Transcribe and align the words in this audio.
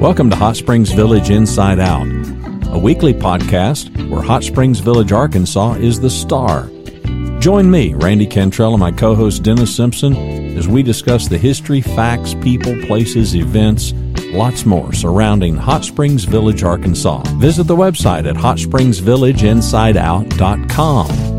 Welcome 0.00 0.30
to 0.30 0.36
Hot 0.36 0.56
Springs 0.56 0.92
Village 0.92 1.28
Inside 1.28 1.78
Out, 1.78 2.06
a 2.72 2.78
weekly 2.78 3.12
podcast 3.12 4.08
where 4.08 4.22
Hot 4.22 4.42
Springs 4.42 4.80
Village, 4.80 5.12
Arkansas 5.12 5.74
is 5.74 6.00
the 6.00 6.08
star. 6.08 6.70
Join 7.38 7.70
me, 7.70 7.92
Randy 7.92 8.26
Cantrell, 8.26 8.72
and 8.72 8.80
my 8.80 8.92
co 8.92 9.14
host 9.14 9.42
Dennis 9.42 9.76
Simpson 9.76 10.16
as 10.56 10.66
we 10.66 10.82
discuss 10.82 11.28
the 11.28 11.36
history, 11.36 11.82
facts, 11.82 12.32
people, 12.32 12.74
places, 12.86 13.36
events, 13.36 13.92
lots 14.32 14.64
more 14.64 14.94
surrounding 14.94 15.54
Hot 15.54 15.84
Springs 15.84 16.24
Village, 16.24 16.62
Arkansas. 16.62 17.22
Visit 17.36 17.64
the 17.64 17.76
website 17.76 18.26
at 18.26 18.36
hotspringsvillageinsideout.com. 18.36 21.29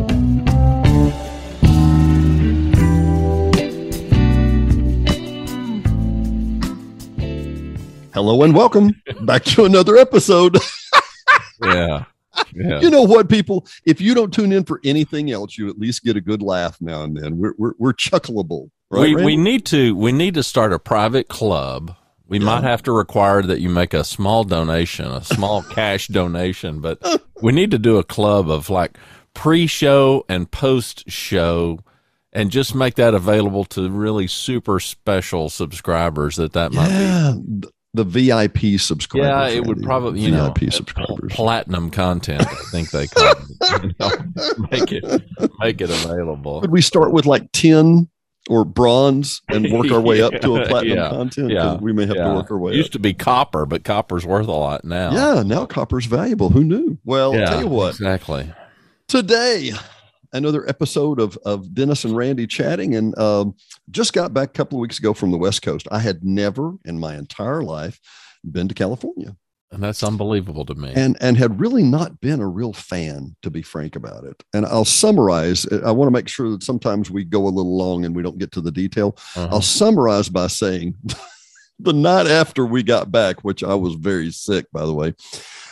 Hello 8.21 8.43
and 8.43 8.53
welcome 8.53 9.01
back 9.21 9.43
to 9.45 9.65
another 9.65 9.97
episode. 9.97 10.55
yeah. 11.63 12.03
Yeah. 12.53 12.79
You 12.79 12.91
know 12.91 13.01
what, 13.01 13.29
people? 13.29 13.65
If 13.83 13.99
you 13.99 14.13
don't 14.13 14.31
tune 14.31 14.51
in 14.51 14.63
for 14.63 14.79
anything 14.85 15.31
else, 15.31 15.57
you 15.57 15.67
at 15.71 15.79
least 15.79 16.03
get 16.03 16.15
a 16.15 16.21
good 16.21 16.43
laugh 16.43 16.79
now 16.79 17.01
and 17.01 17.17
then. 17.17 17.39
We're 17.39 17.55
we're, 17.57 17.73
we're 17.79 17.93
chuckleable. 17.93 18.69
Right, 18.91 18.99
we 18.99 19.15
Randy? 19.15 19.25
we 19.25 19.37
need 19.37 19.65
to 19.65 19.95
we 19.95 20.11
need 20.11 20.35
to 20.35 20.43
start 20.43 20.71
a 20.71 20.77
private 20.77 21.29
club. 21.29 21.95
We 22.27 22.37
might 22.37 22.61
have 22.61 22.83
to 22.83 22.91
require 22.91 23.41
that 23.41 23.59
you 23.59 23.69
make 23.69 23.95
a 23.95 24.03
small 24.03 24.43
donation, 24.43 25.07
a 25.07 25.23
small 25.23 25.63
cash 25.71 26.05
donation, 26.05 26.79
but 26.79 27.01
we 27.41 27.51
need 27.51 27.71
to 27.71 27.79
do 27.79 27.97
a 27.97 28.03
club 28.03 28.51
of 28.51 28.69
like 28.69 28.99
pre-show 29.33 30.25
and 30.29 30.51
post-show 30.51 31.79
and 32.31 32.51
just 32.51 32.75
make 32.75 32.93
that 32.95 33.15
available 33.15 33.65
to 33.65 33.89
really 33.89 34.27
super 34.27 34.79
special 34.79 35.49
subscribers 35.49 36.35
that 36.35 36.53
that 36.53 36.71
might 36.71 36.87
be 36.87 36.93
yeah, 36.93 37.33
the 37.93 38.03
VIP 38.03 38.79
subscribers. 38.79 39.27
Yeah, 39.27 39.47
it 39.57 39.65
would 39.65 39.81
probably 39.83 40.21
you 40.21 40.31
VIP 40.31 40.61
know 40.63 40.69
subscribers. 40.69 41.33
platinum 41.33 41.89
content. 41.91 42.41
I 42.41 42.55
think 42.71 42.91
they 42.91 43.07
call 43.07 43.33
it. 43.33 43.83
You 43.83 43.91
know, 43.99 44.11
make 44.71 44.91
it 44.91 45.03
make 45.59 45.81
it 45.81 45.89
available. 45.89 46.61
Would 46.61 46.71
we 46.71 46.81
start 46.81 47.11
with 47.11 47.25
like 47.25 47.51
tin 47.51 48.07
or 48.49 48.65
bronze 48.65 49.41
and 49.49 49.71
work 49.71 49.91
our 49.91 49.99
way 50.01 50.21
up 50.21 50.31
to 50.41 50.55
a 50.57 50.65
platinum 50.67 50.97
Yeah, 50.97 51.09
content? 51.09 51.51
yeah, 51.51 51.75
we 51.75 51.93
may 51.93 52.05
have 52.07 52.15
Yeah. 52.15 52.29
to 52.29 52.33
work 52.35 52.49
our 52.49 52.57
way 52.57 52.71
It 52.73 52.77
Used 52.77 52.89
up. 52.89 52.93
to 52.93 52.99
be 52.99 53.13
copper, 53.13 53.65
but 53.65 53.83
copper's 53.83 54.25
worth 54.25 54.47
a 54.47 54.51
lot 54.51 54.83
now. 54.85 55.11
Yeah, 55.11 55.43
now 55.43 55.65
copper's 55.65 56.05
valuable. 56.05 56.49
Who 56.49 56.63
knew? 56.63 56.97
Well, 57.05 57.33
tell 57.33 57.59
you 57.61 57.67
what. 57.67 57.89
exactly. 57.89 58.51
today 59.07 59.73
another 60.33 60.67
episode 60.69 61.19
of 61.19 61.37
of 61.45 61.73
dennis 61.73 62.03
and 62.05 62.15
randy 62.15 62.47
chatting. 62.47 62.95
And 62.95 63.17
um, 63.17 63.55
just 63.89 64.13
got 64.13 64.33
back 64.33 64.49
a 64.49 64.53
couple 64.53 64.77
of 64.77 64.81
weeks 64.81 64.99
ago 64.99 65.13
from 65.13 65.31
the 65.31 65.37
west 65.37 65.61
coast. 65.61 65.87
I 65.91 65.99
had 65.99 66.23
never 66.23 66.73
in 66.85 66.99
my 66.99 67.15
entire 67.15 67.61
life 67.63 67.99
been 68.49 68.67
to 68.67 68.73
california. 68.73 69.35
And 69.73 69.81
that's 69.81 70.03
unbelievable 70.03 70.65
to 70.65 70.75
me. 70.75 70.91
and 70.95 71.15
and 71.21 71.37
had 71.37 71.59
really 71.61 71.83
not 71.83 72.19
been 72.19 72.41
a 72.41 72.47
real 72.47 72.73
fan 72.73 73.35
to 73.41 73.49
be 73.49 73.61
frank 73.61 73.95
about 73.95 74.25
it. 74.25 74.43
And 74.53 74.65
i'll 74.65 74.85
summarize 74.85 75.65
i 75.85 75.91
want 75.91 76.07
to 76.07 76.11
make 76.11 76.27
sure 76.27 76.49
that 76.51 76.63
sometimes 76.63 77.09
we 77.09 77.23
go 77.23 77.47
a 77.47 77.49
little 77.49 77.77
long 77.77 78.03
and 78.05 78.15
we 78.15 78.21
don't 78.23 78.37
get 78.37 78.51
to 78.53 78.61
the 78.61 78.71
detail. 78.71 79.15
Uh-huh. 79.35 79.47
i'll 79.51 79.61
summarize 79.61 80.27
by 80.29 80.47
saying 80.47 80.95
the 81.79 81.93
night 81.93 82.27
after 82.27 82.65
we 82.65 82.83
got 82.83 83.11
back 83.11 83.43
which 83.43 83.63
i 83.63 83.73
was 83.73 83.95
very 83.95 84.31
sick 84.31 84.65
by 84.71 84.85
the 84.85 84.93
way 84.93 85.13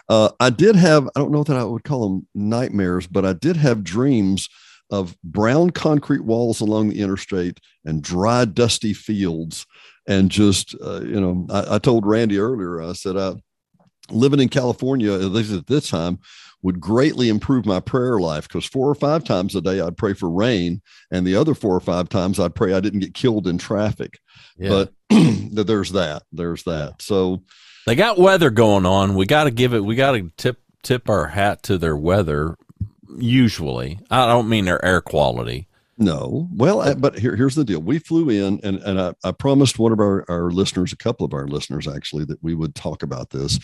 uh, 0.09 0.29
I 0.39 0.49
did 0.49 0.75
have, 0.75 1.07
I 1.15 1.19
don't 1.19 1.31
know 1.31 1.43
that 1.43 1.55
I 1.55 1.63
would 1.63 1.83
call 1.83 2.09
them 2.09 2.27
nightmares, 2.33 3.07
but 3.07 3.25
I 3.25 3.33
did 3.33 3.55
have 3.57 3.83
dreams 3.83 4.49
of 4.89 5.15
brown 5.23 5.69
concrete 5.69 6.23
walls 6.23 6.61
along 6.61 6.89
the 6.89 6.99
interstate 6.99 7.59
and 7.85 8.01
dry, 8.01 8.45
dusty 8.45 8.93
fields. 8.93 9.65
And 10.07 10.31
just, 10.31 10.75
uh, 10.83 11.01
you 11.01 11.21
know, 11.21 11.45
I, 11.51 11.75
I 11.75 11.77
told 11.77 12.07
Randy 12.07 12.39
earlier, 12.39 12.81
I 12.81 12.93
said, 12.93 13.15
I, 13.15 13.35
living 14.09 14.39
in 14.39 14.49
California, 14.49 15.13
at 15.13 15.21
least 15.21 15.53
at 15.53 15.67
this 15.67 15.89
time, 15.89 16.19
would 16.61 16.79
greatly 16.79 17.29
improve 17.29 17.65
my 17.65 17.79
prayer 17.79 18.19
life 18.19 18.47
because 18.47 18.65
four 18.65 18.89
or 18.89 18.95
five 18.95 19.23
times 19.23 19.55
a 19.55 19.61
day 19.61 19.79
I'd 19.79 19.97
pray 19.97 20.13
for 20.13 20.29
rain, 20.29 20.81
and 21.11 21.25
the 21.25 21.35
other 21.35 21.53
four 21.53 21.75
or 21.75 21.79
five 21.79 22.09
times 22.09 22.39
I'd 22.39 22.55
pray 22.55 22.73
I 22.73 22.79
didn't 22.79 22.99
get 22.99 23.13
killed 23.13 23.47
in 23.47 23.57
traffic. 23.57 24.19
yeah. 24.57 24.69
But 24.69 24.93
there's 25.67 25.91
that. 25.91 26.23
There's 26.31 26.63
that. 26.63 27.01
So, 27.01 27.43
they 27.89 27.95
got 27.95 28.19
weather 28.19 28.51
going 28.51 28.85
on. 28.85 29.15
We 29.15 29.25
got 29.25 29.45
to 29.45 29.51
give 29.51 29.73
it. 29.73 29.83
We 29.83 29.95
got 29.95 30.11
to 30.11 30.31
tip 30.37 30.59
tip 30.83 31.09
our 31.09 31.25
hat 31.25 31.63
to 31.63 31.79
their 31.79 31.97
weather. 31.97 32.55
Usually, 33.17 33.99
I 34.11 34.27
don't 34.27 34.47
mean 34.47 34.65
their 34.65 34.83
air 34.85 35.01
quality. 35.01 35.67
No. 35.97 36.47
Well, 36.53 36.81
I, 36.81 36.93
but 36.93 37.17
here, 37.17 37.35
here's 37.35 37.55
the 37.55 37.65
deal. 37.65 37.81
We 37.81 37.97
flew 37.97 38.29
in, 38.29 38.59
and, 38.63 38.77
and 38.83 39.01
I, 39.01 39.13
I 39.23 39.31
promised 39.31 39.79
one 39.79 39.91
of 39.91 39.99
our, 39.99 40.23
our 40.29 40.51
listeners, 40.51 40.93
a 40.93 40.97
couple 40.97 41.25
of 41.25 41.33
our 41.33 41.47
listeners 41.47 41.87
actually, 41.87 42.25
that 42.25 42.41
we 42.43 42.53
would 42.53 42.75
talk 42.75 43.01
about 43.01 43.31
this. 43.31 43.59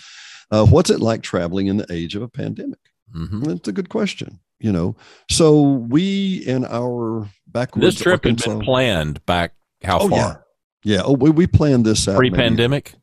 Uh, 0.49 0.65
what's 0.65 0.89
it 0.89 0.99
like 1.01 1.21
traveling 1.21 1.67
in 1.67 1.77
the 1.77 1.85
age 1.91 2.15
of 2.15 2.23
a 2.23 2.27
pandemic? 2.27 2.79
hmm 3.13 3.43
That's 3.43 3.67
a 3.67 3.71
good 3.71 3.89
question. 3.89 4.39
You 4.57 4.71
know, 4.71 4.95
so 5.29 5.61
we 5.61 6.37
in 6.47 6.65
our 6.65 7.29
backwards 7.45 7.85
This 7.85 8.01
trip 8.01 8.23
had 8.25 8.43
been 8.43 8.59
planned 8.61 9.23
back 9.27 9.53
how 9.83 9.99
Oh, 9.99 10.09
far? 10.09 10.45
Yeah. 10.83 11.01
Oh, 11.05 11.13
we, 11.13 11.29
we 11.29 11.45
planned 11.45 11.85
this 11.85 12.07
out. 12.07 12.17
Pre-pandemic. 12.17 12.95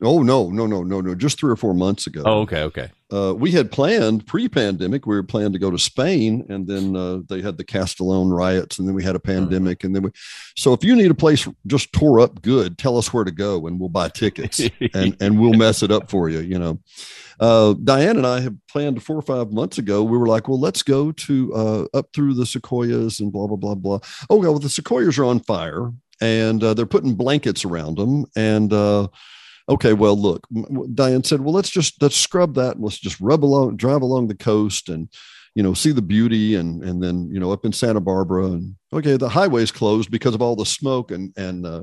Oh 0.00 0.22
no, 0.22 0.48
no, 0.50 0.66
no, 0.66 0.84
no, 0.84 1.00
no. 1.00 1.14
Just 1.16 1.40
three 1.40 1.50
or 1.50 1.56
four 1.56 1.74
months 1.74 2.06
ago. 2.06 2.22
Oh, 2.24 2.40
okay, 2.42 2.62
okay. 2.62 2.90
uh, 3.12 3.34
we 3.34 3.50
had 3.50 3.72
planned 3.72 4.24
pre-pandemic. 4.28 5.06
We 5.06 5.16
were 5.16 5.24
planning 5.24 5.52
to 5.54 5.58
go 5.58 5.72
to 5.72 5.78
Spain, 5.78 6.46
and 6.48 6.68
then 6.68 6.94
uh, 6.94 7.20
they 7.28 7.42
had 7.42 7.56
the 7.56 7.64
Castellon 7.64 8.30
riots, 8.30 8.78
and 8.78 8.86
then 8.86 8.94
we 8.94 9.02
had 9.02 9.16
a 9.16 9.20
pandemic, 9.20 9.82
and 9.82 9.96
then 9.96 10.04
we. 10.04 10.10
So 10.56 10.72
if 10.72 10.84
you 10.84 10.94
need 10.94 11.10
a 11.10 11.16
place 11.16 11.48
just 11.66 11.92
tore 11.92 12.20
up 12.20 12.42
good, 12.42 12.78
tell 12.78 12.96
us 12.96 13.12
where 13.12 13.24
to 13.24 13.32
go, 13.32 13.66
and 13.66 13.80
we'll 13.80 13.88
buy 13.88 14.08
tickets, 14.08 14.60
and 14.94 15.16
and 15.20 15.40
we'll 15.40 15.54
mess 15.54 15.82
it 15.82 15.90
up 15.90 16.08
for 16.08 16.28
you. 16.28 16.40
You 16.40 16.60
know, 16.60 16.78
uh, 17.40 17.74
Diane 17.82 18.18
and 18.18 18.26
I 18.26 18.38
have 18.38 18.54
planned 18.68 19.02
four 19.02 19.16
or 19.16 19.22
five 19.22 19.50
months 19.50 19.78
ago. 19.78 20.04
We 20.04 20.16
were 20.16 20.28
like, 20.28 20.46
well, 20.46 20.60
let's 20.60 20.84
go 20.84 21.10
to 21.10 21.54
uh, 21.54 21.86
up 21.92 22.10
through 22.14 22.34
the 22.34 22.46
sequoias 22.46 23.18
and 23.18 23.32
blah 23.32 23.48
blah 23.48 23.56
blah 23.56 23.74
blah. 23.74 23.98
Oh 24.30 24.36
well, 24.36 24.60
the 24.60 24.68
sequoias 24.68 25.18
are 25.18 25.24
on 25.24 25.40
fire, 25.40 25.90
and 26.20 26.62
uh, 26.62 26.72
they're 26.74 26.86
putting 26.86 27.16
blankets 27.16 27.64
around 27.64 27.98
them, 27.98 28.26
and. 28.36 28.72
Okay 29.68 29.92
well 29.92 30.16
look 30.16 30.46
diane 30.94 31.24
said 31.24 31.40
well 31.40 31.52
let's 31.52 31.70
just 31.70 32.00
let's 32.00 32.16
scrub 32.16 32.54
that 32.54 32.76
and 32.76 32.84
let's 32.84 32.98
just 32.98 33.20
rub 33.20 33.44
along 33.44 33.76
drive 33.76 34.02
along 34.02 34.28
the 34.28 34.34
coast 34.34 34.88
and 34.88 35.08
you 35.54 35.62
know 35.62 35.74
see 35.74 35.92
the 35.92 36.02
beauty 36.02 36.54
and 36.54 36.82
and 36.82 37.02
then 37.02 37.28
you 37.30 37.38
know 37.38 37.52
up 37.52 37.64
in 37.64 37.72
santa 37.72 38.00
barbara 38.00 38.46
and 38.46 38.74
okay 38.92 39.16
the 39.16 39.28
highway's 39.28 39.70
closed 39.70 40.10
because 40.10 40.34
of 40.34 40.40
all 40.40 40.56
the 40.56 40.64
smoke 40.64 41.10
and 41.10 41.32
and 41.36 41.66
uh, 41.66 41.82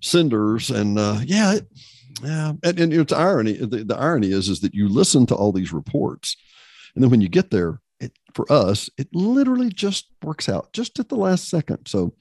cinders 0.00 0.70
and 0.70 0.98
uh, 0.98 1.18
yeah 1.24 1.54
it, 1.54 1.66
yeah 2.22 2.52
and, 2.62 2.78
and 2.78 2.92
it's 2.92 3.12
irony 3.12 3.52
the, 3.52 3.84
the 3.84 3.96
irony 3.96 4.30
is 4.30 4.48
is 4.48 4.60
that 4.60 4.74
you 4.74 4.88
listen 4.88 5.26
to 5.26 5.34
all 5.34 5.52
these 5.52 5.72
reports 5.72 6.36
and 6.94 7.02
then 7.02 7.10
when 7.10 7.20
you 7.20 7.28
get 7.28 7.50
there 7.50 7.80
it 8.00 8.12
for 8.34 8.50
us 8.50 8.88
it 8.96 9.08
literally 9.12 9.70
just 9.70 10.06
works 10.22 10.48
out 10.48 10.72
just 10.72 10.98
at 10.98 11.08
the 11.08 11.16
last 11.16 11.48
second. 11.48 11.86
So 11.86 12.14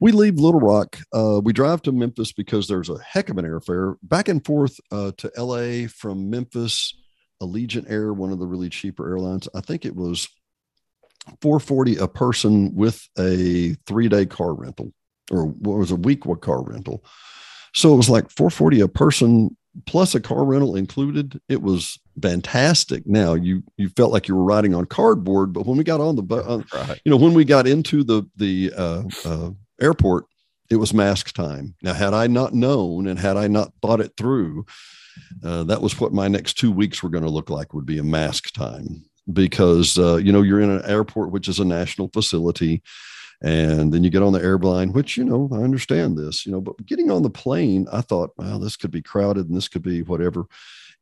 we 0.00 0.12
leave 0.12 0.36
Little 0.38 0.60
Rock. 0.60 0.98
Uh, 1.12 1.40
we 1.42 1.52
drive 1.52 1.82
to 1.82 1.92
Memphis 1.92 2.32
because 2.32 2.68
there's 2.68 2.90
a 2.90 2.98
heck 2.98 3.28
of 3.30 3.38
an 3.38 3.44
airfare 3.44 3.96
back 4.02 4.28
and 4.28 4.44
forth 4.44 4.78
uh, 4.92 5.12
to 5.18 5.30
LA 5.36 5.88
from 5.88 6.28
Memphis. 6.30 6.94
Allegiant 7.42 7.90
Air, 7.90 8.12
one 8.14 8.32
of 8.32 8.38
the 8.38 8.46
really 8.46 8.70
cheaper 8.70 9.06
airlines. 9.10 9.46
I 9.54 9.60
think 9.60 9.84
it 9.84 9.94
was 9.94 10.26
440 11.42 11.96
a 11.96 12.08
person 12.08 12.74
with 12.74 13.06
a 13.18 13.74
three 13.86 14.08
day 14.08 14.26
car 14.26 14.54
rental, 14.54 14.92
or 15.30 15.46
what 15.46 15.76
was 15.78 15.90
a 15.90 15.96
week 15.96 16.24
with 16.24 16.40
car 16.40 16.62
rental. 16.62 17.04
So 17.74 17.92
it 17.92 17.96
was 17.96 18.08
like 18.08 18.30
440 18.30 18.80
a 18.80 18.88
person 18.88 19.56
plus 19.84 20.14
a 20.14 20.20
car 20.20 20.44
rental 20.44 20.76
included. 20.76 21.38
It 21.48 21.60
was 21.60 21.98
fantastic. 22.22 23.06
Now 23.06 23.34
you 23.34 23.62
you 23.76 23.90
felt 23.90 24.12
like 24.12 24.28
you 24.28 24.34
were 24.36 24.44
riding 24.44 24.74
on 24.74 24.86
cardboard, 24.86 25.52
but 25.52 25.66
when 25.66 25.76
we 25.76 25.84
got 25.84 26.00
on 26.00 26.16
the 26.16 26.22
bu- 26.22 26.62
Right. 26.72 27.00
you 27.04 27.10
know 27.10 27.18
when 27.18 27.34
we 27.34 27.44
got 27.44 27.66
into 27.66 28.02
the 28.02 28.22
the 28.36 28.72
uh, 28.74 29.02
uh, 29.26 29.50
airport 29.80 30.26
it 30.68 30.76
was 30.76 30.92
mask 30.92 31.32
time. 31.32 31.74
Now 31.82 31.94
had 31.94 32.14
i 32.14 32.26
not 32.26 32.54
known 32.54 33.06
and 33.06 33.18
had 33.18 33.36
i 33.36 33.46
not 33.46 33.72
thought 33.82 34.00
it 34.00 34.12
through 34.16 34.66
uh, 35.42 35.64
that 35.64 35.80
was 35.80 35.98
what 35.98 36.12
my 36.12 36.28
next 36.28 36.54
two 36.54 36.70
weeks 36.70 37.02
were 37.02 37.08
going 37.08 37.24
to 37.24 37.30
look 37.30 37.48
like 37.48 37.72
would 37.72 37.86
be 37.86 37.98
a 37.98 38.02
mask 38.02 38.52
time. 38.52 39.04
Because 39.32 39.98
uh, 39.98 40.16
you 40.16 40.32
know 40.32 40.42
you're 40.42 40.60
in 40.60 40.70
an 40.70 40.84
airport 40.84 41.30
which 41.30 41.48
is 41.48 41.58
a 41.58 41.64
national 41.64 42.08
facility 42.12 42.82
and 43.42 43.92
then 43.92 44.02
you 44.02 44.10
get 44.10 44.22
on 44.22 44.32
the 44.32 44.42
airline 44.42 44.92
which 44.92 45.16
you 45.16 45.24
know 45.24 45.48
i 45.52 45.56
understand 45.56 46.16
this 46.16 46.46
you 46.46 46.52
know 46.52 46.60
but 46.60 46.86
getting 46.86 47.10
on 47.10 47.22
the 47.22 47.28
plane 47.28 47.86
i 47.92 48.00
thought 48.00 48.32
wow 48.38 48.56
this 48.56 48.76
could 48.76 48.90
be 48.90 49.02
crowded 49.02 49.46
and 49.46 49.54
this 49.56 49.68
could 49.68 49.82
be 49.82 50.02
whatever 50.02 50.46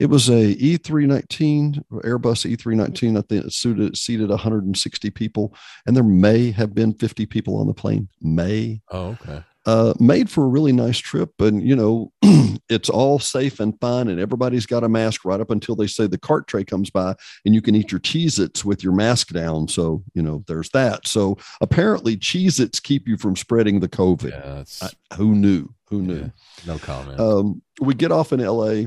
it 0.00 0.06
was 0.06 0.28
a 0.28 0.54
A319 0.56 1.82
Airbus 1.92 2.56
A319. 2.56 3.18
I 3.18 3.22
think 3.22 3.44
it 3.46 3.52
suited, 3.52 3.96
seated 3.96 4.28
160 4.30 5.10
people, 5.10 5.54
and 5.86 5.96
there 5.96 6.04
may 6.04 6.50
have 6.50 6.74
been 6.74 6.94
50 6.94 7.26
people 7.26 7.56
on 7.58 7.66
the 7.66 7.74
plane. 7.74 8.08
May 8.20 8.80
Oh, 8.90 9.16
okay. 9.22 9.42
uh, 9.66 9.94
made 10.00 10.28
for 10.30 10.44
a 10.44 10.48
really 10.48 10.72
nice 10.72 10.98
trip, 10.98 11.30
and 11.40 11.62
you 11.66 11.76
know 11.76 12.12
it's 12.68 12.88
all 12.90 13.18
safe 13.18 13.60
and 13.60 13.78
fine, 13.80 14.08
and 14.08 14.18
everybody's 14.20 14.66
got 14.66 14.84
a 14.84 14.88
mask 14.88 15.24
right 15.24 15.40
up 15.40 15.50
until 15.50 15.76
they 15.76 15.86
say 15.86 16.06
the 16.06 16.18
cart 16.18 16.48
tray 16.48 16.64
comes 16.64 16.90
by, 16.90 17.14
and 17.44 17.54
you 17.54 17.62
can 17.62 17.74
eat 17.74 17.92
your 17.92 18.00
Cheez-Its 18.00 18.64
with 18.64 18.82
your 18.82 18.92
mask 18.92 19.28
down. 19.28 19.68
So 19.68 20.02
you 20.14 20.22
know 20.22 20.42
there's 20.48 20.70
that. 20.70 21.06
So 21.06 21.38
apparently 21.60 22.16
Cheez-Its 22.16 22.80
keep 22.80 23.06
you 23.08 23.16
from 23.16 23.36
spreading 23.36 23.80
the 23.80 23.88
COVID. 23.88 24.30
Yeah, 24.30 24.64
I- 24.88 25.14
who 25.16 25.34
knew? 25.34 25.68
Who 25.90 26.02
knew? 26.02 26.16
yeah, 26.18 26.28
no 26.66 26.78
comment. 26.78 27.20
Um, 27.20 27.62
we 27.80 27.94
get 27.94 28.10
off 28.10 28.32
in 28.32 28.40
LA. 28.40 28.86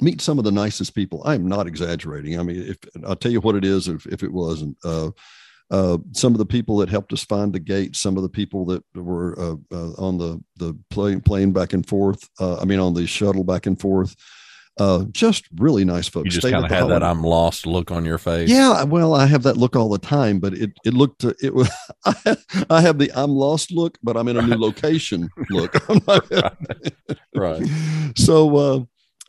Meet 0.00 0.20
some 0.20 0.38
of 0.38 0.44
the 0.44 0.52
nicest 0.52 0.94
people. 0.94 1.22
I'm 1.24 1.46
not 1.46 1.66
exaggerating. 1.66 2.38
I 2.38 2.42
mean, 2.42 2.62
if 2.62 2.78
I'll 3.06 3.16
tell 3.16 3.32
you 3.32 3.40
what 3.40 3.56
it 3.56 3.64
is, 3.64 3.88
if, 3.88 4.06
if 4.06 4.22
it 4.22 4.32
wasn't, 4.32 4.76
uh, 4.84 5.10
uh, 5.70 5.98
some 6.12 6.32
of 6.32 6.38
the 6.38 6.46
people 6.46 6.76
that 6.78 6.88
helped 6.88 7.12
us 7.12 7.24
find 7.24 7.52
the 7.52 7.58
gate, 7.58 7.96
some 7.96 8.16
of 8.16 8.22
the 8.22 8.28
people 8.28 8.64
that 8.66 8.84
were 8.94 9.38
uh, 9.38 9.56
uh, 9.72 9.92
on 9.98 10.16
the 10.16 10.40
the 10.56 10.78
plane 10.90 11.20
plane 11.20 11.52
back 11.52 11.72
and 11.72 11.86
forth. 11.86 12.28
Uh, 12.38 12.58
I 12.58 12.64
mean, 12.64 12.78
on 12.78 12.94
the 12.94 13.06
shuttle 13.06 13.44
back 13.44 13.66
and 13.66 13.78
forth. 13.80 14.14
Uh, 14.78 15.04
just 15.10 15.46
really 15.56 15.86
nice 15.86 16.06
folks. 16.06 16.26
You 16.26 16.30
just 16.32 16.52
kind 16.52 16.62
of 16.62 16.70
had 16.70 16.88
that 16.88 17.02
I'm 17.02 17.22
lost 17.22 17.66
look 17.66 17.90
on 17.90 18.04
your 18.04 18.18
face. 18.18 18.50
Yeah, 18.50 18.82
well, 18.82 19.14
I 19.14 19.24
have 19.24 19.42
that 19.44 19.56
look 19.56 19.74
all 19.74 19.88
the 19.88 19.98
time, 19.98 20.38
but 20.38 20.52
it 20.52 20.70
it 20.84 20.92
looked 20.92 21.24
it 21.24 21.54
was 21.54 21.70
I 22.68 22.82
have 22.82 22.98
the 22.98 23.10
I'm 23.14 23.30
lost 23.30 23.72
look, 23.72 23.96
but 24.02 24.18
I'm 24.18 24.28
in 24.28 24.36
a 24.36 24.42
new 24.42 24.56
location 24.56 25.30
look. 25.50 25.74
right. 26.06 26.92
right. 27.34 27.66
So, 28.16 28.86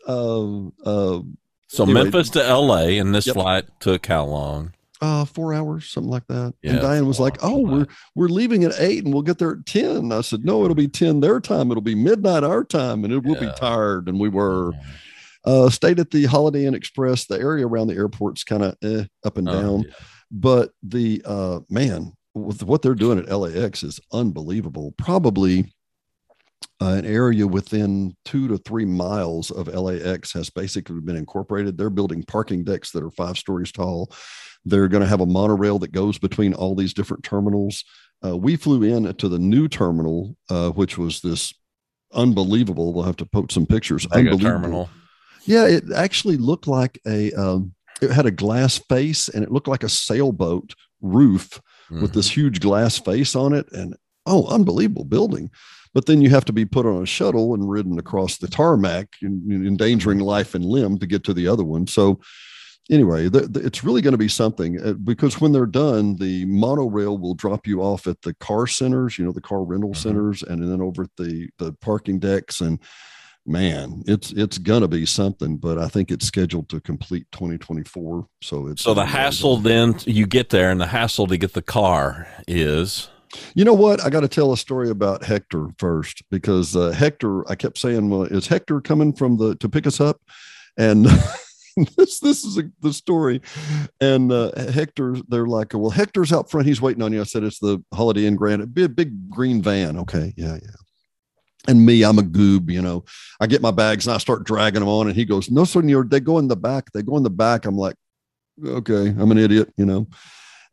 uh, 0.07 0.67
uh, 0.83 1.21
so 1.67 1.83
anyway, 1.83 2.03
Memphis 2.03 2.29
to 2.31 2.43
L.A. 2.43 2.97
and 2.97 3.13
this 3.13 3.27
yep. 3.27 3.35
flight 3.35 3.65
took 3.79 4.05
how 4.05 4.25
long? 4.25 4.73
uh 5.01 5.25
four 5.25 5.53
hours 5.53 5.89
something 5.89 6.09
like 6.09 6.25
that 6.27 6.53
yeah, 6.61 6.71
and 6.71 6.81
diane 6.81 7.07
was 7.07 7.19
like 7.19 7.37
oh 7.43 7.59
we're 7.59 7.85
we're 8.15 8.27
leaving 8.27 8.63
at 8.63 8.73
eight 8.79 9.03
and 9.03 9.13
we'll 9.13 9.21
get 9.21 9.37
there 9.37 9.51
at 9.51 9.65
10 9.65 10.11
i 10.11 10.21
said 10.21 10.43
no 10.43 10.63
it'll 10.63 10.75
be 10.75 10.87
10 10.87 11.19
their 11.19 11.39
time 11.39 11.69
it'll 11.69 11.81
be 11.81 11.95
midnight 11.95 12.43
our 12.43 12.63
time 12.63 13.03
and 13.03 13.13
it 13.13 13.23
will 13.23 13.35
yeah. 13.35 13.51
be 13.51 13.59
tired 13.59 14.07
and 14.07 14.19
we 14.19 14.29
were 14.29 14.71
uh 15.45 15.69
stayed 15.69 15.99
at 15.99 16.09
the 16.11 16.25
holiday 16.25 16.65
inn 16.65 16.73
express 16.73 17.25
the 17.25 17.39
area 17.39 17.67
around 17.67 17.87
the 17.87 17.95
airport's 17.95 18.43
kind 18.43 18.63
of 18.63 18.75
eh, 18.83 19.03
up 19.23 19.37
and 19.37 19.47
oh, 19.49 19.53
down 19.53 19.79
yeah. 19.81 19.93
but 20.31 20.71
the 20.81 21.21
uh 21.25 21.59
man 21.69 22.11
with 22.33 22.63
what 22.63 22.81
they're 22.81 22.95
doing 22.95 23.19
at 23.19 23.29
lax 23.29 23.83
is 23.83 23.99
unbelievable 24.11 24.93
probably 24.97 25.71
uh, 26.81 26.89
an 26.89 27.05
area 27.05 27.47
within 27.47 28.15
two 28.23 28.47
to 28.47 28.57
three 28.59 28.85
miles 28.85 29.49
of 29.49 29.67
LAX 29.67 30.31
has 30.33 30.49
basically 30.49 30.99
been 31.01 31.15
incorporated. 31.15 31.77
They're 31.77 31.89
building 31.89 32.23
parking 32.23 32.63
decks 32.63 32.91
that 32.91 33.03
are 33.03 33.11
five 33.11 33.37
stories 33.37 33.71
tall. 33.71 34.11
They're 34.63 34.87
going 34.87 35.01
to 35.01 35.09
have 35.09 35.21
a 35.21 35.25
monorail 35.25 35.79
that 35.79 35.91
goes 35.91 36.19
between 36.19 36.53
all 36.53 36.75
these 36.75 36.93
different 36.93 37.23
terminals. 37.23 37.83
Uh, 38.23 38.37
we 38.37 38.55
flew 38.55 38.83
in 38.83 39.13
to 39.15 39.29
the 39.29 39.39
new 39.39 39.67
terminal, 39.67 40.35
uh, 40.49 40.69
which 40.69 40.97
was 40.97 41.21
this 41.21 41.53
unbelievable. 42.13 42.93
We'll 42.93 43.05
have 43.05 43.17
to 43.17 43.25
post 43.25 43.53
some 43.53 43.65
pictures. 43.65 44.07
Mega 44.09 44.31
unbelievable. 44.31 44.49
terminal. 44.49 44.89
Yeah, 45.45 45.65
it 45.65 45.85
actually 45.95 46.37
looked 46.37 46.67
like 46.67 46.99
a. 47.07 47.31
Um, 47.33 47.73
it 47.99 48.11
had 48.11 48.27
a 48.27 48.31
glass 48.31 48.77
face 48.77 49.27
and 49.27 49.43
it 49.43 49.51
looked 49.51 49.67
like 49.67 49.81
a 49.81 49.89
sailboat 49.89 50.75
roof 51.01 51.59
mm-hmm. 51.89 52.01
with 52.01 52.13
this 52.13 52.29
huge 52.29 52.59
glass 52.59 52.99
face 52.99 53.35
on 53.35 53.53
it, 53.53 53.71
and 53.71 53.95
oh, 54.25 54.45
unbelievable 54.47 55.05
building. 55.05 55.49
But 55.97 56.05
then 56.05 56.21
you 56.21 56.29
have 56.29 56.45
to 56.45 56.53
be 56.53 56.63
put 56.63 56.85
on 56.85 57.01
a 57.01 57.07
shuttle 57.07 57.55
and 57.55 57.67
ridden 57.67 57.97
across 57.97 58.37
the 58.37 58.47
tarmac, 58.47 59.15
endangering 59.23 60.19
life 60.19 60.53
and 60.53 60.63
limb 60.63 60.99
to 60.99 61.07
get 61.07 61.23
to 61.23 61.33
the 61.33 61.47
other 61.47 61.63
one. 61.63 61.87
So 61.87 62.19
anyway, 62.91 63.29
the, 63.29 63.47
the, 63.47 63.65
it's 63.65 63.83
really 63.83 64.03
going 64.03 64.11
to 64.11 64.17
be 64.19 64.27
something 64.27 64.79
uh, 64.79 64.93
because 64.93 65.41
when 65.41 65.53
they're 65.53 65.65
done, 65.65 66.17
the 66.17 66.45
monorail 66.45 67.17
will 67.17 67.33
drop 67.33 67.65
you 67.65 67.81
off 67.81 68.05
at 68.05 68.21
the 68.21 68.35
car 68.35 68.67
centers, 68.67 69.17
you 69.17 69.25
know, 69.25 69.31
the 69.31 69.41
car 69.41 69.63
rental 69.63 69.89
mm-hmm. 69.89 70.07
centers, 70.07 70.43
and 70.43 70.61
then 70.61 70.81
over 70.81 71.01
at 71.01 71.15
the 71.17 71.49
the 71.57 71.73
parking 71.81 72.19
decks. 72.19 72.61
And 72.61 72.79
man, 73.47 74.03
it's 74.05 74.31
it's 74.33 74.59
going 74.59 74.81
to 74.81 74.87
be 74.87 75.07
something. 75.07 75.57
But 75.57 75.79
I 75.79 75.87
think 75.87 76.11
it's 76.11 76.27
scheduled 76.27 76.69
to 76.69 76.79
complete 76.79 77.25
2024. 77.31 78.27
So 78.43 78.67
it's 78.67 78.83
so 78.83 78.93
the 78.93 79.07
hassle. 79.07 79.57
Then 79.57 79.95
you 80.05 80.27
get 80.27 80.49
there, 80.51 80.69
and 80.69 80.79
the 80.79 80.85
hassle 80.85 81.25
to 81.25 81.37
get 81.37 81.53
the 81.53 81.63
car 81.63 82.27
is. 82.47 83.09
You 83.55 83.65
know 83.65 83.73
what? 83.73 84.03
I 84.03 84.09
got 84.09 84.21
to 84.21 84.27
tell 84.27 84.53
a 84.53 84.57
story 84.57 84.89
about 84.89 85.23
Hector 85.23 85.67
first 85.77 86.23
because 86.31 86.75
uh, 86.75 86.91
Hector. 86.91 87.49
I 87.49 87.55
kept 87.55 87.77
saying, 87.77 88.09
"Well, 88.09 88.23
is 88.23 88.47
Hector 88.47 88.81
coming 88.81 89.13
from 89.13 89.37
the 89.37 89.55
to 89.55 89.69
pick 89.69 89.85
us 89.87 89.99
up?" 89.99 90.21
And 90.77 91.07
this 91.97 92.19
this 92.19 92.43
is 92.43 92.57
a, 92.57 92.69
the 92.81 92.93
story. 92.93 93.41
And 94.01 94.31
uh, 94.31 94.51
Hector, 94.71 95.17
they're 95.27 95.47
like, 95.47 95.73
well, 95.73 95.89
Hector's 95.89 96.33
out 96.33 96.49
front. 96.49 96.67
He's 96.67 96.81
waiting 96.81 97.03
on 97.03 97.13
you. 97.13 97.21
I 97.21 97.25
said, 97.25 97.43
it's 97.43 97.59
the 97.59 97.83
Holiday 97.93 98.25
Inn 98.25 98.35
Grand, 98.35 98.73
big, 98.73 98.95
big 98.95 99.29
green 99.29 99.61
van. 99.61 99.97
Okay, 99.97 100.33
yeah, 100.35 100.55
yeah. 100.55 100.75
And 101.67 101.85
me, 101.85 102.03
I'm 102.03 102.17
a 102.17 102.23
goob, 102.23 102.71
you 102.71 102.81
know. 102.81 103.03
I 103.41 103.47
get 103.47 103.61
my 103.61 103.71
bags 103.71 104.07
and 104.07 104.13
I 104.13 104.19
start 104.19 104.45
dragging 104.45 104.79
them 104.79 104.89
on, 104.89 105.07
and 105.07 105.15
he 105.15 105.25
goes, 105.25 105.51
"No, 105.51 105.65
senor, 105.65 106.05
they 106.05 106.19
go 106.19 106.39
in 106.39 106.47
the 106.47 106.55
back. 106.55 106.91
They 106.93 107.01
go 107.01 107.17
in 107.17 107.23
the 107.23 107.29
back." 107.29 107.65
I'm 107.65 107.77
like, 107.77 107.95
"Okay, 108.63 109.07
I'm 109.07 109.31
an 109.31 109.37
idiot," 109.37 109.73
you 109.75 109.85
know. 109.85 110.07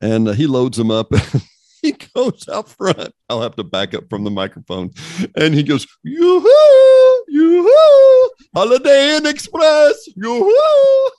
And 0.01 0.29
uh, 0.29 0.33
he 0.33 0.47
loads 0.47 0.77
them 0.77 0.91
up. 0.91 1.13
he 1.85 1.93
goes 2.15 2.49
out 2.49 2.69
front. 2.69 3.13
I'll 3.29 3.43
have 3.43 3.57
to 3.57 3.65
back 3.65 3.95
up 3.95 4.09
from 4.09 4.25
the 4.25 4.31
microphone, 4.31 4.91
and 5.37 5.55
he 5.55 5.63
goes, 5.63 5.87
"Yoo-hoo, 6.03 7.25
yoo-hoo, 7.29 8.31
Holiday 8.55 9.17
Inn 9.17 9.27
Express, 9.27 10.09
yoo-hoo." 10.17 11.11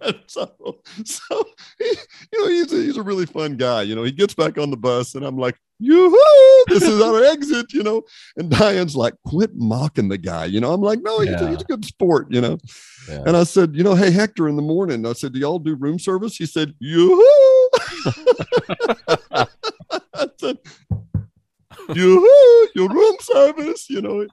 so, 0.26 0.80
so 1.04 1.44
he, 1.78 1.84
you 2.32 2.38
know, 2.38 2.48
he's 2.48 2.72
a, 2.72 2.76
he's 2.76 2.96
a 2.96 3.02
really 3.02 3.26
fun 3.26 3.56
guy. 3.56 3.82
You 3.82 3.94
know, 3.94 4.04
he 4.04 4.12
gets 4.12 4.34
back 4.34 4.56
on 4.56 4.70
the 4.70 4.76
bus, 4.76 5.14
and 5.14 5.24
I'm 5.24 5.36
like, 5.36 5.56
"Yoo-hoo! 5.80 6.64
This 6.68 6.82
is 6.82 7.00
our 7.00 7.22
exit." 7.24 7.72
You 7.74 7.82
know, 7.82 8.02
and 8.36 8.50
Diane's 8.50 8.96
like, 8.96 9.14
"Quit 9.26 9.50
mocking 9.54 10.08
the 10.08 10.18
guy." 10.18 10.46
You 10.46 10.60
know, 10.60 10.72
I'm 10.72 10.80
like, 10.80 11.00
"No, 11.02 11.20
he's, 11.20 11.30
yeah. 11.30 11.44
a, 11.44 11.50
he's 11.50 11.60
a 11.60 11.64
good 11.64 11.84
sport." 11.84 12.28
You 12.30 12.40
know, 12.40 12.58
yeah. 13.08 13.24
and 13.26 13.36
I 13.36 13.44
said, 13.44 13.74
"You 13.74 13.84
know, 13.84 13.94
hey 13.94 14.10
Hector, 14.10 14.48
in 14.48 14.56
the 14.56 14.62
morning," 14.62 15.04
I 15.04 15.12
said, 15.12 15.34
"Do 15.34 15.40
y'all 15.40 15.58
do 15.58 15.74
room 15.74 15.98
service?" 15.98 16.36
He 16.36 16.46
said, 16.46 16.74
"Yoo-hoo!" 16.78 17.49
Said, 20.38 20.58
"Yoo-hoo! 21.94 22.68
Your 22.74 22.88
room 22.88 23.16
service." 23.20 23.90
You 23.90 24.02
know, 24.02 24.26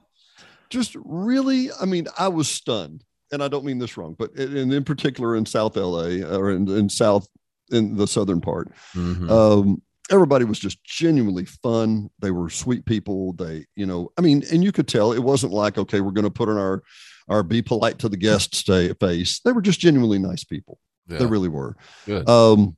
just 0.70 0.96
really. 1.04 1.70
I 1.80 1.84
mean, 1.84 2.06
I 2.18 2.28
was 2.28 2.48
stunned 2.48 3.04
and 3.32 3.42
I 3.42 3.48
don't 3.48 3.64
mean 3.64 3.78
this 3.78 3.96
wrong, 3.96 4.14
but 4.18 4.32
in, 4.34 4.72
in 4.72 4.84
particular 4.84 5.36
in 5.36 5.46
South 5.46 5.76
LA 5.76 6.22
or 6.24 6.50
in, 6.50 6.68
in 6.68 6.88
South 6.88 7.26
in 7.70 7.96
the 7.96 8.06
southern 8.06 8.40
part, 8.40 8.72
mm-hmm. 8.94 9.30
um, 9.30 9.82
everybody 10.10 10.44
was 10.44 10.58
just 10.58 10.82
genuinely 10.84 11.44
fun. 11.44 12.10
They 12.18 12.30
were 12.30 12.48
sweet 12.48 12.84
people. 12.86 13.34
They, 13.34 13.66
you 13.76 13.86
know, 13.86 14.10
I 14.16 14.22
mean, 14.22 14.42
and 14.50 14.64
you 14.64 14.72
could 14.72 14.88
tell 14.88 15.12
it 15.12 15.22
wasn't 15.22 15.52
like, 15.52 15.76
okay, 15.78 16.00
we're 16.00 16.12
going 16.12 16.24
to 16.24 16.30
put 16.30 16.48
on 16.48 16.56
our 16.56 16.82
our 17.28 17.42
be 17.42 17.60
polite 17.60 17.98
to 17.98 18.08
the 18.08 18.16
guests 18.16 18.62
face. 18.62 19.40
They 19.40 19.52
were 19.52 19.60
just 19.60 19.80
genuinely 19.80 20.18
nice 20.18 20.44
people. 20.44 20.78
Yeah. 21.08 21.18
They 21.18 21.26
really 21.26 21.48
were. 21.48 21.76
Good. 22.06 22.28
Um, 22.28 22.76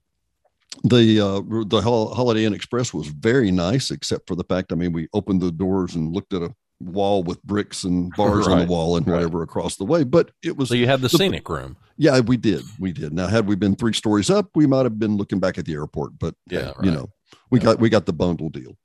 the 0.85 1.21
uh, 1.21 1.65
the 1.67 1.81
Holiday 1.83 2.45
Inn 2.45 2.55
Express 2.55 2.95
was 2.95 3.09
very 3.09 3.51
nice, 3.51 3.91
except 3.91 4.27
for 4.27 4.35
the 4.35 4.45
fact. 4.45 4.73
I 4.73 4.77
mean, 4.77 4.93
we 4.93 5.09
opened 5.13 5.43
the 5.43 5.51
doors 5.51 5.95
and 5.95 6.13
looked 6.13 6.33
at 6.33 6.43
a 6.43 6.55
wall 6.81 7.23
with 7.23 7.43
bricks 7.43 7.85
and 7.85 8.11
bars 8.17 8.47
right. 8.47 8.55
on 8.55 8.59
the 8.61 8.67
wall 8.67 8.97
and 8.97 9.07
whatever 9.07 9.39
right. 9.39 9.45
across 9.45 9.77
the 9.77 9.85
way. 9.85 10.05
But 10.05 10.31
it 10.43 10.57
was 10.57 10.69
so 10.69 10.75
you 10.75 10.87
had 10.87 11.01
the, 11.01 11.09
the, 11.09 11.19
scenic 11.19 11.49
room. 11.49 11.77
Yeah, 11.97 12.21
we 12.21 12.37
did. 12.37 12.63
We 12.79 12.93
did. 12.93 13.13
Now, 13.13 13.27
had 13.27 13.47
we 13.47 13.57
been 13.57 13.77
three 13.77 13.93
stories 13.93 14.31
up, 14.31 14.49
we 14.55 14.67
might 14.67 14.85
have 14.85 14.99
been 14.99 15.17
looking 15.17 15.41
back 15.41 15.59
at 15.59 15.67
the 15.67 15.75
airport. 15.75 16.19
But 16.19 16.35
yeah, 16.47 16.73
right. 16.77 16.85
you 16.85 16.91
know, 16.91 17.11
we 17.51 17.59
yeah. 17.59 17.65
got 17.65 17.81
we 17.81 17.89
got 17.89 18.07
the 18.07 18.13
bundle 18.13 18.49
deal. 18.49 18.77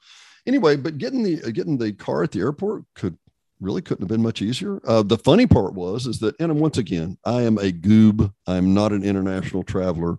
Anyway, 0.45 0.75
but 0.75 0.97
getting 0.97 1.23
the 1.23 1.41
uh, 1.43 1.49
getting 1.51 1.77
the 1.77 1.93
car 1.93 2.23
at 2.23 2.31
the 2.31 2.39
airport 2.39 2.83
could 2.95 3.17
really 3.61 3.81
couldn't 3.81 4.03
have 4.03 4.09
been 4.09 4.21
much 4.21 4.41
easier. 4.41 4.81
Uh, 4.85 5.01
the 5.01 5.17
funny 5.17 5.47
part 5.47 5.73
was 5.73 6.07
is 6.07 6.19
that, 6.19 6.35
and 6.39 6.59
once 6.59 6.77
again, 6.77 7.17
I 7.25 7.43
am 7.43 7.57
a 7.57 7.71
goob. 7.71 8.33
I'm 8.47 8.73
not 8.73 8.91
an 8.91 9.03
international 9.03 9.63
traveler. 9.63 10.17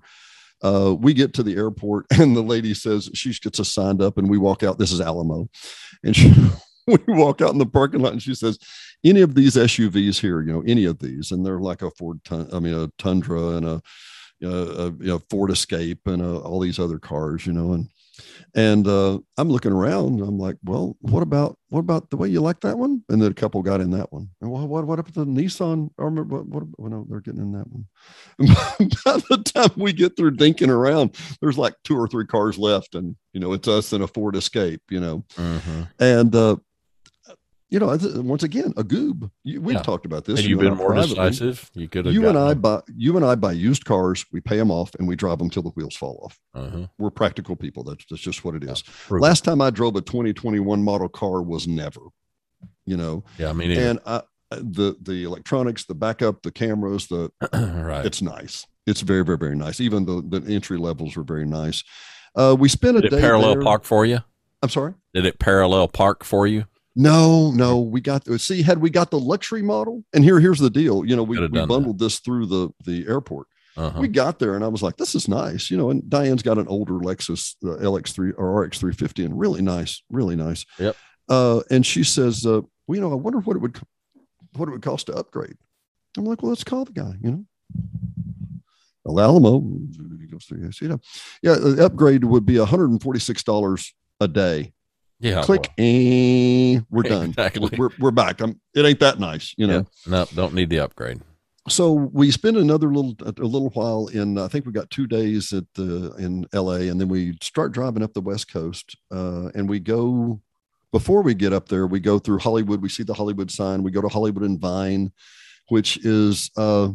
Uh, 0.63 0.95
we 0.99 1.13
get 1.13 1.35
to 1.35 1.43
the 1.43 1.57
airport 1.57 2.07
and 2.19 2.37
the 2.37 2.43
lady 2.43 2.75
says 2.75 3.11
she 3.15 3.33
gets 3.35 3.61
us 3.61 3.73
signed 3.73 4.03
up 4.03 4.19
and 4.19 4.29
we 4.29 4.39
walk 4.39 4.63
out. 4.63 4.79
This 4.79 4.93
is 4.93 5.01
Alamo. 5.01 5.49
And 6.03 6.17
she, 6.17 6.33
we 6.87 6.99
walk 7.09 7.41
out 7.41 7.53
in 7.53 7.59
the 7.59 7.67
parking 7.67 8.01
lot 8.01 8.13
and 8.13 8.23
she 8.23 8.35
says, 8.35 8.59
any 9.05 9.21
of 9.21 9.35
these 9.35 9.57
SUVs 9.57 10.21
here, 10.21 10.43
you 10.43 10.53
know, 10.53 10.63
any 10.67 10.85
of 10.85 10.99
these, 10.99 11.31
and 11.31 11.45
they're 11.45 11.61
like 11.61 11.83
a 11.83 11.91
Ford, 11.93 12.21
I 12.31 12.59
mean, 12.59 12.75
a 12.75 12.91
Tundra 12.99 13.51
and 13.51 13.67
a, 13.67 13.83
a, 14.43 14.49
a 14.49 14.85
you 14.93 15.07
know, 15.07 15.23
Ford 15.31 15.51
Escape 15.51 16.07
and 16.07 16.23
a, 16.23 16.39
all 16.39 16.61
these 16.61 16.79
other 16.79 16.99
cars, 16.99 17.47
you 17.47 17.53
know, 17.53 17.73
and 17.73 17.89
and 18.55 18.87
uh, 18.87 19.19
I'm 19.37 19.49
looking 19.49 19.73
around. 19.73 20.21
I'm 20.21 20.39
like, 20.39 20.57
well, 20.65 20.97
what 21.01 21.23
about 21.23 21.59
what 21.69 21.81
about 21.81 22.11
the 22.11 22.17
way 22.17 22.29
you 22.29 22.41
like 22.41 22.61
that 22.61 22.79
one? 22.79 23.03
And 23.09 23.21
then 23.21 23.31
a 23.31 23.35
couple 23.35 23.63
got 23.63 23.81
in 23.81 23.91
that 23.91 24.13
one. 24.13 24.29
And 24.41 24.51
what 24.51 24.69
what, 24.69 24.87
what 24.87 24.99
about 24.99 25.15
the 25.15 25.27
Nissan? 25.27 25.91
I 25.99 26.05
remember 26.05 26.37
what, 26.37 26.47
what 26.47 26.65
well, 26.79 26.91
no, 26.91 27.07
they're 27.09 27.21
getting 27.21 27.41
in 27.41 27.53
that 27.53 27.67
one. 27.71 27.87
By 29.05 29.21
the 29.29 29.43
time 29.45 29.71
we 29.77 29.93
get 29.93 30.17
through 30.17 30.37
dinking 30.37 30.71
around, 30.71 31.17
there's 31.41 31.59
like 31.59 31.75
two 31.85 31.97
or 31.97 32.09
three 32.09 32.27
cars 32.27 32.59
left, 32.59 32.95
and 32.95 33.17
you 33.33 33.41
know, 33.41 33.53
it's 33.53 33.69
us 33.69 33.93
and 33.93 34.05
a 34.05 34.09
Ford 34.09 34.37
Escape. 34.37 34.83
You 34.91 35.01
know, 35.01 35.25
mm-hmm. 35.37 35.83
and 35.99 36.35
uh, 36.35 36.57
you 37.69 37.81
know, 37.81 37.99
once 38.23 38.45
again, 38.45 38.73
a 38.77 38.85
goob. 38.85 39.29
we've 39.45 39.73
yeah. 39.73 39.83
talked 39.83 40.07
about 40.07 40.25
this. 40.25 40.39
Have 40.39 40.49
you, 40.49 40.57
you 40.57 40.63
been 40.63 40.77
more 40.77 40.91
privately. 40.91 41.15
decisive? 41.15 41.71
You 41.75 41.89
could. 41.89 42.07
You 42.07 42.29
and 42.29 42.39
I 42.39 42.55
buy. 42.55 42.81
You 42.95 43.17
and 43.17 43.27
I 43.27 43.35
buy 43.35 43.53
used 43.53 43.85
cars. 43.85 44.25
We 44.33 44.41
pay 44.41 44.57
them 44.57 44.71
off, 44.71 44.95
and 44.97 45.09
we 45.09 45.17
drive 45.17 45.39
them 45.39 45.51
till 45.51 45.63
the 45.63 45.71
wheels 45.71 45.97
fall 45.97 46.21
off. 46.25 46.39
Uh-huh. 46.55 46.87
We're 46.99 47.11
practical 47.11 47.57
people. 47.57 47.83
That's, 47.83 48.05
that's 48.09 48.23
just 48.23 48.45
what 48.45 48.55
it 48.55 48.63
is. 48.63 48.85
Yeah, 49.11 49.19
Last 49.19 49.45
time 49.45 49.61
I 49.61 49.71
drove 49.71 49.97
a 49.97 50.01
2021 50.01 50.83
model 50.83 51.09
car 51.09 51.43
was 51.43 51.67
never. 51.67 52.01
You 52.85 52.97
know. 52.97 53.25
Yeah, 53.37 53.51
I 53.51 53.53
mean, 53.53 53.73
and 53.73 53.99
I, 54.07 54.23
the 54.51 54.97
the 55.03 55.25
electronics, 55.25 55.85
the 55.87 55.95
backup, 55.95 56.43
the 56.43 56.53
cameras, 56.53 57.09
the 57.09 57.31
right. 57.53 58.07
It's 58.07 58.23
nice. 58.23 58.65
It's 58.87 59.01
very 59.01 59.25
very 59.25 59.39
very 59.39 59.57
nice. 59.57 59.81
Even 59.81 60.05
the 60.05 60.23
the 60.23 60.53
entry 60.53 60.79
levels 60.79 61.17
were 61.17 61.25
very 61.25 61.47
nice. 61.47 61.83
Uh, 62.37 62.55
we 62.59 62.69
spent 62.69 63.01
Did 63.01 63.07
a 63.07 63.17
day 63.17 63.21
parallel 63.21 63.55
there. 63.55 63.63
park 63.63 63.85
for 63.85 64.07
you. 64.07 64.21
I'm 64.63 64.69
sorry. 64.69 64.95
Did 65.15 65.27
it 65.27 65.39
parallel 65.39 65.89
park 65.89 66.23
for 66.23 66.47
you? 66.47 66.65
No, 66.99 67.51
no, 67.51 67.79
we 67.79 68.01
got 68.01 68.25
the 68.25 68.39
see 68.39 68.63
had 68.63 68.79
we 68.79 68.89
got 68.89 69.11
the 69.11 69.19
luxury 69.21 69.61
model, 69.61 70.03
and 70.15 70.25
here 70.25 70.41
here's 70.41 70.59
the 70.59 70.71
deal. 70.71 71.05
You 71.05 71.15
know, 71.15 71.23
we, 71.23 71.39
we 71.39 71.49
bundled 71.49 71.99
that. 71.99 72.05
this 72.05 72.21
through 72.21 72.47
the 72.47 72.71
the 72.85 73.07
airport. 73.07 73.49
Uh-huh. 73.77 74.01
We 74.01 74.09
got 74.09 74.39
there, 74.39 74.55
and 74.55 74.65
I 74.65 74.69
was 74.69 74.83
like, 74.83 74.97
"This 74.97 75.15
is 75.15 75.29
nice," 75.29 75.71
you 75.71 75.77
know. 75.77 75.91
And 75.91 76.09
Diane's 76.09 76.43
got 76.43 76.57
an 76.57 76.67
older 76.69 76.95
Lexus 76.95 77.55
uh, 77.63 77.77
LX3 77.85 78.33
or 78.39 78.67
RX350, 78.67 79.27
and 79.27 79.39
really 79.39 79.61
nice, 79.61 80.03
really 80.09 80.37
nice. 80.37 80.65
Yep. 80.79 80.97
Uh, 81.29 81.61
and 81.71 81.85
she 81.85 82.03
says, 82.03 82.47
uh, 82.47 82.63
"Well, 82.87 82.97
you 82.97 83.03
know, 83.03 83.13
I 83.13 83.17
wonder 83.17 83.41
what 83.41 83.57
it 83.57 83.61
would 83.61 83.79
what 84.55 84.71
it 84.71 84.73
would 84.73 84.83
cost 84.83 85.07
to 85.07 85.15
upgrade." 85.15 85.59
I'm 86.17 86.25
like, 86.25 86.43
"Well, 86.43 86.49
let's 86.49 86.65
call 86.65 86.87
the 86.87 86.93
guy," 86.93 87.13
you 87.21 87.31
know. 87.31 87.45
Alamo 89.07 89.61
goes 89.61 90.45
through, 90.45 90.71
you 90.81 90.89
know, 90.89 91.01
yeah, 91.43 91.55
the 91.55 91.85
upgrade 91.85 92.25
would 92.25 92.45
be 92.45 92.55
$146 92.55 93.93
a 94.21 94.29
day 94.29 94.73
yeah. 95.21 95.43
Click. 95.43 95.71
Well. 95.79 96.87
We're 96.91 97.03
done. 97.09 97.31
Exactly. 97.31 97.71
We're, 97.77 97.91
we're 97.99 98.11
back. 98.11 98.41
I'm, 98.41 98.61
it 98.75 98.85
ain't 98.85 99.01
that 99.01 99.19
nice, 99.19 99.55
you 99.57 99.67
know. 99.67 99.87
Yeah. 100.07 100.11
No, 100.11 100.27
don't 100.35 100.55
need 100.55 100.71
the 100.71 100.81
upgrade. 100.81 101.21
So 101.69 101.93
we 101.93 102.31
spend 102.31 102.57
another 102.57 102.93
little 102.93 103.17
a 103.21 103.33
little 103.43 103.71
while 103.71 104.07
in. 104.07 104.39
I 104.39 104.47
think 104.47 104.67
we 104.67 104.73
got 104.73 104.89
two 104.91 105.07
days 105.07 105.53
at 105.53 105.65
the 105.75 106.15
in 106.17 106.47
L.A. 106.53 106.89
and 106.89 107.01
then 107.01 107.09
we 107.09 107.37
start 107.43 107.73
driving 107.73 108.05
up 108.05 108.15
the 108.15 108.21
West 108.21 108.53
Coast. 108.53 108.97
Uh, 109.11 109.49
and 109.55 109.69
we 109.69 109.81
go 109.81 110.41
before 110.93 111.23
we 111.23 111.35
get 111.35 111.53
up 111.53 111.69
there. 111.69 111.87
We 111.89 111.99
go 111.99 112.21
through 112.21 112.39
Hollywood. 112.39 112.83
We 112.83 112.89
see 112.89 113.03
the 113.03 113.15
Hollywood 113.15 113.51
sign. 113.51 113.83
We 113.83 113.91
go 113.91 114.01
to 114.01 114.09
Hollywood 114.09 114.45
and 114.45 114.61
Vine, 114.61 115.11
which 115.69 115.99
is 116.05 116.53
uh, 116.57 116.91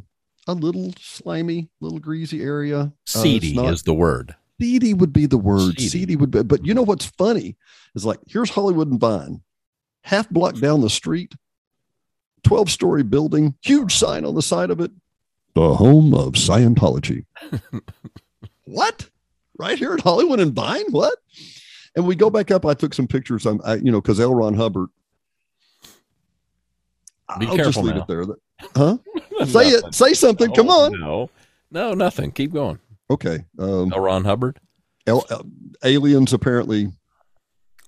a 0.48 0.54
little 0.54 0.94
slimy, 1.00 1.70
little 1.82 2.00
greasy 2.00 2.42
area. 2.42 2.80
Uh, 2.80 2.90
Seedy 3.06 3.58
uh, 3.58 3.64
not, 3.64 3.74
is 3.74 3.84
the 3.84 3.94
word 3.94 4.36
seedy 4.62 4.94
would 4.94 5.12
be 5.12 5.26
the 5.26 5.38
word. 5.38 5.78
Seedy. 5.78 5.88
seedy 5.88 6.16
would 6.16 6.32
be, 6.32 6.44
but 6.44 6.66
you 6.66 6.74
know 6.74 6.84
what's 6.84 7.06
funny 7.06 7.56
is 7.96 8.06
like 8.06 8.20
here's 8.28 8.52
Hollywood 8.52 8.90
and 8.90 9.00
Vine, 9.00 9.42
half 10.04 10.30
block 10.30 10.58
down 10.60 10.82
the 10.82 10.90
street, 10.90 11.34
12 12.44 12.70
story 12.70 13.04
building, 13.04 13.56
huge 13.62 13.96
sign 13.96 14.24
on 14.24 14.36
the 14.36 14.42
side 14.42 14.70
of 14.70 14.80
it, 14.80 14.92
the 15.56 15.76
home 15.76 16.14
of 16.14 16.34
Scientology. 16.34 17.26
what? 18.66 19.10
Right 19.58 19.78
here 19.78 19.94
at 19.94 20.02
Hollywood 20.02 20.40
and 20.40 20.54
Vine? 20.54 20.86
What? 20.92 21.18
And 21.96 22.06
we 22.06 22.16
go 22.16 22.30
back 22.30 22.52
up. 22.52 22.66
I 22.66 22.74
took 22.74 22.94
some 22.94 23.08
pictures. 23.08 23.46
I'm, 23.46 23.60
I, 23.66 23.76
you 23.76 23.92
know, 23.92 24.02
because 24.02 24.20
L. 24.20 24.34
Ron 24.34 24.54
Hubbard. 24.54 24.90
Be 27.40 27.48
I'll 27.48 27.58
just 27.58 27.78
leave 27.78 27.96
now. 27.96 28.02
it 28.02 28.08
there. 28.08 28.26
Huh? 28.76 28.98
say 29.46 29.70
it. 29.70 29.94
Say 29.94 30.14
something. 30.14 30.54
Come 30.54 30.70
on. 30.70 31.00
No, 31.00 31.30
no, 31.70 31.94
nothing. 31.94 32.32
Keep 32.32 32.54
going. 32.54 32.80
Okay. 33.12 33.44
Um, 33.60 33.92
L. 33.94 34.00
Ron 34.00 34.24
Hubbard. 34.24 34.60
L, 35.06 35.26
uh, 35.30 35.44
aliens 35.84 36.32
apparently 36.32 36.92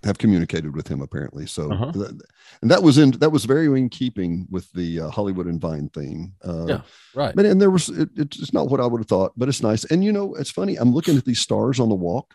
have 0.04 0.18
communicated 0.18 0.76
with 0.76 0.88
him. 0.88 1.02
Apparently, 1.02 1.46
so 1.46 1.72
uh-huh. 1.72 1.92
that, 1.92 2.22
and 2.62 2.70
that 2.70 2.84
was 2.84 2.98
in 2.98 3.12
that 3.12 3.30
was 3.30 3.46
very 3.46 3.66
in 3.66 3.90
keeping 3.90 4.48
with 4.50 4.72
the 4.74 5.02
uh, 5.02 5.10
Hollywood 5.10 5.48
and 5.48 5.62
Vine 5.62 5.90
theme. 5.90 6.34
Uh, 6.44 6.66
yeah, 6.66 6.82
right. 7.16 7.36
But 7.36 7.46
and 7.46 7.62
there 7.62 7.70
was 7.70 7.90
it, 7.90 8.10
it's 8.18 8.54
not 8.54 8.68
what 8.68 8.82
I 8.82 8.86
would 8.86 9.00
have 9.00 9.08
thought, 9.08 9.34
but 9.38 9.48
it's 9.48 9.64
nice. 9.64 9.86
And 9.86 10.04
you 10.04 10.12
know, 10.12 10.36
it's 10.36 10.52
funny. 10.52 10.76
I'm 10.76 10.94
looking 10.94 11.18
at 11.18 11.26
these 11.26 11.40
stars 11.40 11.80
on 11.80 11.90
the 11.90 11.96
walk. 11.96 12.34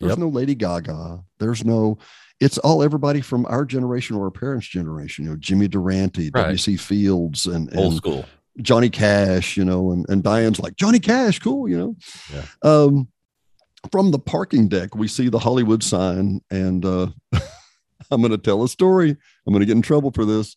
There's 0.00 0.10
yep. 0.10 0.18
no 0.18 0.28
Lady 0.28 0.54
Gaga. 0.54 1.22
There's 1.38 1.64
no. 1.64 1.98
It's 2.40 2.58
all 2.58 2.84
everybody 2.84 3.20
from 3.20 3.46
our 3.46 3.64
generation 3.64 4.16
or 4.16 4.26
our 4.26 4.30
parents' 4.30 4.68
generation. 4.68 5.24
You 5.24 5.32
know, 5.32 5.36
Jimmy 5.36 5.66
Durante, 5.66 6.30
right. 6.32 6.42
W.C. 6.42 6.76
Fields, 6.76 7.46
and, 7.46 7.68
and 7.70 7.78
old 7.78 7.96
school. 7.96 8.24
Johnny 8.60 8.90
Cash, 8.90 9.56
you 9.56 9.64
know, 9.64 9.92
and, 9.92 10.06
and 10.08 10.22
Diane's 10.22 10.60
like, 10.60 10.76
Johnny 10.76 10.98
Cash, 10.98 11.38
cool, 11.38 11.68
you 11.68 11.78
know. 11.78 11.96
Yeah. 12.32 12.44
Um, 12.62 13.08
from 13.92 14.10
the 14.10 14.18
parking 14.18 14.68
deck, 14.68 14.94
we 14.94 15.08
see 15.08 15.28
the 15.28 15.38
Hollywood 15.38 15.82
sign, 15.82 16.40
and 16.50 16.84
uh, 16.84 17.08
I'm 18.10 18.20
going 18.20 18.32
to 18.32 18.38
tell 18.38 18.62
a 18.62 18.68
story. 18.68 19.10
I'm 19.10 19.52
going 19.52 19.60
to 19.60 19.66
get 19.66 19.76
in 19.76 19.82
trouble 19.82 20.10
for 20.10 20.24
this. 20.24 20.56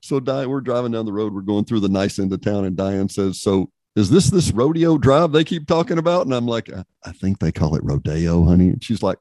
So, 0.00 0.20
Diane, 0.20 0.48
we're 0.48 0.60
driving 0.60 0.92
down 0.92 1.06
the 1.06 1.12
road. 1.12 1.34
We're 1.34 1.42
going 1.42 1.64
through 1.64 1.80
the 1.80 1.88
nice 1.88 2.18
end 2.18 2.32
of 2.32 2.40
town, 2.40 2.64
and 2.64 2.76
Diane 2.76 3.08
says, 3.08 3.40
"So, 3.40 3.70
is 3.94 4.10
this 4.10 4.30
this 4.30 4.50
rodeo 4.52 4.98
drive 4.98 5.32
they 5.32 5.44
keep 5.44 5.66
talking 5.66 5.98
about?" 5.98 6.26
And 6.26 6.34
I'm 6.34 6.46
like, 6.46 6.72
"I, 6.72 6.84
I 7.04 7.12
think 7.12 7.38
they 7.38 7.52
call 7.52 7.76
it 7.76 7.84
rodeo, 7.84 8.44
honey." 8.44 8.68
And 8.68 8.82
she's 8.82 9.02
like, 9.02 9.18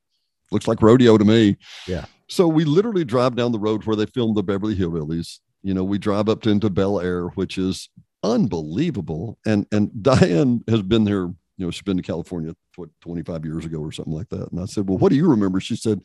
"Looks 0.51 0.68
like 0.68 0.82
rodeo 0.82 1.18
to 1.18 1.25
me." 1.25 1.58
Yeah. 1.88 2.06
So 2.30 2.48
we 2.48 2.63
literally 2.63 3.04
drive 3.04 3.36
down 3.36 3.51
the 3.51 3.60
road 3.60 3.84
where 3.86 3.96
they 3.96 4.06
filmed 4.06 4.38
the 4.38 4.44
Beverly 4.44 4.75
Hillbillies. 4.75 5.40
You 5.63 5.74
know, 5.74 5.84
we 5.84 5.98
drive 5.98 6.30
up 6.30 6.42
to, 6.44 6.50
into 6.50 6.70
Bel 6.70 7.00
Air, 7.00 7.28
which 7.28 7.58
is 7.58 7.90
unbelievable. 8.24 9.38
And 9.46 9.66
and 9.72 10.04
Diane 10.04 10.63
has 10.68 10.82
been 10.82 11.04
there, 11.04 11.24
you 11.24 11.36
know, 11.58 11.72
she's 11.72 11.82
been 11.82 11.98
to 11.98 12.04
California 12.04 12.56
what 12.75 12.90
25 13.01 13.46
years 13.46 13.66
ago 13.66 13.80
or 13.80 13.92
something 13.92 14.13
like 14.13 14.30
that. 14.30 14.51
And 14.51 14.60
I 14.60 14.66
said, 14.66 14.88
Well, 14.88 14.98
what 14.98 15.10
do 15.10 15.16
you 15.16 15.28
remember? 15.28 15.60
She 15.60 15.75
said, 15.75 16.01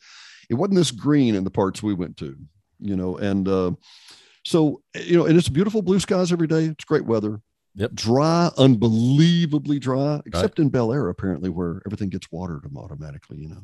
It 0.49 0.55
wasn't 0.55 0.77
this 0.77 0.91
green 0.91 1.35
in 1.35 1.43
the 1.43 1.51
parts 1.51 1.81
we 1.81 1.93
went 1.93 2.17
to, 2.17 2.37
you 2.79 2.95
know, 2.95 3.17
and 3.17 3.47
uh 3.47 3.71
so 4.45 4.81
you 4.95 5.17
know, 5.17 5.25
and 5.25 5.37
it's 5.37 5.49
beautiful 5.49 5.81
blue 5.81 5.99
skies 5.99 6.31
every 6.31 6.47
day. 6.47 6.65
It's 6.65 6.85
great 6.85 7.05
weather. 7.05 7.41
Yep. 7.75 7.93
Dry, 7.93 8.49
unbelievably 8.57 9.77
dry, 9.79 10.21
except 10.25 10.57
right. 10.57 10.63
in 10.63 10.69
Bel 10.69 10.91
Air, 10.91 11.09
apparently, 11.09 11.49
where 11.49 11.81
everything 11.85 12.09
gets 12.09 12.31
watered 12.31 12.65
automatically, 12.75 13.37
you 13.37 13.49
know. 13.49 13.61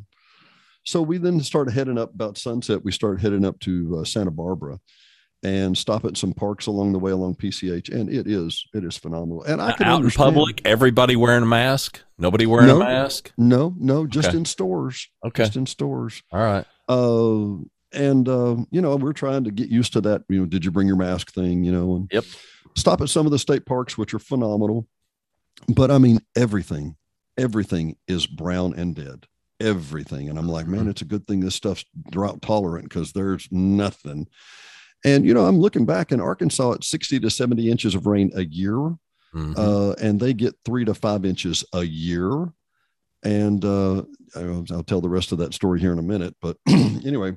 So 0.83 1.01
we 1.01 1.17
then 1.17 1.39
started 1.41 1.71
heading 1.71 1.97
up 1.97 2.13
about 2.13 2.37
sunset. 2.37 2.83
We 2.83 2.91
started 2.91 3.21
heading 3.21 3.43
up 3.43 3.59
to 3.61 3.99
uh, 3.99 4.03
Santa 4.03 4.29
Barbara 4.29 4.79
and 5.43 5.77
stop 5.77 6.05
at 6.05 6.15
some 6.15 6.33
parks 6.33 6.67
along 6.67 6.93
the 6.93 6.99
way 6.99 7.11
along 7.11 7.35
PCH, 7.35 7.93
and 7.93 8.09
it 8.09 8.27
is 8.27 8.65
it 8.73 8.83
is 8.83 8.97
phenomenal. 8.97 9.43
And 9.43 9.61
I 9.61 9.73
can 9.73 9.87
out 9.87 9.97
understand. 9.97 10.29
in 10.29 10.33
public, 10.33 10.61
everybody 10.65 11.15
wearing 11.15 11.43
a 11.43 11.47
mask, 11.47 11.99
nobody 12.17 12.45
wearing 12.45 12.67
no, 12.67 12.77
a 12.77 12.79
mask. 12.79 13.31
No, 13.37 13.75
no, 13.77 14.07
just 14.07 14.29
okay. 14.29 14.37
in 14.37 14.45
stores. 14.45 15.09
Okay, 15.25 15.43
just 15.43 15.57
in 15.57 15.65
stores. 15.65 16.23
All 16.31 16.39
right. 16.39 16.65
Uh, 16.87 17.63
and 17.91 18.27
uh, 18.27 18.55
you 18.71 18.81
know, 18.81 18.95
we're 18.95 19.13
trying 19.13 19.43
to 19.43 19.51
get 19.51 19.69
used 19.69 19.93
to 19.93 20.01
that. 20.01 20.23
You 20.29 20.41
know, 20.41 20.45
did 20.45 20.65
you 20.65 20.71
bring 20.71 20.87
your 20.87 20.97
mask 20.97 21.33
thing? 21.33 21.63
You 21.63 21.71
know, 21.71 21.95
and 21.95 22.09
yep. 22.11 22.23
Stop 22.75 23.01
at 23.01 23.09
some 23.09 23.27
of 23.27 23.31
the 23.31 23.37
state 23.37 23.67
parks, 23.67 23.99
which 23.99 24.15
are 24.15 24.19
phenomenal, 24.19 24.87
but 25.67 25.91
I 25.91 25.99
mean, 25.99 26.21
everything, 26.35 26.95
everything 27.37 27.97
is 28.07 28.25
brown 28.25 28.73
and 28.73 28.95
dead 28.95 29.27
everything. 29.59 30.29
And 30.29 30.37
I'm 30.37 30.47
like, 30.47 30.67
man, 30.67 30.81
mm-hmm. 30.81 30.89
it's 30.89 31.01
a 31.01 31.05
good 31.05 31.25
thing 31.25 31.39
this 31.39 31.55
stuff's 31.55 31.85
drought 32.11 32.41
tolerant 32.41 32.89
because 32.89 33.13
there's 33.13 33.47
nothing. 33.51 34.27
And, 35.03 35.25
you 35.25 35.33
know, 35.33 35.45
I'm 35.45 35.59
looking 35.59 35.85
back 35.85 36.11
in 36.11 36.21
Arkansas 36.21 36.73
at 36.73 36.83
60 36.83 37.19
to 37.19 37.29
70 37.29 37.69
inches 37.69 37.95
of 37.95 38.05
rain 38.05 38.31
a 38.35 38.45
year. 38.45 38.77
Mm-hmm. 39.33 39.53
Uh, 39.57 39.93
and 39.93 40.19
they 40.19 40.33
get 40.33 40.55
three 40.63 40.85
to 40.85 40.93
five 40.93 41.25
inches 41.25 41.65
a 41.73 41.83
year. 41.83 42.51
And 43.23 43.63
uh, 43.65 44.03
I'll 44.35 44.83
tell 44.85 45.01
the 45.01 45.09
rest 45.09 45.31
of 45.31 45.37
that 45.39 45.53
story 45.53 45.79
here 45.79 45.91
in 45.91 45.99
a 45.99 46.03
minute. 46.03 46.35
But 46.41 46.57
anyway, 46.67 47.35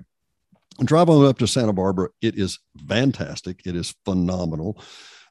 drive 0.84 1.08
on 1.08 1.24
up 1.24 1.38
to 1.38 1.46
Santa 1.46 1.72
Barbara. 1.72 2.10
It 2.20 2.38
is 2.38 2.58
fantastic. 2.88 3.62
It 3.64 3.76
is 3.76 3.94
phenomenal. 4.04 4.80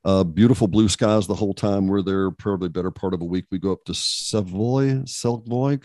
Uh, 0.04 0.24
beautiful 0.24 0.68
blue 0.68 0.88
skies 0.88 1.26
the 1.26 1.36
whole 1.36 1.54
time 1.54 1.88
we're 1.88 2.02
there. 2.02 2.30
Probably 2.32 2.70
better 2.70 2.92
part 2.92 3.14
of 3.14 3.22
a 3.22 3.26
week. 3.26 3.46
We 3.52 3.58
go 3.58 3.72
up 3.72 3.84
to 3.86 3.94
Savoy, 3.94 5.04
Savoy, 5.06 5.80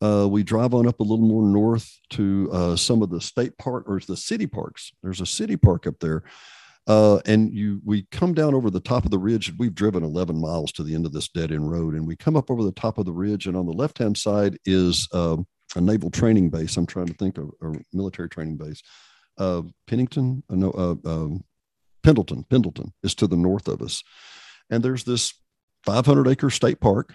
uh, 0.00 0.26
we 0.28 0.42
drive 0.42 0.74
on 0.74 0.86
up 0.86 1.00
a 1.00 1.04
little 1.04 1.26
more 1.26 1.42
north 1.42 1.98
to 2.10 2.48
uh, 2.52 2.76
some 2.76 3.02
of 3.02 3.10
the 3.10 3.20
state 3.20 3.56
park 3.58 3.84
or 3.86 4.00
the 4.00 4.16
city 4.16 4.46
parks. 4.46 4.92
There's 5.02 5.20
a 5.20 5.26
city 5.26 5.56
park 5.56 5.86
up 5.86 5.98
there. 6.00 6.22
Uh, 6.86 7.20
and 7.26 7.52
you, 7.52 7.80
we 7.84 8.06
come 8.10 8.32
down 8.32 8.54
over 8.54 8.70
the 8.70 8.80
top 8.80 9.04
of 9.04 9.10
the 9.10 9.18
ridge. 9.18 9.52
We've 9.58 9.74
driven 9.74 10.02
11 10.02 10.40
miles 10.40 10.72
to 10.72 10.82
the 10.82 10.94
end 10.94 11.06
of 11.06 11.12
this 11.12 11.28
dead 11.28 11.52
end 11.52 11.70
road, 11.70 11.94
and 11.94 12.06
we 12.06 12.16
come 12.16 12.36
up 12.36 12.50
over 12.50 12.64
the 12.64 12.72
top 12.72 12.98
of 12.98 13.04
the 13.04 13.12
ridge. 13.12 13.46
And 13.46 13.56
on 13.56 13.66
the 13.66 13.72
left 13.72 13.98
hand 13.98 14.16
side 14.16 14.58
is 14.64 15.06
um, 15.12 15.46
a 15.76 15.80
naval 15.80 16.10
training 16.10 16.50
base. 16.50 16.76
I'm 16.76 16.86
trying 16.86 17.06
to 17.06 17.14
think 17.14 17.38
of 17.38 17.50
a 17.62 17.74
military 17.92 18.28
training 18.28 18.56
base. 18.56 18.82
Uh, 19.38 19.62
Pennington, 19.86 20.42
uh, 20.50 20.56
no, 20.56 20.70
uh, 20.70 21.08
um, 21.08 21.44
Pendleton, 22.02 22.44
Pendleton 22.48 22.92
is 23.02 23.14
to 23.16 23.26
the 23.26 23.36
north 23.36 23.68
of 23.68 23.82
us, 23.82 24.02
and 24.70 24.82
there's 24.82 25.04
this 25.04 25.34
500 25.84 26.28
acre 26.28 26.50
state 26.50 26.80
park 26.80 27.14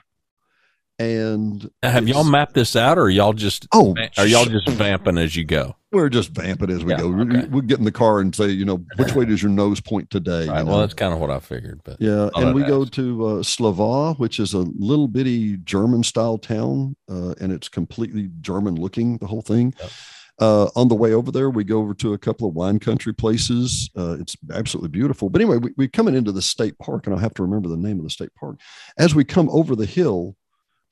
and 0.97 1.69
have 1.83 2.07
y'all 2.07 2.23
mapped 2.23 2.53
this 2.53 2.75
out, 2.75 2.97
or 2.97 3.09
y'all 3.09 3.33
just 3.33 3.67
oh, 3.73 3.95
are 4.17 4.25
y'all 4.25 4.45
just 4.45 4.67
vamping 4.69 5.17
as 5.17 5.35
you 5.35 5.43
go? 5.43 5.75
We're 5.91 6.09
just 6.09 6.29
vamping 6.29 6.69
as 6.71 6.83
we 6.83 6.91
yeah, 6.91 6.99
go. 6.99 7.13
Okay. 7.21 7.47
We, 7.47 7.61
get 7.61 7.79
in 7.79 7.85
the 7.85 7.91
car 7.91 8.19
and 8.19 8.35
say, 8.35 8.49
you 8.49 8.65
know, 8.65 8.83
which 8.97 9.13
way 9.13 9.23
does 9.23 9.41
your 9.41 9.51
nose 9.51 9.79
point 9.79 10.09
today? 10.09 10.47
Right, 10.47 10.59
you 10.59 10.65
know? 10.65 10.71
Well, 10.71 10.79
that's 10.79 10.93
kind 10.93 11.13
of 11.13 11.19
what 11.19 11.31
I 11.31 11.39
figured. 11.39 11.81
But 11.85 12.01
yeah, 12.01 12.29
and 12.35 12.53
we 12.53 12.63
go 12.63 12.83
to 12.83 13.25
uh, 13.25 13.33
Solvang, 13.43 14.19
which 14.19 14.39
is 14.39 14.53
a 14.53 14.65
little 14.77 15.07
bitty 15.07 15.57
German 15.57 16.03
style 16.03 16.37
town, 16.37 16.95
uh, 17.09 17.35
and 17.39 17.53
it's 17.53 17.69
completely 17.69 18.29
German 18.41 18.75
looking. 18.75 19.17
The 19.17 19.27
whole 19.27 19.41
thing. 19.41 19.73
Yep. 19.79 19.91
Uh, 20.37 20.69
on 20.75 20.89
the 20.89 20.95
way 20.95 21.13
over 21.13 21.31
there, 21.31 21.49
we 21.49 21.63
go 21.63 21.79
over 21.79 21.93
to 21.93 22.13
a 22.13 22.17
couple 22.17 22.47
of 22.47 22.55
wine 22.55 22.77
country 22.77 23.13
places. 23.13 23.89
Uh, 23.95 24.17
it's 24.19 24.35
absolutely 24.53 24.89
beautiful. 24.89 25.29
But 25.29 25.41
anyway, 25.41 25.57
we, 25.57 25.71
we're 25.77 25.87
coming 25.87 26.13
into 26.13 26.33
the 26.33 26.41
state 26.41 26.77
park, 26.77 27.07
and 27.07 27.15
I 27.15 27.21
have 27.21 27.33
to 27.35 27.43
remember 27.43 27.69
the 27.69 27.77
name 27.77 27.99
of 27.99 28.03
the 28.03 28.09
state 28.09 28.35
park. 28.35 28.59
As 28.97 29.15
we 29.15 29.23
come 29.23 29.49
over 29.49 29.77
the 29.77 29.85
hill, 29.85 30.35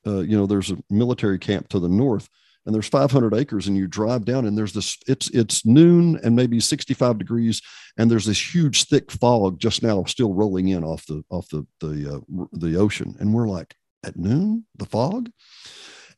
uh, 0.06 0.20
you 0.20 0.38
know, 0.38 0.46
there's 0.46 0.72
a 0.72 0.78
military 0.90 1.40
camp 1.40 1.70
to 1.70 1.80
the 1.80 1.90
north 1.90 2.30
and 2.66 2.74
there's 2.74 2.88
500 2.88 3.34
acres 3.34 3.68
and 3.68 3.76
you 3.76 3.88
drive 3.88 4.26
down 4.26 4.46
and 4.46 4.58
there's 4.58 4.74
this 4.74 4.98
it's 5.08 5.30
it's 5.32 5.66
noon 5.66 6.20
and 6.24 6.36
maybe 6.36 6.60
65 6.60 7.18
degrees 7.18 7.62
and 7.98 8.10
there's 8.10 8.26
this 8.26 8.56
huge 8.56 8.86
thick 8.86 9.12
fog 9.12 9.60
just 9.60 9.84
now 9.84 10.04
still 10.06 10.34
rolling 10.34 10.70
in 10.70 10.84
off 10.84 11.06
the 11.08 11.24
off 11.30 11.48
the 11.50 11.66
the 11.82 12.16
uh, 12.16 12.46
the 12.54 12.78
ocean 12.78 13.16
and 13.20 13.34
we're 13.34 13.48
like 13.48 13.76
at 14.06 14.18
noon 14.18 14.66
the 14.78 14.86
fog 14.86 15.30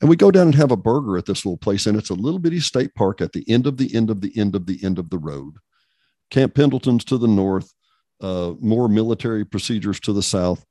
And 0.01 0.10
we 0.10 0.15
go 0.15 0.32
down 0.32 0.48
and 0.48 0.56
have 0.56 0.72
a 0.72 0.77
burger 0.77 1.18
at 1.18 1.25
this 1.25 1.46
little 1.46 1.58
place, 1.58 1.86
and 1.86 1.98
it's 1.98 2.10
a 2.10 2.15
little 2.15 2.39
bitty 2.39 2.60
state 2.60 2.94
park 2.96 3.22
at 3.22 3.32
the 3.32 3.50
end 3.50 3.65
of 3.65 3.77
the 3.77 3.94
end 3.96 4.10
of 4.10 4.22
the 4.22 4.38
end 4.38 4.56
of 4.56 4.65
the 4.65 4.84
end 4.84 5.00
of 5.00 5.10
the 5.10 5.18
road. 5.18 5.56
Camp 6.32 6.54
Pendleton's 6.54 7.06
to 7.06 7.18
the 7.18 7.27
north, 7.27 7.74
uh, 8.22 8.54
more 8.60 8.89
military 8.89 9.46
procedures 9.46 10.00
to 10.01 10.13
the 10.13 10.24
south. 10.24 10.65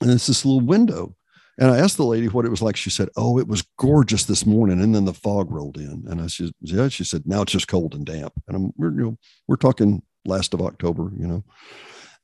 And 0.00 0.10
it's 0.10 0.26
this 0.26 0.44
little 0.44 0.60
window. 0.60 1.16
And 1.58 1.70
I 1.70 1.78
asked 1.78 1.96
the 1.96 2.04
lady 2.04 2.28
what 2.28 2.44
it 2.44 2.50
was 2.50 2.62
like. 2.62 2.76
She 2.76 2.90
said, 2.90 3.08
Oh, 3.16 3.38
it 3.38 3.46
was 3.46 3.62
gorgeous 3.78 4.24
this 4.24 4.44
morning. 4.44 4.82
And 4.82 4.94
then 4.94 5.04
the 5.04 5.14
fog 5.14 5.50
rolled 5.50 5.76
in. 5.76 6.04
And 6.08 6.20
I 6.20 6.26
said, 6.26 6.50
Yeah, 6.60 6.88
she 6.88 7.04
said, 7.04 7.26
Now 7.26 7.42
it's 7.42 7.52
just 7.52 7.68
cold 7.68 7.94
and 7.94 8.04
damp. 8.04 8.34
And 8.48 8.56
I'm, 8.56 8.72
we're, 8.76 8.90
you 8.90 9.02
know, 9.02 9.18
we're 9.46 9.56
talking 9.56 10.02
last 10.24 10.54
of 10.54 10.60
October, 10.60 11.10
you 11.16 11.26
know. 11.26 11.44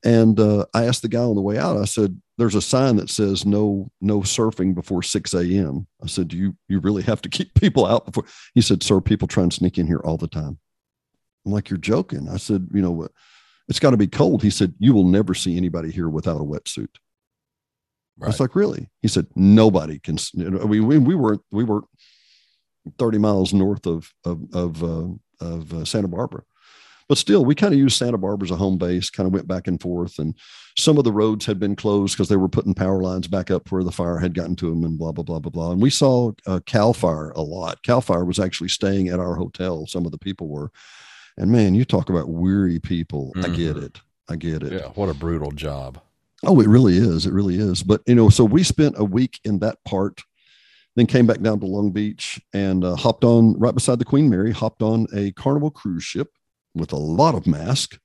And 0.03 0.41
uh, 0.41 0.65
I 0.73 0.85
asked 0.85 1.03
the 1.03 1.09
guy 1.09 1.21
on 1.21 1.35
the 1.35 1.43
way 1.43 1.59
out, 1.59 1.77
I 1.77 1.85
said, 1.85 2.21
There's 2.39 2.55
a 2.55 2.63
sign 2.63 2.97
that 2.97 3.11
says 3.11 3.45
no, 3.45 3.91
no 4.01 4.21
surfing 4.21 4.75
before 4.75 5.03
6 5.03 5.35
a.m. 5.35 5.87
I 6.03 6.07
said, 6.07 6.29
Do 6.29 6.37
you, 6.37 6.57
you 6.69 6.81
really 6.81 7.03
have 7.03 7.23
to 7.23 7.29
keep 7.29 7.55
people 7.61 7.87
out 7.87 8.07
before? 8.07 8.25
He 8.55 8.63
said, 8.63 8.83
Sir, 8.83 9.01
people 9.01 9.29
try 9.29 9.43
and 9.43 9.53
sneak 9.53 9.79
in 9.79 9.87
here 9.87 10.01
all 10.05 10.17
the 10.17 10.29
time. 10.29 10.59
I'm 11.47 11.53
like, 11.53 11.71
You're 11.71 11.79
joking. 11.79 12.29
I 12.29 12.39
said, 12.39 12.69
You 12.73 12.83
know 12.83 12.91
what? 12.91 13.13
It's 13.69 13.79
got 13.81 13.91
to 13.91 13.97
be 13.97 14.09
cold. 14.09 14.43
He 14.43 14.51
said, 14.51 14.75
You 14.79 14.93
will 14.95 15.05
never 15.05 15.35
see 15.35 15.57
anybody 15.57 15.93
here 15.93 16.09
without 16.09 16.41
a 16.41 16.45
wetsuit. 16.45 16.89
Right. 18.21 18.27
I 18.27 18.29
was 18.29 18.41
like, 18.41 18.55
really? 18.55 18.89
He 19.01 19.09
said, 19.09 19.27
nobody 19.35 19.99
can. 19.99 20.19
We, 20.35 20.81
we, 20.81 20.99
we 20.99 21.15
were, 21.15 21.39
we 21.51 21.65
were 21.65 21.83
30 22.99 23.19
miles 23.19 23.53
north 23.55 23.87
of, 23.87 24.13
of, 24.25 24.43
of, 24.55 24.85
uh, 24.85 25.09
of 25.41 25.73
uh, 25.73 25.85
Santa 25.85 26.09
Barbara. 26.09 26.43
But 27.09 27.19
still, 27.19 27.45
we 27.45 27.57
kind 27.57 27.73
of 27.73 27.79
used 27.81 27.97
Santa 27.97 28.19
Barbara 28.19 28.47
as 28.47 28.53
a 28.53 28.57
home 28.57 28.79
base, 28.79 29.11
kind 29.11 29.27
of 29.27 29.33
went 29.33 29.49
back 29.49 29.67
and 29.67 29.81
forth. 29.81 30.21
And 30.21 30.37
some 30.79 30.97
of 30.97 31.03
the 31.03 31.11
roads 31.11 31.45
had 31.45 31.59
been 31.59 31.75
closed 31.75 32.15
because 32.15 32.29
they 32.29 32.37
were 32.37 32.49
putting 32.49 32.73
power 32.73 33.03
lines 33.03 33.27
back 33.27 33.51
up 33.51 33.73
where 33.73 33.83
the 33.83 33.91
fire 33.91 34.19
had 34.19 34.33
gotten 34.33 34.55
to 34.57 34.71
them 34.71 34.85
and 34.85 34.97
blah, 34.97 35.11
blah, 35.11 35.25
blah, 35.25 35.41
blah, 35.41 35.51
blah. 35.51 35.73
And 35.73 35.83
we 35.83 35.91
saw 35.91 36.31
uh, 36.47 36.61
Cal 36.67 36.93
Fire 36.93 37.31
a 37.31 37.41
lot. 37.41 37.83
Cal 37.83 38.01
Fire 38.01 38.25
was 38.25 38.39
actually 38.39 38.69
staying 38.69 39.09
at 39.09 39.19
our 39.19 39.35
hotel. 39.35 39.89
Some 39.89 40.07
of 40.07 40.13
the 40.13 40.19
people 40.19 40.47
were. 40.47 40.71
And 41.37 41.51
man, 41.51 41.75
you 41.75 41.85
talk 41.85 42.11
about 42.11 42.29
weary 42.29 42.79
people. 42.79 43.33
Mm-hmm. 43.35 43.53
I 43.53 43.57
get 43.57 43.77
it. 43.77 44.01
I 44.29 44.37
get 44.37 44.63
it. 44.63 44.73
Yeah. 44.73 44.89
What 44.95 45.09
a 45.09 45.15
brutal 45.15 45.51
job. 45.51 46.01
Oh, 46.45 46.61
it 46.61 46.69
really 46.69 46.97
is. 46.97 47.27
It 47.27 47.33
really 47.33 47.57
is. 47.57 47.83
But, 47.83 48.03
you 48.07 48.15
know, 48.15 48.29
so 48.29 48.45
we 48.45 48.63
spent 48.63 48.95
a 48.99 49.05
week 49.05 49.39
in 49.45 49.59
that 49.59 49.83
part, 49.85 50.23
then 50.97 51.07
came 51.07 51.27
back 51.27 51.41
down 51.41 51.61
to 51.61 51.67
Long 51.67 51.91
Beach 51.91 52.41
and 52.55 52.85
uh, 52.85 52.97
hopped 52.97 53.25
on 53.25 53.59
right 53.59 53.75
beside 53.75 53.99
the 53.99 54.05
Queen 54.05 54.31
Mary, 54.31 54.53
hopped 54.53 54.83
on 54.83 55.07
a 55.15 55.33
Carnival 55.33 55.71
cruise 55.71 56.05
ship 56.05 56.29
with 56.75 56.93
a 56.93 56.97
lot 56.97 57.35
of 57.35 57.47
mask. 57.47 57.99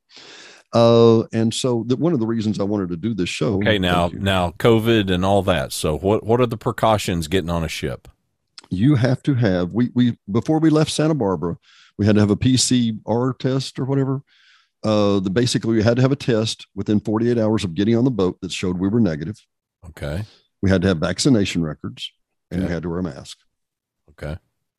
Uh, 0.73 1.23
and 1.31 1.53
so 1.53 1.85
that 1.87 1.99
one 1.99 2.11
of 2.11 2.19
the 2.19 2.27
reasons 2.27 2.59
I 2.59 2.63
wanted 2.63 2.89
to 2.89 2.97
do 2.97 3.13
this 3.13 3.29
show. 3.29 3.55
Okay, 3.55 3.79
now 3.79 4.09
now 4.13 4.51
COVID 4.51 5.09
and 5.09 5.23
all 5.23 5.41
that. 5.43 5.71
So 5.71 5.97
what 5.97 6.25
what 6.25 6.41
are 6.41 6.45
the 6.45 6.57
precautions 6.57 7.29
getting 7.29 7.49
on 7.49 7.63
a 7.63 7.69
ship? 7.69 8.09
You 8.69 8.95
have 8.95 9.23
to 9.23 9.35
have 9.35 9.71
we 9.71 9.91
we 9.93 10.17
before 10.29 10.59
we 10.59 10.69
left 10.69 10.91
Santa 10.91 11.13
Barbara, 11.13 11.57
we 11.97 12.05
had 12.05 12.15
to 12.15 12.21
have 12.21 12.31
a 12.31 12.35
PCR 12.35 13.37
test 13.39 13.79
or 13.79 13.85
whatever 13.85 14.21
uh, 14.85 15.19
the 15.19 15.31
basically 15.31 15.75
we 15.75 15.83
had 15.83 15.95
to 15.95 16.01
have 16.03 16.11
a 16.11 16.15
test 16.15 16.67
within 16.75 16.99
48 16.99 17.39
hours 17.39 17.63
of 17.63 17.73
getting 17.73 17.97
on 17.97 18.05
the 18.05 18.11
boat 18.11 18.37
that 18.41 18.51
showed 18.51 18.77
we 18.77 18.87
were 18.87 18.99
negative. 18.99 19.35
Okay. 19.87 20.23
We 20.61 20.69
had 20.69 20.83
to 20.83 20.87
have 20.87 20.97
vaccination 20.99 21.63
records 21.63 22.11
and 22.51 22.63
we 22.63 22.69
had 22.69 22.83
to 22.83 22.89
wear 22.89 22.99
a 22.99 23.03
mask. 23.03 23.39
Okay. 24.11 24.37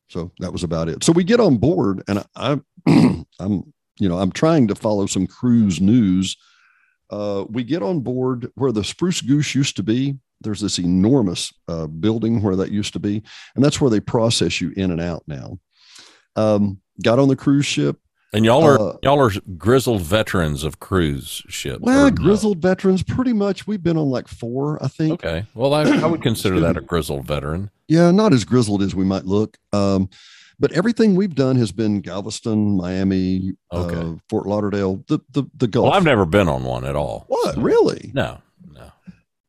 So 0.08 0.30
that 0.38 0.52
was 0.52 0.62
about 0.62 0.88
it. 0.88 1.02
So 1.02 1.12
we 1.12 1.24
get 1.24 1.40
on 1.40 1.56
board 1.56 2.04
and 2.06 2.24
I, 2.36 2.60
I'm, 2.86 3.72
you 3.98 4.08
know, 4.08 4.18
I'm 4.18 4.30
trying 4.30 4.68
to 4.68 4.76
follow 4.76 5.06
some 5.06 5.26
cruise 5.26 5.80
news. 5.80 6.36
Uh, 7.10 7.44
we 7.48 7.64
get 7.64 7.82
on 7.82 8.00
board 8.00 8.50
where 8.54 8.72
the 8.72 8.84
Spruce 8.84 9.20
Goose 9.20 9.56
used 9.56 9.74
to 9.76 9.82
be. 9.82 10.18
There's 10.40 10.60
this 10.60 10.78
enormous 10.78 11.52
uh, 11.66 11.88
building 11.88 12.42
where 12.42 12.56
that 12.56 12.70
used 12.70 12.92
to 12.92 12.98
be, 12.98 13.22
and 13.54 13.64
that's 13.64 13.80
where 13.80 13.90
they 13.90 14.00
process 14.00 14.60
you 14.60 14.72
in 14.76 14.90
and 14.90 15.00
out 15.00 15.22
now. 15.26 15.58
Um, 16.36 16.80
got 17.02 17.18
on 17.18 17.28
the 17.28 17.36
cruise 17.36 17.64
ship, 17.64 17.98
and 18.32 18.44
y'all 18.44 18.64
are 18.64 18.80
uh, 18.80 18.96
y'all 19.02 19.20
are 19.20 19.32
grizzled 19.56 20.02
veterans 20.02 20.64
of 20.64 20.80
cruise 20.80 21.42
ships. 21.48 21.80
Well, 21.80 22.10
grizzled 22.10 22.62
no? 22.62 22.68
veterans, 22.68 23.02
pretty 23.02 23.32
much. 23.32 23.66
We've 23.66 23.82
been 23.82 23.96
on 23.96 24.10
like 24.10 24.28
four, 24.28 24.82
I 24.82 24.88
think. 24.88 25.24
Okay. 25.24 25.46
Well, 25.54 25.74
I, 25.74 25.82
I 25.82 26.06
would 26.06 26.22
consider 26.22 26.60
that 26.60 26.76
a 26.76 26.80
grizzled 26.80 27.24
veteran. 27.26 27.70
Yeah, 27.88 28.10
not 28.10 28.32
as 28.32 28.44
grizzled 28.44 28.82
as 28.82 28.94
we 28.94 29.04
might 29.04 29.24
look. 29.24 29.58
Um, 29.72 30.08
but 30.58 30.72
everything 30.72 31.14
we've 31.14 31.34
done 31.34 31.56
has 31.56 31.70
been 31.70 32.00
Galveston, 32.00 32.76
Miami, 32.76 33.52
okay. 33.72 33.96
uh, 33.96 34.14
Fort 34.28 34.46
Lauderdale, 34.46 35.04
the 35.08 35.20
the 35.30 35.44
the 35.54 35.68
Gulf. 35.68 35.84
Well, 35.84 35.92
I've 35.92 36.04
never 36.04 36.26
been 36.26 36.48
on 36.48 36.64
one 36.64 36.84
at 36.84 36.96
all. 36.96 37.24
What 37.28 37.54
so. 37.54 37.60
really? 37.60 38.10
No, 38.14 38.40
no. 38.72 38.90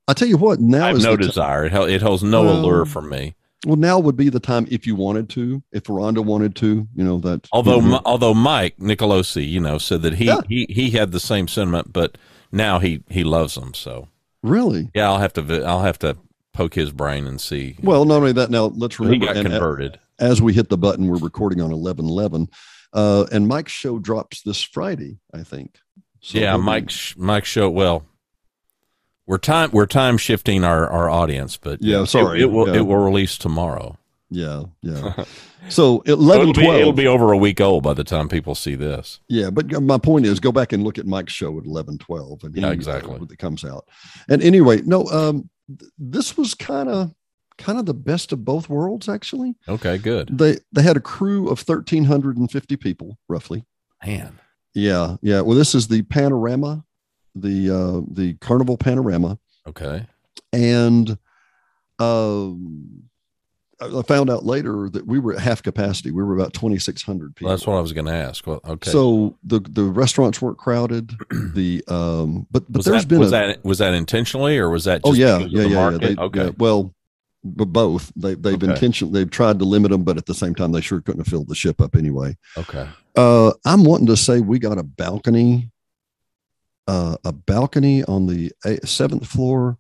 I 0.08 0.14
tell 0.14 0.28
you 0.28 0.38
what. 0.38 0.60
Now 0.60 0.86
I 0.86 0.90
have 0.90 1.02
no 1.02 1.18
desire. 1.18 1.66
It, 1.66 1.74
it 1.74 2.02
holds 2.02 2.24
no 2.24 2.44
well, 2.44 2.60
allure 2.60 2.86
for 2.86 3.02
me 3.02 3.36
well, 3.66 3.76
now 3.76 4.00
would 4.00 4.16
be 4.16 4.30
the 4.30 4.40
time 4.40 4.68
if 4.70 4.86
you 4.86 4.96
wanted 4.96 5.30
to, 5.30 5.64
if 5.72 5.86
Rhonda 5.86 6.24
wanted 6.24 6.56
to, 6.58 6.88
you 6.96 7.04
know 7.04 7.20
that. 7.20 7.48
Although, 7.52 7.80
you 7.80 7.90
know, 7.90 8.02
although 8.06 8.34
Mike 8.34 8.78
Nicolosi, 8.78 9.48
you 9.48 9.60
know, 9.60 9.78
said 9.78 10.04
that 10.04 10.16
he 10.16 10.26
yeah. 10.26 10.42
he 10.48 10.68
he 10.70 10.92
had 10.92 11.12
the 11.12 11.20
same 11.20 11.48
sentiment, 11.48 11.92
but 11.92 12.18
now 12.52 12.80
he 12.80 13.04
he 13.10 13.24
loves 13.24 13.56
them. 13.56 13.74
So 13.74 14.10
really, 14.44 14.92
yeah, 14.94 15.10
I'll 15.10 15.20
have 15.20 15.34
to 15.34 15.64
I'll 15.64 15.82
have 15.82 16.00
to 16.00 16.18
poke 16.54 16.76
his 16.76 16.92
brain 16.92 17.26
and 17.26 17.42
see. 17.42 17.78
Well, 17.82 18.06
not 18.06 18.16
only 18.18 18.34
that, 18.34 18.52
now 18.52 18.66
let's 18.66 19.00
remember 19.00 19.28
he 19.28 19.34
got 19.34 19.44
converted. 19.44 20.00
As, 20.20 20.34
as 20.34 20.42
we 20.42 20.54
hit 20.54 20.70
the 20.70 20.78
button, 20.78 21.08
we're 21.08 21.18
recording 21.18 21.62
on 21.62 21.72
eleven 21.72 22.06
eleven, 22.06 22.50
uh, 22.94 23.26
and 23.32 23.48
Mike's 23.48 23.72
show 23.72 23.98
drops 23.98 24.44
this 24.44 24.62
Friday, 24.62 25.18
I 25.34 25.44
think. 25.44 25.80
So 26.22 26.38
yeah, 26.38 26.58
Mike's 26.58 27.16
Mike's 27.18 27.50
show. 27.50 27.70
Well, 27.70 28.06
we're 29.28 29.38
time 29.38 29.70
we're 29.72 29.86
time 29.86 30.18
shifting 30.18 30.64
our 30.64 30.90
our 30.90 31.10
audience, 31.10 31.58
but 31.58 31.84
yeah, 31.84 32.06
sorry, 32.06 32.40
it, 32.40 32.44
it 32.44 32.52
will 32.52 32.68
yeah. 32.68 32.78
it 32.78 32.88
will 32.88 32.98
release 32.98 33.38
tomorrow. 33.38 33.98
Yeah, 34.30 34.64
yeah. 34.82 35.24
So 35.70 36.02
11, 36.06 36.50
it'll, 36.50 36.54
be, 36.54 36.68
it'll 36.68 36.94
be 36.94 37.08
over 37.08 37.34
a 37.34 37.38
week 37.38 37.60
old 37.60 37.84
by 37.84 37.94
the 37.94 38.06
time 38.06 38.30
people 38.30 38.56
see 38.56 38.76
this. 38.76 39.20
Yeah, 39.28 39.50
but 39.50 39.70
my 39.82 39.98
point 39.98 40.26
is, 40.26 40.40
go 40.40 40.52
back 40.52 40.72
and 40.72 40.82
look 40.82 40.98
at 40.98 41.06
Mike's 41.06 41.34
show 41.34 41.58
at 41.60 41.66
eleven 41.66 41.98
twelve, 41.98 42.44
and 42.44 42.56
yeah, 42.56 42.72
exactly 42.72 43.18
when 43.18 43.30
it 43.30 43.38
comes 43.38 43.66
out. 43.66 43.86
And 44.30 44.42
anyway, 44.42 44.82
no, 44.86 45.04
um, 45.08 45.50
th- 45.68 45.92
this 45.98 46.38
was 46.38 46.54
kind 46.54 46.88
of 46.88 47.14
kind 47.58 47.80
of 47.80 47.86
the 47.86 47.94
best 47.94 48.32
of 48.32 48.46
both 48.46 48.70
worlds, 48.70 49.10
actually. 49.10 49.56
Okay, 49.68 49.98
good. 49.98 50.38
They 50.38 50.58
they 50.72 50.84
had 50.84 50.96
a 50.96 51.02
crew 51.02 51.50
of 51.50 51.60
thirteen 51.60 52.06
hundred 52.06 52.38
and 52.38 52.50
fifty 52.50 52.78
people, 52.78 53.18
roughly. 53.28 53.66
Man. 54.06 54.40
Yeah, 54.74 55.18
yeah. 55.22 55.42
Well, 55.42 55.58
this 55.58 55.76
is 55.76 55.88
the 55.90 56.04
panorama 56.04 56.86
the 57.42 57.70
uh, 57.70 58.02
the 58.10 58.34
Carnival 58.36 58.78
Panorama. 58.78 59.38
Okay. 59.68 60.06
And 60.54 61.18
um, 62.00 63.04
I 63.80 64.02
found 64.04 64.30
out 64.30 64.46
later 64.46 64.90
that 64.90 65.06
we 65.06 65.20
were 65.20 65.34
at 65.34 65.40
half 65.40 65.62
capacity. 65.62 66.12
We 66.12 66.24
were 66.24 66.36
about 66.36 66.54
twenty 66.54 66.80
six 66.80 67.04
hundred 67.04 67.36
people. 67.36 67.50
Well, 67.50 67.58
that's 67.58 67.68
what 67.68 67.78
I 67.78 67.82
was 67.82 67.94
going 67.94 68.08
to 68.08 68.14
ask. 68.14 68.46
Well, 68.48 68.62
okay. 68.68 68.90
So 68.90 69.38
the 69.44 69.60
the 69.60 69.84
restaurants 69.84 70.42
weren't 70.42 70.58
crowded. 70.58 71.14
the 71.32 71.84
um, 71.88 72.48
but 72.50 72.64
but 72.72 72.78
was 72.78 72.86
there's 72.86 73.04
that, 73.04 73.08
been 73.08 73.20
was 73.20 73.30
a, 73.30 73.32
that 73.32 73.66
was 73.66 73.78
that 73.78 73.94
intentionally 73.94 74.58
or 74.58 74.70
was 74.70 74.86
that? 74.86 75.02
oh 75.04 75.14
yeah, 75.14 75.38
yeah, 75.40 75.64
yeah, 75.64 75.90
yeah. 75.92 75.98
They, 75.98 76.16
okay. 76.16 76.46
Yeah, 76.46 76.52
well, 76.58 76.94
but 77.44 77.66
both. 77.66 78.12
They 78.16 78.34
they've 78.34 78.56
okay. 78.56 78.72
intentionally 78.72 79.14
they've 79.14 79.30
tried 79.30 79.60
to 79.60 79.66
limit 79.66 79.92
them, 79.92 80.04
but 80.04 80.18
at 80.18 80.26
the 80.26 80.34
same 80.34 80.56
time 80.56 80.72
they 80.72 80.82
sure 80.82 81.02
couldn't 81.02 81.22
have 81.22 81.28
filled 81.28 81.48
the 81.48 81.56
ship 81.56 81.80
up 81.80 81.96
anyway. 81.96 82.36
Okay. 82.58 82.88
Uh, 83.16 83.52
I'm 83.66 83.84
wanting 83.84 84.08
to 84.08 84.18
say 84.18 84.42
we 84.42 84.60
got 84.60 84.78
a 84.78 84.84
balcony 84.84 85.72
uh, 86.88 87.18
a 87.24 87.32
balcony 87.32 88.04
on 88.06 88.28
the 88.28 88.52
seventh 88.86 89.28
floor 89.28 89.78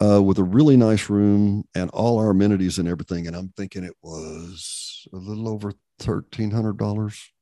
uh, 0.00 0.22
with 0.22 0.38
a 0.38 0.44
really 0.44 0.76
nice 0.76 1.08
room 1.10 1.64
and 1.74 1.90
all 1.90 2.18
our 2.18 2.30
amenities 2.30 2.78
and 2.78 2.88
everything. 2.88 3.26
And 3.26 3.34
I'm 3.34 3.48
thinking 3.56 3.84
it 3.84 3.96
was 4.02 5.06
a 5.12 5.16
little 5.16 5.48
over 5.48 5.72
thirteen 5.98 6.50
hundred 6.50 6.78
dollars. 6.78 7.32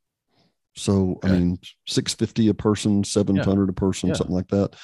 So 0.74 1.20
okay. 1.24 1.28
I 1.28 1.32
mean, 1.32 1.58
six 1.86 2.14
fifty 2.14 2.48
a 2.48 2.54
person, 2.54 3.04
seven 3.04 3.36
hundred 3.36 3.68
yeah. 3.68 3.70
a 3.70 3.74
person, 3.74 4.08
yeah. 4.08 4.14
something 4.14 4.36
like 4.36 4.48
that, 4.48 4.76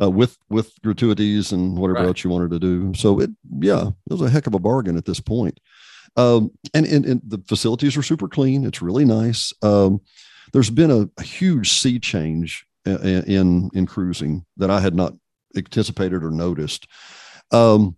uh, 0.00 0.10
with 0.10 0.36
with 0.48 0.72
gratuities 0.82 1.52
and 1.52 1.76
whatever 1.78 2.00
right. 2.00 2.08
else 2.08 2.24
you 2.24 2.30
wanted 2.30 2.50
to 2.50 2.58
do. 2.58 2.92
So 2.94 3.20
it, 3.20 3.30
yeah, 3.60 3.88
it 3.88 4.12
was 4.12 4.22
a 4.22 4.30
heck 4.30 4.46
of 4.46 4.54
a 4.54 4.58
bargain 4.58 4.96
at 4.96 5.04
this 5.04 5.20
point. 5.20 5.58
Um, 6.16 6.50
and, 6.72 6.86
and, 6.86 7.04
and 7.04 7.20
the 7.26 7.42
facilities 7.46 7.96
are 7.96 8.02
super 8.02 8.26
clean. 8.26 8.64
It's 8.64 8.80
really 8.80 9.04
nice. 9.04 9.52
Um, 9.62 10.00
there's 10.52 10.70
been 10.70 10.90
a, 10.90 11.10
a 11.18 11.22
huge 11.22 11.70
sea 11.72 11.98
change 11.98 12.66
in 12.86 13.70
in 13.74 13.86
cruising 13.86 14.44
that 14.56 14.70
I 14.70 14.80
had 14.80 14.94
not 14.94 15.14
anticipated 15.56 16.22
or 16.22 16.30
noticed. 16.30 16.86
Um, 17.50 17.96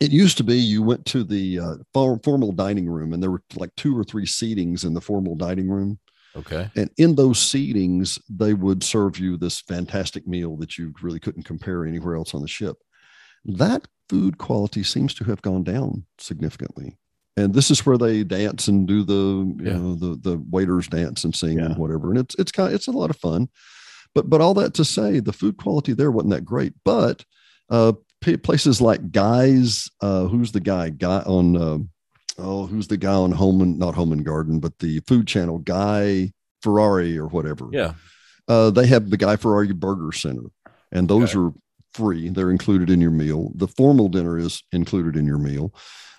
it 0.00 0.12
used 0.12 0.36
to 0.36 0.44
be 0.44 0.56
you 0.56 0.82
went 0.82 1.06
to 1.06 1.24
the 1.24 1.58
uh, 1.58 1.74
formal 2.22 2.52
dining 2.52 2.88
room 2.88 3.12
and 3.12 3.22
there 3.22 3.30
were 3.30 3.42
like 3.54 3.70
two 3.76 3.96
or 3.96 4.04
three 4.04 4.26
seatings 4.26 4.84
in 4.84 4.94
the 4.94 5.00
formal 5.00 5.34
dining 5.34 5.68
room. 5.68 5.98
Okay. 6.36 6.70
And 6.76 6.90
in 6.98 7.14
those 7.14 7.38
seatings, 7.38 8.20
they 8.28 8.52
would 8.52 8.84
serve 8.84 9.18
you 9.18 9.38
this 9.38 9.62
fantastic 9.62 10.26
meal 10.26 10.56
that 10.56 10.76
you 10.76 10.92
really 11.00 11.18
couldn't 11.18 11.44
compare 11.44 11.86
anywhere 11.86 12.14
else 12.14 12.34
on 12.34 12.42
the 12.42 12.48
ship. 12.48 12.76
That 13.46 13.88
food 14.10 14.36
quality 14.36 14.82
seems 14.82 15.14
to 15.14 15.24
have 15.24 15.40
gone 15.40 15.64
down 15.64 16.04
significantly. 16.18 16.98
And 17.38 17.54
this 17.54 17.70
is 17.70 17.84
where 17.84 17.98
they 17.98 18.22
dance 18.22 18.68
and 18.68 18.86
do 18.86 19.02
the 19.02 19.12
you 19.12 19.56
yeah. 19.60 19.76
know 19.76 19.94
the 19.94 20.16
the 20.16 20.42
waiters 20.50 20.88
dance 20.88 21.24
and 21.24 21.34
sing 21.34 21.58
yeah. 21.58 21.66
and 21.66 21.76
whatever. 21.76 22.10
And 22.10 22.18
it's 22.18 22.34
it's 22.38 22.52
kind 22.52 22.68
of, 22.68 22.74
it's 22.74 22.86
a 22.86 22.92
lot 22.92 23.10
of 23.10 23.16
fun. 23.16 23.48
But 24.16 24.30
but 24.30 24.40
all 24.40 24.54
that 24.54 24.72
to 24.74 24.84
say, 24.84 25.20
the 25.20 25.32
food 25.34 25.58
quality 25.58 25.92
there 25.92 26.10
wasn't 26.10 26.32
that 26.32 26.44
great. 26.46 26.72
But 26.86 27.22
uh, 27.68 27.92
places 28.42 28.80
like 28.80 29.12
Guys. 29.12 29.90
Uh, 30.00 30.24
who's 30.24 30.52
the 30.52 30.60
guy? 30.60 30.88
Guy 30.88 31.20
on. 31.20 31.56
Uh, 31.56 31.78
oh, 32.38 32.64
who's 32.66 32.88
the 32.88 32.96
guy 32.96 33.12
on 33.12 33.32
Home 33.32 33.60
and 33.60 33.78
not 33.78 33.94
Home 33.94 34.12
and 34.12 34.24
Garden, 34.24 34.58
but 34.58 34.78
the 34.78 35.00
Food 35.06 35.26
Channel 35.26 35.58
Guy 35.58 36.32
Ferrari 36.62 37.18
or 37.18 37.26
whatever. 37.28 37.68
Yeah. 37.70 37.92
Uh, 38.48 38.70
they 38.70 38.86
have 38.86 39.10
the 39.10 39.18
Guy 39.18 39.36
Ferrari 39.36 39.70
Burger 39.72 40.12
Center, 40.12 40.44
and 40.90 41.08
those 41.08 41.36
Okay. 41.36 41.38
are 41.40 41.52
free. 41.92 42.30
They're 42.30 42.50
included 42.50 42.88
in 42.88 43.02
your 43.02 43.10
meal. 43.10 43.52
The 43.54 43.68
formal 43.68 44.08
dinner 44.08 44.38
is 44.38 44.62
included 44.72 45.14
in 45.16 45.26
your 45.26 45.38
meal. 45.38 45.74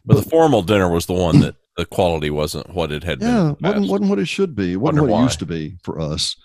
But 0.05 0.17
the 0.17 0.29
formal 0.29 0.61
dinner 0.61 0.87
was 0.89 1.07
the 1.07 1.13
one 1.13 1.39
that 1.39 1.55
the 1.77 1.85
quality 1.85 2.29
wasn't 2.29 2.73
what 2.75 2.91
it 2.91 3.03
had 3.03 3.19
been. 3.19 3.27
Yeah, 3.29 3.53
wasn't, 3.59 3.89
wasn't 3.89 4.09
what 4.11 4.19
it 4.19 4.27
should 4.27 4.55
be. 4.55 4.73
It 4.73 4.75
wasn't 4.77 4.99
Wonder 4.99 5.01
what 5.01 5.09
it 5.09 5.19
why. 5.19 5.23
used 5.23 5.39
to 5.39 5.45
be 5.47 5.77
for 5.83 5.99
us. 5.99 6.35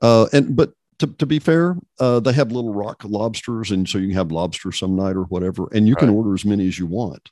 Uh, 0.00 0.26
and 0.32 0.56
but 0.56 0.72
to, 1.06 1.14
to 1.14 1.26
be 1.26 1.38
fair, 1.38 1.76
uh, 2.00 2.20
they 2.20 2.32
have 2.32 2.52
little 2.52 2.72
rock 2.72 3.02
lobsters, 3.04 3.70
and 3.70 3.88
so 3.88 3.98
you 3.98 4.08
can 4.08 4.16
have 4.16 4.32
lobster 4.32 4.72
some 4.72 4.96
night 4.96 5.16
or 5.16 5.24
whatever, 5.24 5.68
and 5.72 5.86
you 5.86 5.94
can 5.94 6.08
order 6.08 6.34
as 6.34 6.44
many 6.44 6.66
as 6.66 6.78
you 6.78 6.86
want. 6.86 7.30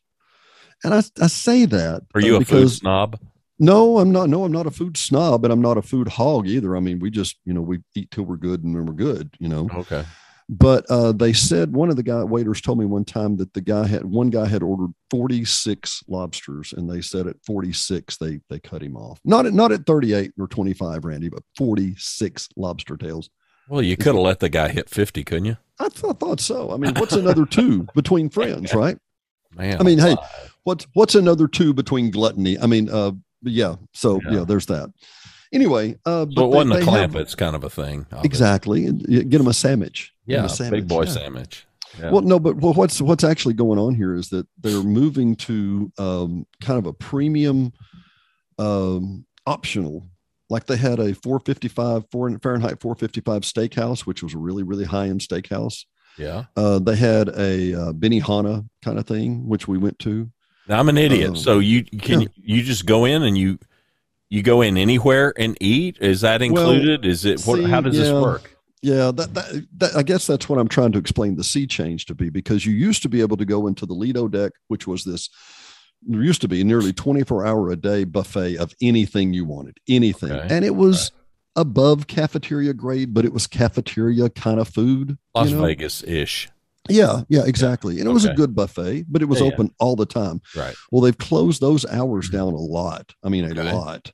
And 0.85 0.95
I, 0.95 1.03
I 1.21 1.27
say 1.29 1.65
that 1.67 2.03
Are 2.15 2.21
you 2.21 2.37
uh, 2.37 2.41
a 2.41 2.45
food 2.45 2.47
because 2.47 2.77
snob? 2.79 3.19
no, 3.59 3.99
I'm 3.99 4.13
not. 4.13 4.29
No, 4.29 4.45
I'm 4.45 4.53
not 4.53 4.67
a 4.67 4.71
food 4.71 4.97
snob, 4.97 5.45
and 5.45 5.53
I'm 5.53 5.63
not 5.63 5.79
a 5.79 5.83
food 5.83 6.09
hog 6.09 6.47
either. 6.47 6.77
I 6.77 6.81
mean, 6.81 6.99
we 6.99 7.11
just 7.11 7.37
you 7.45 7.53
know 7.53 7.61
we 7.61 7.79
eat 7.95 8.11
till 8.11 8.25
we're 8.25 8.37
good, 8.37 8.65
and 8.65 8.75
then 8.75 8.87
we're 8.87 8.93
good. 8.93 9.35
You 9.39 9.49
know. 9.49 9.69
Okay. 9.75 10.05
But 10.49 10.85
uh, 10.91 11.13
they 11.13 11.33
said 11.33 11.73
one 11.73 11.89
of 11.89 11.97
the 11.97 12.03
guy 12.03 12.25
waiters 12.25 12.61
told 12.61 12.79
me 12.79 12.85
one 12.85 13.05
time 13.05 13.37
that 13.37 13.55
the 13.55 13.61
guy 13.61 13.87
had 13.87 14.05
one 14.05 14.29
guy 14.29 14.47
had 14.47 14.63
ordered 14.63 14.93
46 15.11 16.05
lobsters, 16.09 16.75
and 16.75 16.91
they 16.91 17.01
said 17.01 17.27
at 17.27 17.43
46 17.47 18.17
they 18.19 18.41
they 18.51 18.59
cut 18.59 18.83
him 18.83 18.97
off. 18.97 19.21
Not 19.25 19.47
at 19.47 19.55
not 19.55 19.73
at 19.73 19.87
38 19.87 20.33
or 20.39 20.49
25, 20.49 21.05
Randy, 21.05 21.29
but 21.29 21.45
46 21.57 22.49
lobster 22.57 22.97
tails. 22.97 23.31
Well, 23.69 23.83
you 23.83 23.97
could 23.97 24.15
have 24.15 24.17
let 24.17 24.41
the 24.41 24.49
guy 24.49 24.69
hit 24.69 24.89
50, 24.91 25.25
couldn't 25.25 25.45
you? 25.47 25.57
I, 25.79 25.89
th- 25.89 26.05
I 26.05 26.13
thought 26.13 26.41
so. 26.41 26.71
I 26.73 26.77
mean, 26.77 26.95
what's 26.95 27.15
another 27.15 27.47
two 27.47 27.87
between 27.95 28.29
friends, 28.37 28.75
right? 28.75 28.99
Man. 29.55 29.81
I 29.81 29.83
mean, 29.85 29.99
hey. 29.99 30.17
What's 30.65 30.87
what's 30.95 31.15
another 31.15 31.49
two 31.49 31.75
between 31.75 32.11
gluttony? 32.11 32.59
I 32.59 32.67
mean, 32.67 32.89
uh, 32.89 33.13
yeah. 33.43 33.75
So 33.93 34.21
Yeah. 34.25 34.39
yeah, 34.39 34.45
there's 34.45 34.67
that. 34.67 34.91
Anyway, 35.53 35.97
uh, 36.07 36.25
So 36.25 36.31
it 36.31 36.35
they- 36.37 36.43
wasn't 36.45 36.73
a 36.73 36.77
they 36.79 36.85
clamp. 36.85 37.13
have- 37.15 37.21
It's 37.21 37.35
kind 37.35 37.57
of 37.57 37.65
a 37.65 37.71
thing. 37.71 38.07
it. 38.13 38.25
exactly. 38.25 38.91
Get 38.93 39.31
them 39.39 39.49
a 39.49 39.53
sandwich. 39.53 40.13
Yeah. 40.27 40.45
a 40.45 40.49
sandwich. 40.49 40.83
Big 40.83 40.89
boy 40.89 41.03
yeah. 41.05 41.11
sandwich. 41.11 41.67
Yeah. 41.99 42.11
Well, 42.11 42.23
no, 42.23 42.39
but 42.41 42.57
well, 42.57 42.73
what's 42.75 43.03
what's 43.03 43.25
actually 43.25 43.55
going 43.55 43.79
on 43.79 43.95
here 43.95 44.15
is 44.15 44.29
that 44.31 44.47
they're 44.61 44.83
moving 44.83 45.35
to 45.37 45.93
um, 45.99 46.47
kind 46.63 46.79
of 46.79 46.87
a 46.87 46.93
premium 46.95 47.73
um, 48.59 49.27
optional. 49.47 50.07
Like 50.53 50.67
they 50.67 50.77
had 50.77 51.01
a 51.01 51.15
455 51.15 52.05
four 52.13 52.39
Fahrenheit 52.39 52.81
455 52.81 53.43
steakhouse, 53.43 54.01
which 54.01 54.23
was 54.23 54.35
a 54.35 54.39
really 54.39 54.63
really 54.63 54.85
high 54.85 55.09
end 55.09 55.21
steakhouse. 55.21 55.87
yeah. 56.19 56.45
Uh, 56.57 56.79
they 56.79 56.95
had 56.95 57.29
a 57.31 57.75
uh, 57.75 57.93
Benihana 57.93 58.69
kind 58.83 58.99
of 58.99 59.07
thing, 59.07 59.49
which 59.49 59.67
we 59.67 59.79
went 59.79 59.99
to. 60.01 60.31
Now 60.69 60.79
I'm 60.79 60.89
an 60.91 60.99
idiot. 60.99 61.31
Um, 61.31 61.37
so 61.37 61.59
you 61.59 61.85
can 61.85 62.21
yeah. 62.23 62.29
you 62.37 62.63
just 62.63 62.85
go 62.85 63.07
in 63.07 63.23
and 63.23 63.37
you 63.37 63.59
you 64.29 64.43
go 64.43 64.61
in 64.61 64.77
anywhere 64.77 65.33
and 65.39 65.57
eat? 65.61 65.99
Is 66.01 66.21
that 66.21 66.41
Well, 66.41 66.51
included? 66.71 67.05
Is 67.05 67.25
it 67.25 67.43
what, 67.45 67.59
see, 67.59 67.65
how 67.65 67.81
does 67.81 67.97
this 67.97 68.13
work? 68.13 68.57
Yeah, 68.83 69.13
that, 69.13 69.35
that, 69.35 69.67
that 69.77 69.97
I 69.97 70.03
guess 70.03 70.27
that's 70.27 70.49
what 70.49 70.59
I'm 70.59 70.69
trying 70.69 70.93
to 70.93 70.99
explain 70.99 71.37
the 71.37 71.45
sea 71.45 71.67
change 71.67 72.07
to 72.07 72.15
be 72.15 72.31
because 72.31 72.67
you 72.67 72.73
used 72.73 73.03
to 73.03 73.09
be 73.09 73.21
able 73.21 73.37
to 73.37 73.45
go 73.45 73.69
into 73.69 73.87
the 73.87 73.95
Lido 73.95 74.29
deck, 74.29 74.53
which 74.69 74.87
was 74.87 75.05
this 75.05 75.31
there 76.07 76.23
used 76.23 76.41
to 76.43 76.49
be 76.49 76.61
a 76.61 76.65
nearly 76.65 76.93
24 76.93 77.47
hour 77.47 77.71
a 77.71 77.77
day 77.77 78.05
buffet 78.05 78.57
of 78.57 78.75
anything 78.81 79.33
you 79.33 79.45
wanted, 79.45 79.79
anything. 79.89 80.33
Okay, 80.33 80.55
And 80.55 80.65
it 80.65 80.75
was 80.75 81.13
above 81.57 82.07
cafeteria 82.07 82.73
grade, 82.73 83.15
but 83.15 83.25
it 83.25 83.33
was 83.33 83.47
cafeteria 83.47 84.31
kind 84.31 84.59
of 84.59 84.69
food. 84.69 85.19
Las 85.35 85.51
you 85.51 85.57
know? 85.57 85.65
Vegas 85.65 86.03
ish. 86.05 86.49
Yeah, 86.89 87.23
yeah, 87.29 87.45
exactly. 87.45 88.01
And 88.01 88.09
it 88.09 88.13
was 88.13 88.25
a 88.25 88.35
good 88.35 88.57
buffet, 88.57 89.05
but 89.09 89.23
it 89.23 89.27
was 89.27 89.39
Yeah, 89.39 89.47
yeah. 89.47 89.53
open 89.53 89.71
all 89.79 89.95
the 89.95 90.07
time. 90.07 90.41
Right. 90.57 90.75
Well, 90.91 91.01
they've 91.01 91.17
closed 91.17 91.61
those 91.61 91.87
hours 91.87 92.27
mm-hmm. 92.27 92.37
down 92.37 92.55
a 92.55 92.61
lot. 92.61 93.15
I 93.23 93.29
mean, 93.29 93.45
a 93.45 93.51
Okay. 93.51 93.73
lot. 93.73 94.13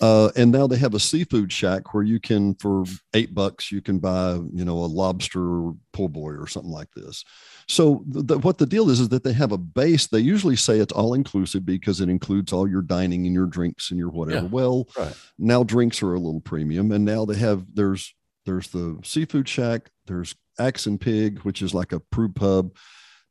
Uh, 0.00 0.30
and 0.36 0.50
now 0.50 0.66
they 0.66 0.76
have 0.76 0.94
a 0.94 0.98
seafood 1.00 1.52
shack 1.52 1.94
where 1.94 2.02
you 2.02 2.18
can, 2.18 2.54
for 2.56 2.84
eight 3.14 3.32
bucks, 3.32 3.70
you 3.70 3.80
can 3.80 3.98
buy, 4.00 4.32
you 4.52 4.64
know, 4.64 4.78
a 4.78 4.86
lobster 4.86 5.70
po' 5.92 6.08
boy 6.08 6.30
or 6.30 6.48
something 6.48 6.72
like 6.72 6.90
this. 6.96 7.24
So 7.68 8.02
the, 8.08 8.22
the, 8.22 8.38
what 8.38 8.58
the 8.58 8.66
deal 8.66 8.90
is, 8.90 8.98
is 8.98 9.08
that 9.10 9.22
they 9.22 9.32
have 9.32 9.52
a 9.52 9.58
base. 9.58 10.08
They 10.08 10.18
usually 10.18 10.56
say 10.56 10.78
it's 10.80 10.92
all 10.92 11.14
inclusive 11.14 11.64
because 11.64 12.00
it 12.00 12.08
includes 12.08 12.52
all 12.52 12.68
your 12.68 12.82
dining 12.82 13.24
and 13.24 13.34
your 13.34 13.46
drinks 13.46 13.90
and 13.90 13.98
your 13.98 14.10
whatever. 14.10 14.42
Yeah. 14.46 14.50
Well, 14.50 14.88
Right. 14.98 15.14
now 15.38 15.62
drinks 15.62 16.02
are 16.02 16.14
a 16.14 16.18
little 16.18 16.40
premium, 16.40 16.90
and 16.90 17.04
now 17.04 17.24
they 17.24 17.36
have 17.36 17.64
there's 17.72 18.14
there's 18.46 18.68
the 18.68 18.98
seafood 19.04 19.48
shack. 19.48 19.90
There's 20.06 20.34
Axe 20.58 20.86
and 20.86 21.00
Pig, 21.00 21.38
which 21.40 21.62
is 21.62 21.72
like 21.72 21.92
a 21.92 22.00
brew 22.00 22.28
pub. 22.30 22.74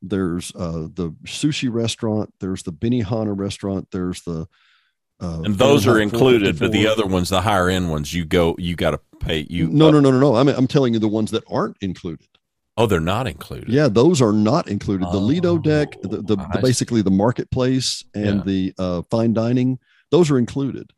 There's 0.02 0.52
uh, 0.56 0.88
the 0.94 1.16
sushi 1.26 1.72
restaurant. 1.72 2.34
There's 2.40 2.64
the 2.64 2.74
Benihana 2.74 3.38
restaurant. 3.38 3.90
There's 3.92 4.22
the 4.24 4.48
uh, 5.24 5.42
And 5.44 5.58
those 5.58 5.88
are 5.88 6.00
included, 6.00 6.60
but 6.60 6.72
the 6.72 6.88
other 6.88 7.06
ones, 7.06 7.30
the 7.30 7.42
higher 7.42 7.70
end 7.70 7.90
ones, 7.90 8.14
you 8.14 8.26
go 8.26 8.56
you 8.60 8.76
got 8.76 8.92
to 8.92 9.00
pay 9.20 9.48
you 9.50 9.68
no, 9.70 9.90
no, 9.90 10.00
no, 10.00 10.12
no, 10.12 10.20
no. 10.20 10.36
I'm 10.36 10.48
I'm 10.50 10.68
telling 10.68 10.94
you 10.94 11.00
the 11.00 11.08
ones 11.08 11.32
that 11.32 11.44
aren't 11.50 11.78
included. 11.82 12.28
Oh, 12.76 12.88
they're 12.88 13.00
not 13.00 13.28
included. 13.28 13.70
Yeah, 13.70 13.88
those 13.88 14.22
are 14.22 14.34
not 14.34 14.68
included. 14.68 15.08
The 15.12 15.20
Lido 15.20 15.58
deck, 15.60 15.96
Oh, 16.04 16.08
the, 16.08 16.18
the, 16.18 16.36
the 16.36 16.60
basically 16.62 17.02
the 17.04 17.12
marketplace 17.12 18.04
and 18.16 18.38
Yeah. 18.40 18.44
the 18.46 18.74
uh, 18.80 19.02
fine 19.12 19.34
dining, 19.34 19.78
those 20.10 20.32
are 20.32 20.40
included. 20.40 20.92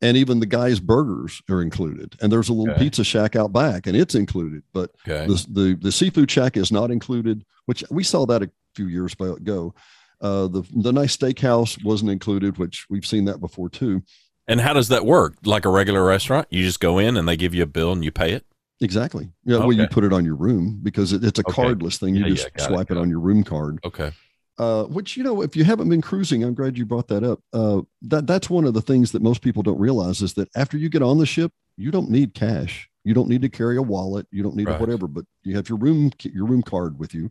And 0.00 0.16
even 0.16 0.40
the 0.40 0.46
guys' 0.46 0.80
burgers 0.80 1.42
are 1.48 1.62
included. 1.62 2.16
And 2.20 2.32
there's 2.32 2.48
a 2.48 2.52
little 2.52 2.72
Okay. 2.72 2.84
pizza 2.84 3.04
shack 3.04 3.36
out 3.36 3.52
back, 3.52 3.86
and 3.86 3.96
it's 3.96 4.14
included. 4.16 4.62
But 4.72 4.90
Okay. 5.06 5.26
the, 5.26 5.46
the 5.50 5.78
the 5.80 5.92
seafood 5.92 6.30
shack 6.30 6.56
is 6.56 6.72
not 6.72 6.90
included, 6.90 7.44
which 7.66 7.84
we 7.90 8.02
saw 8.02 8.26
that 8.26 8.42
a 8.42 8.50
few 8.74 8.86
years 8.88 9.14
ago. 9.20 9.74
Uh, 10.22 10.46
the 10.46 10.62
the 10.76 10.92
nice 10.92 11.16
steakhouse 11.16 11.82
wasn't 11.84 12.10
included, 12.10 12.56
which 12.56 12.86
we've 12.88 13.04
seen 13.06 13.24
that 13.26 13.40
before 13.40 13.68
too. 13.68 14.02
And 14.48 14.60
how 14.60 14.72
does 14.72 14.88
that 14.88 15.04
work? 15.04 15.34
Like 15.44 15.64
a 15.64 15.68
regular 15.68 16.04
restaurant, 16.04 16.46
you 16.50 16.62
just 16.64 16.80
go 16.80 16.98
in 16.98 17.16
and 17.16 17.28
they 17.28 17.36
give 17.36 17.54
you 17.54 17.62
a 17.62 17.66
bill 17.66 17.92
and 17.92 18.04
you 18.04 18.10
pay 18.12 18.32
it. 18.32 18.44
Exactly. 18.80 19.30
Yeah. 19.44 19.58
Well, 19.58 19.72
you 19.72 19.86
put 19.86 20.02
it 20.04 20.12
on 20.12 20.24
your 20.24 20.34
room 20.34 20.80
because 20.82 21.12
it, 21.12 21.22
it's 21.22 21.38
a 21.38 21.42
Okay. 21.46 21.62
cardless 21.62 21.98
thing. 21.98 22.16
You 22.16 22.24
Yeah, 22.24 22.30
just 22.34 22.44
yeah, 22.44 22.50
got 22.56 22.64
it, 22.70 22.74
swipe 22.74 22.90
it, 22.90 22.96
on 22.98 23.08
your 23.10 23.20
room 23.20 23.44
card. 23.44 23.78
Okay. 23.84 24.12
uh, 24.58 24.84
which 24.84 25.16
you 25.16 25.22
know 25.24 25.42
if 25.42 25.56
you 25.56 25.64
haven't 25.64 25.88
been 25.88 26.02
cruising 26.02 26.44
i'm 26.44 26.52
glad 26.54 26.76
you 26.76 26.84
brought 26.84 27.08
that 27.08 27.24
up 27.24 27.40
uh, 27.54 27.80
that 28.02 28.26
that's 28.26 28.50
one 28.50 28.64
of 28.66 28.74
the 28.74 28.82
things 28.82 29.10
that 29.12 29.22
most 29.22 29.40
people 29.40 29.62
don't 29.62 29.78
realize 29.80 30.20
is 30.20 30.34
that 30.34 30.48
after 30.54 30.76
you 30.76 30.88
get 30.90 31.00
on 31.02 31.16
the 31.18 31.24
ship 31.24 31.50
you 31.78 31.90
don't 31.90 32.10
need 32.10 32.34
cash 32.34 32.86
you 33.02 33.14
don't 33.14 33.28
need 33.30 33.40
to 33.40 33.48
carry 33.48 33.76
a 33.78 33.82
wallet 33.82 34.26
you 34.30 34.42
don't 34.42 34.54
need 34.54 34.68
a 34.68 34.72
Right. 34.72 34.80
whatever 34.80 35.06
but 35.08 35.24
you 35.42 35.56
have 35.56 35.68
your 35.70 35.78
room 35.78 36.10
your 36.22 36.44
room 36.46 36.62
card 36.62 36.98
with 36.98 37.14
you 37.14 37.30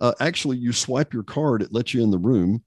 uh, 0.00 0.12
actually 0.20 0.56
you 0.56 0.72
swipe 0.72 1.12
your 1.12 1.22
card 1.22 1.62
it 1.62 1.72
lets 1.72 1.94
you 1.94 2.02
in 2.02 2.10
the 2.10 2.18
room 2.18 2.62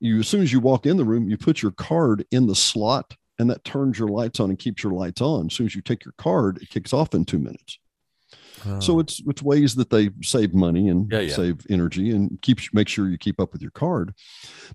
you 0.00 0.20
as 0.20 0.28
soon 0.28 0.42
as 0.42 0.52
you 0.52 0.60
walk 0.60 0.86
in 0.86 0.96
the 0.96 1.04
room 1.04 1.28
you 1.28 1.36
put 1.36 1.62
your 1.62 1.72
card 1.72 2.24
in 2.30 2.46
the 2.46 2.54
slot 2.54 3.16
and 3.38 3.50
that 3.50 3.64
turns 3.64 3.98
your 3.98 4.08
lights 4.08 4.40
on 4.40 4.50
and 4.50 4.58
keeps 4.58 4.82
your 4.82 4.92
lights 4.92 5.20
on 5.20 5.46
as 5.46 5.54
soon 5.54 5.66
as 5.66 5.74
you 5.74 5.82
take 5.82 6.04
your 6.04 6.14
card 6.18 6.58
it 6.62 6.70
kicks 6.70 6.92
off 6.92 7.14
in 7.14 7.24
two 7.24 7.38
minutes 7.38 7.78
so 8.80 8.98
it's 8.98 9.22
it's 9.26 9.42
ways 9.42 9.74
that 9.76 9.90
they 9.90 10.10
save 10.22 10.54
money 10.54 10.88
and. 10.88 11.10
Yeah, 11.10 11.20
yeah. 11.20 11.34
save 11.34 11.66
energy 11.70 12.10
and 12.10 12.40
keep 12.42 12.58
make 12.72 12.88
sure 12.88 13.08
you 13.08 13.18
keep 13.18 13.40
up 13.40 13.52
with 13.52 13.62
your 13.62 13.70
card. 13.70 14.14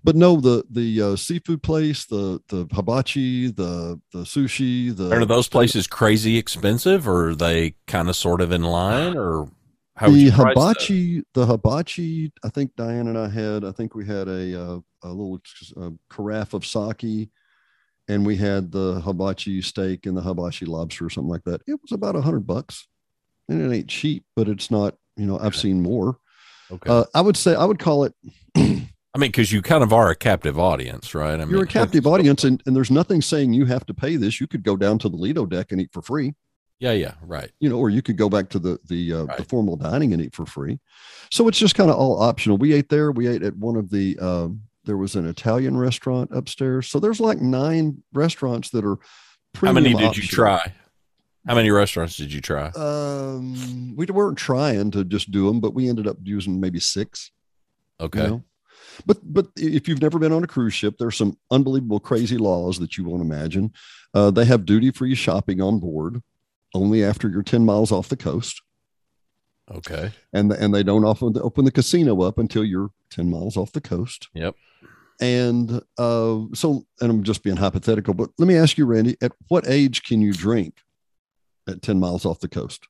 But 0.02 0.16
no, 0.16 0.40
the 0.40 0.64
the 0.70 1.02
uh, 1.02 1.16
seafood 1.16 1.62
place, 1.62 2.06
the 2.06 2.40
the 2.48 2.66
hibachi, 2.72 3.50
the 3.50 4.00
the 4.12 4.20
sushi, 4.20 4.96
the 4.96 5.12
are 5.12 5.24
those 5.24 5.48
places 5.48 5.86
crazy 5.86 6.38
expensive 6.38 7.06
or 7.06 7.30
are 7.30 7.34
they 7.34 7.74
kind 7.86 8.08
of 8.08 8.16
sort 8.16 8.40
of 8.40 8.50
in 8.52 8.62
line 8.62 9.16
or 9.16 9.50
how 9.96 10.08
the 10.08 10.30
that? 10.30 11.24
the 11.34 11.46
hibachi. 11.46 12.32
I 12.44 12.48
think 12.48 12.74
Diane 12.76 13.08
and 13.08 13.18
I 13.18 13.28
had. 13.28 13.64
I 13.64 13.72
think 13.72 13.94
we 13.94 14.06
had 14.06 14.28
a 14.28 14.60
uh, 14.60 14.78
a 15.02 15.08
little 15.08 15.40
uh, 15.76 15.90
carafe 16.10 16.54
of 16.54 16.64
sake, 16.64 17.30
and 18.08 18.24
we 18.26 18.36
had 18.36 18.72
the 18.72 19.00
hibachi 19.00 19.60
steak 19.62 20.06
and 20.06 20.16
the 20.16 20.22
hibachi 20.22 20.66
lobster 20.66 21.06
or 21.06 21.10
something 21.10 21.30
like 21.30 21.44
that. 21.44 21.60
It 21.66 21.78
was 21.82 21.92
about 21.92 22.16
a 22.16 22.22
hundred 22.22 22.46
bucks, 22.46 22.88
and 23.48 23.60
it 23.60 23.74
ain't 23.74 23.88
cheap, 23.88 24.24
but 24.34 24.48
it's 24.48 24.70
not. 24.70 24.94
You 25.16 25.26
know, 25.26 25.38
I've 25.38 25.46
Okay. 25.48 25.58
seen 25.58 25.82
more. 25.82 26.18
Okay. 26.70 26.90
Uh, 26.90 27.04
I 27.14 27.20
would 27.20 27.36
say 27.36 27.54
I 27.54 27.66
would 27.66 27.78
call 27.78 28.04
it 28.04 28.14
I 29.14 29.18
mean, 29.18 29.28
because 29.30 29.52
you 29.52 29.60
kind 29.60 29.82
of 29.84 29.92
are 29.92 30.08
a 30.08 30.16
captive 30.16 30.58
audience, 30.58 31.14
right? 31.14 31.34
I 31.34 31.44
mean, 31.44 31.50
you're 31.50 31.64
a 31.64 31.66
captive 31.66 32.06
audience 32.14 32.44
and, 32.44 32.62
and 32.64 32.74
there's 32.74 32.90
nothing 32.90 33.20
saying 33.20 33.52
you 33.52 33.66
have 33.66 33.84
to 33.86 33.94
pay 33.94 34.16
this 34.16 34.40
you 34.40 34.46
could 34.46 34.62
go 34.62 34.74
down 34.74 34.98
to 35.00 35.10
the 35.10 35.16
lido 35.16 35.44
deck 35.44 35.70
and 35.70 35.82
eat 35.82 35.90
for 35.92 36.00
free 36.00 36.34
Yeah, 36.82 36.92
yeah, 36.92 37.14
right. 37.22 37.48
you 37.60 37.68
know 37.68 37.78
or 37.78 37.90
you 37.90 38.02
could 38.02 38.16
go 38.16 38.28
back 38.28 38.48
to 38.50 38.58
the 38.58 38.76
the 38.88 39.12
uh, 39.12 39.26
the 39.36 39.44
formal 39.44 39.76
dining 39.76 40.12
and 40.12 40.20
eat 40.20 40.34
for 40.34 40.44
free 40.44 40.80
so 41.30 41.46
it's 41.46 41.58
just 41.58 41.76
kind 41.76 41.88
of 41.90 41.96
all 41.96 42.20
optional 42.20 42.58
we 42.58 42.72
ate 42.72 42.88
there 42.88 43.12
we 43.12 43.28
ate 43.28 43.44
at 43.44 43.56
one 43.56 43.76
of 43.76 43.88
the 43.90 44.18
um, 44.18 44.60
there 44.84 44.96
was 44.96 45.14
an 45.14 45.24
italian 45.28 45.76
restaurant 45.76 46.28
upstairs 46.32 46.88
so 46.88 46.98
there's 46.98 47.20
like 47.20 47.40
nine 47.40 48.02
restaurants 48.12 48.70
that 48.70 48.84
are 48.84 48.98
How 49.54 49.72
many 49.72 49.94
did 49.94 50.16
you 50.16 50.24
try? 50.24 50.72
How 51.46 51.54
many 51.54 51.70
restaurants 51.70 52.16
did 52.16 52.32
you 52.32 52.40
try? 52.40 52.70
um 52.70 53.94
we 53.94 54.04
weren't 54.06 54.38
trying 54.38 54.90
to 54.90 55.04
just 55.04 55.30
do 55.30 55.46
them 55.46 55.60
but 55.60 55.74
we 55.74 55.88
ended 55.88 56.08
up 56.08 56.16
using 56.24 56.58
maybe 56.60 56.80
six 56.80 57.30
you 58.00 58.06
Okay. 58.06 58.26
know? 58.26 58.42
But 59.06 59.18
but 59.22 59.46
if 59.56 59.86
you've 59.86 60.02
never 60.02 60.18
been 60.18 60.32
on 60.32 60.42
a 60.42 60.48
cruise 60.48 60.74
ship, 60.74 60.96
there's 60.98 61.16
some 61.16 61.38
unbelievable 61.52 62.00
crazy 62.00 62.36
laws 62.36 62.80
that 62.80 62.98
you 62.98 63.04
won't 63.04 63.22
imagine. 63.22 63.72
Uh, 64.12 64.30
they 64.32 64.44
have 64.44 64.66
duty 64.66 64.90
free 64.90 65.14
shopping 65.14 65.60
on 65.62 65.78
board 65.78 66.20
only 66.74 67.04
after 67.04 67.28
you're 67.28 67.42
10 67.42 67.64
miles 67.64 67.92
off 67.92 68.08
the 68.08 68.16
coast. 68.16 68.62
Okay. 69.70 70.10
and 70.32 70.52
and 70.52 70.74
they 70.74 70.82
don't 70.82 71.04
often 71.04 71.34
open 71.40 71.64
the 71.64 71.70
casino 71.70 72.20
up 72.22 72.36
until 72.38 72.64
you're 72.64 72.90
10 73.10 73.30
miles 73.30 73.56
off 73.56 73.72
the 73.72 73.80
coast 73.80 74.28
Yep. 74.34 74.54
and 75.20 75.80
uh 75.98 76.40
so 76.52 76.84
and 77.00 77.10
i'm 77.10 77.22
just 77.22 77.42
being 77.44 77.56
hypothetical 77.56 78.12
but 78.12 78.30
let 78.38 78.48
me 78.48 78.56
ask 78.56 78.76
you 78.76 78.84
randy 78.84 79.16
at 79.22 79.32
what 79.48 79.66
age 79.68 80.02
can 80.02 80.20
you 80.20 80.32
drink 80.32 80.78
at 81.68 81.80
10 81.80 81.98
miles 82.00 82.26
off 82.26 82.40
the 82.40 82.48
coast 82.48 82.88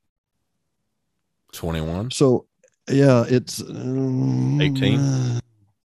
21, 1.53 2.11
so 2.11 2.47
yeah 2.89 3.23
it's 3.27 3.61
um, 3.61 4.59
18? 4.59 4.99
uh, 4.99 5.39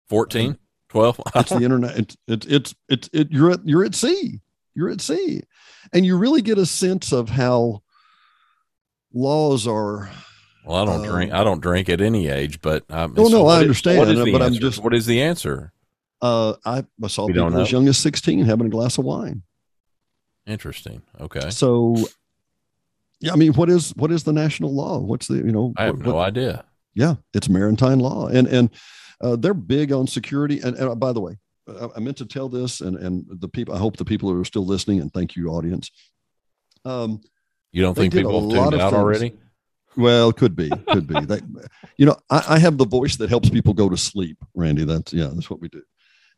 14, 0.08 0.58
12. 0.89 1.21
it's 1.36 1.49
the 1.49 1.63
internet 1.63 1.97
it's 1.97 2.17
it's 2.27 2.45
it's 2.45 2.75
it's 2.89 3.10
it, 3.12 3.31
you're 3.31 3.51
at 3.51 3.67
you're 3.67 3.84
at 3.84 3.95
sea 3.95 4.39
you're 4.75 4.89
at 4.89 5.01
sea 5.01 5.41
and 5.93 6.05
you 6.05 6.15
really 6.17 6.41
get 6.43 6.58
a 6.60 6.65
sense 6.65 7.12
of 7.12 7.27
how 7.29 7.81
laws 9.15 9.65
are 9.65 10.12
well, 10.65 10.78
I 10.78 10.86
don't 10.86 11.06
Um, 11.06 11.12
drink. 11.12 11.32
I 11.34 11.43
don't 11.43 11.62
drink 11.62 11.89
at 11.89 12.01
any 12.01 12.28
age, 12.28 12.60
but 12.62 12.84
um, 12.89 13.13
No, 13.15 13.28
no, 13.28 13.41
I 13.41 13.43
what 13.43 13.56
is- 13.58 13.62
understand, 13.62 13.97
what 13.99 14.08
is 14.10 14.23
the 14.23 14.32
but 14.32 14.41
I'm 14.43 14.54
just- 14.54 14.84
what 14.84 14.93
is 14.93 15.06
the 15.08 15.21
answer? 15.21 15.71
uh 16.21 16.54
i, 16.65 16.82
I 17.04 17.08
saw 17.08 17.25
We 17.28 17.34
people 17.34 17.60
as 17.60 17.71
young 17.73 17.88
as 17.89 17.97
16 17.97 18.45
having 18.45 18.67
a 18.67 18.69
glass 18.69 18.97
of 18.97 19.04
wine 19.06 19.41
Interesting. 20.47 21.01
Okay. 21.19 21.49
So, 21.49 21.95
yeah, 23.19 23.34
I 23.34 23.36
mean, 23.36 23.54
what 23.54 23.67
is 23.69 23.95
what 23.95 24.12
is 24.12 24.23
the 24.23 24.32
national 24.34 24.73
law? 24.75 24.99
What's 24.99 25.28
the 25.28 25.36
you 25.38 25.51
know? 25.51 25.73
I 25.75 25.86
have 25.86 25.97
what- 25.97 26.06
no 26.06 26.15
what- 26.15 26.28
idea. 26.28 26.63
Yeah, 26.93 27.15
it's 27.34 27.49
maritime 27.49 27.99
law, 27.99 28.28
and 28.28 28.47
and 28.47 28.69
uh, 29.21 29.36
they're 29.38 29.54
big 29.56 29.91
on 29.91 30.06
security. 30.08 30.60
And, 30.62 30.78
and 30.78 30.99
by 30.99 31.12
the 31.13 31.19
way, 31.21 31.38
I, 31.67 31.88
I 31.95 31.99
meant 31.99 32.17
to 32.17 32.25
tell 32.28 32.47
this, 32.47 32.80
and 32.82 32.95
and 32.95 33.25
the 33.28 33.47
people. 33.49 33.73
I 33.73 33.80
hope 33.80 33.97
the 33.97 34.06
people 34.06 34.30
who 34.30 34.39
are 34.39 34.45
still 34.45 34.65
listening, 34.65 35.01
and 35.01 35.12
thank 35.12 35.36
you, 35.36 35.49
audience. 35.49 35.89
Um, 36.86 37.21
You 37.76 37.82
don't 37.82 37.94
They 37.94 38.04
think 38.04 38.14
people 38.14 38.40
have 38.40 38.50
tuned 38.72 38.82
out 38.82 38.92
things. 38.92 38.94
already? 39.02 39.38
well, 39.98 40.32
could 40.32 40.56
be, 40.56 40.70
could 40.88 41.08
be. 41.08 41.20
That, 41.26 41.42
you 41.98 42.06
know, 42.06 42.16
I, 42.30 42.46
I 42.56 42.60
have 42.60 42.78
the 42.78 42.86
voice 42.86 43.18
that 43.18 43.30
helps 43.30 43.50
people 43.50 43.74
go 43.74 43.90
to 43.90 43.98
sleep, 43.98 44.38
Randy. 44.54 44.86
That's 44.86 45.12
yeah, 45.12 45.30
that's 45.34 45.50
what 45.50 45.60
we 45.60 45.68
do. 45.68 45.82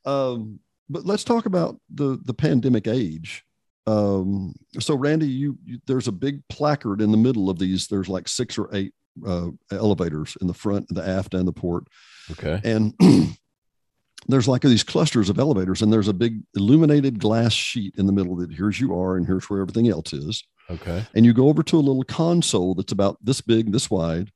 Um, 0.03 0.59
but 0.89 1.05
let's 1.05 1.23
talk 1.23 1.45
about 1.45 1.79
the 1.93 2.17
the 2.25 2.33
pandemic 2.33 2.87
age. 2.87 3.43
Um, 3.85 4.55
so 4.79 4.95
Randy, 4.95 5.27
you, 5.27 5.59
you 5.63 5.79
there's 5.85 6.07
a 6.07 6.11
big 6.11 6.41
placard 6.49 7.01
in 7.01 7.11
the 7.11 7.17
middle 7.17 7.51
of 7.51 7.59
these. 7.59 7.85
There's 7.85 8.09
like 8.09 8.27
six 8.27 8.57
or 8.57 8.73
eight 8.73 8.93
uh, 9.25 9.49
elevators 9.71 10.37
in 10.41 10.47
the 10.47 10.55
front, 10.55 10.87
the 10.89 11.07
aft, 11.07 11.35
and 11.35 11.47
the 11.47 11.53
port, 11.53 11.83
Okay. 12.31 12.59
and 12.63 12.95
there's 14.27 14.47
like 14.47 14.63
these 14.63 14.83
clusters 14.83 15.29
of 15.29 15.37
elevators, 15.37 15.83
and 15.83 15.93
there's 15.93 16.07
a 16.07 16.13
big 16.13 16.41
illuminated 16.55 17.19
glass 17.19 17.53
sheet 17.53 17.93
in 17.97 18.07
the 18.07 18.11
middle 18.11 18.35
that 18.37 18.51
here's 18.51 18.79
you 18.81 18.99
are, 18.99 19.17
and 19.17 19.27
here's 19.27 19.47
where 19.51 19.61
everything 19.61 19.87
else 19.87 20.13
is 20.13 20.43
Okay. 20.69 21.05
and 21.15 21.25
you 21.25 21.33
go 21.33 21.47
over 21.47 21.63
to 21.63 21.77
a 21.77 21.79
little 21.79 22.03
console 22.03 22.75
that's 22.75 22.91
about 22.91 23.17
this 23.23 23.39
big, 23.41 23.71
this 23.71 23.89
wide, 23.89 24.31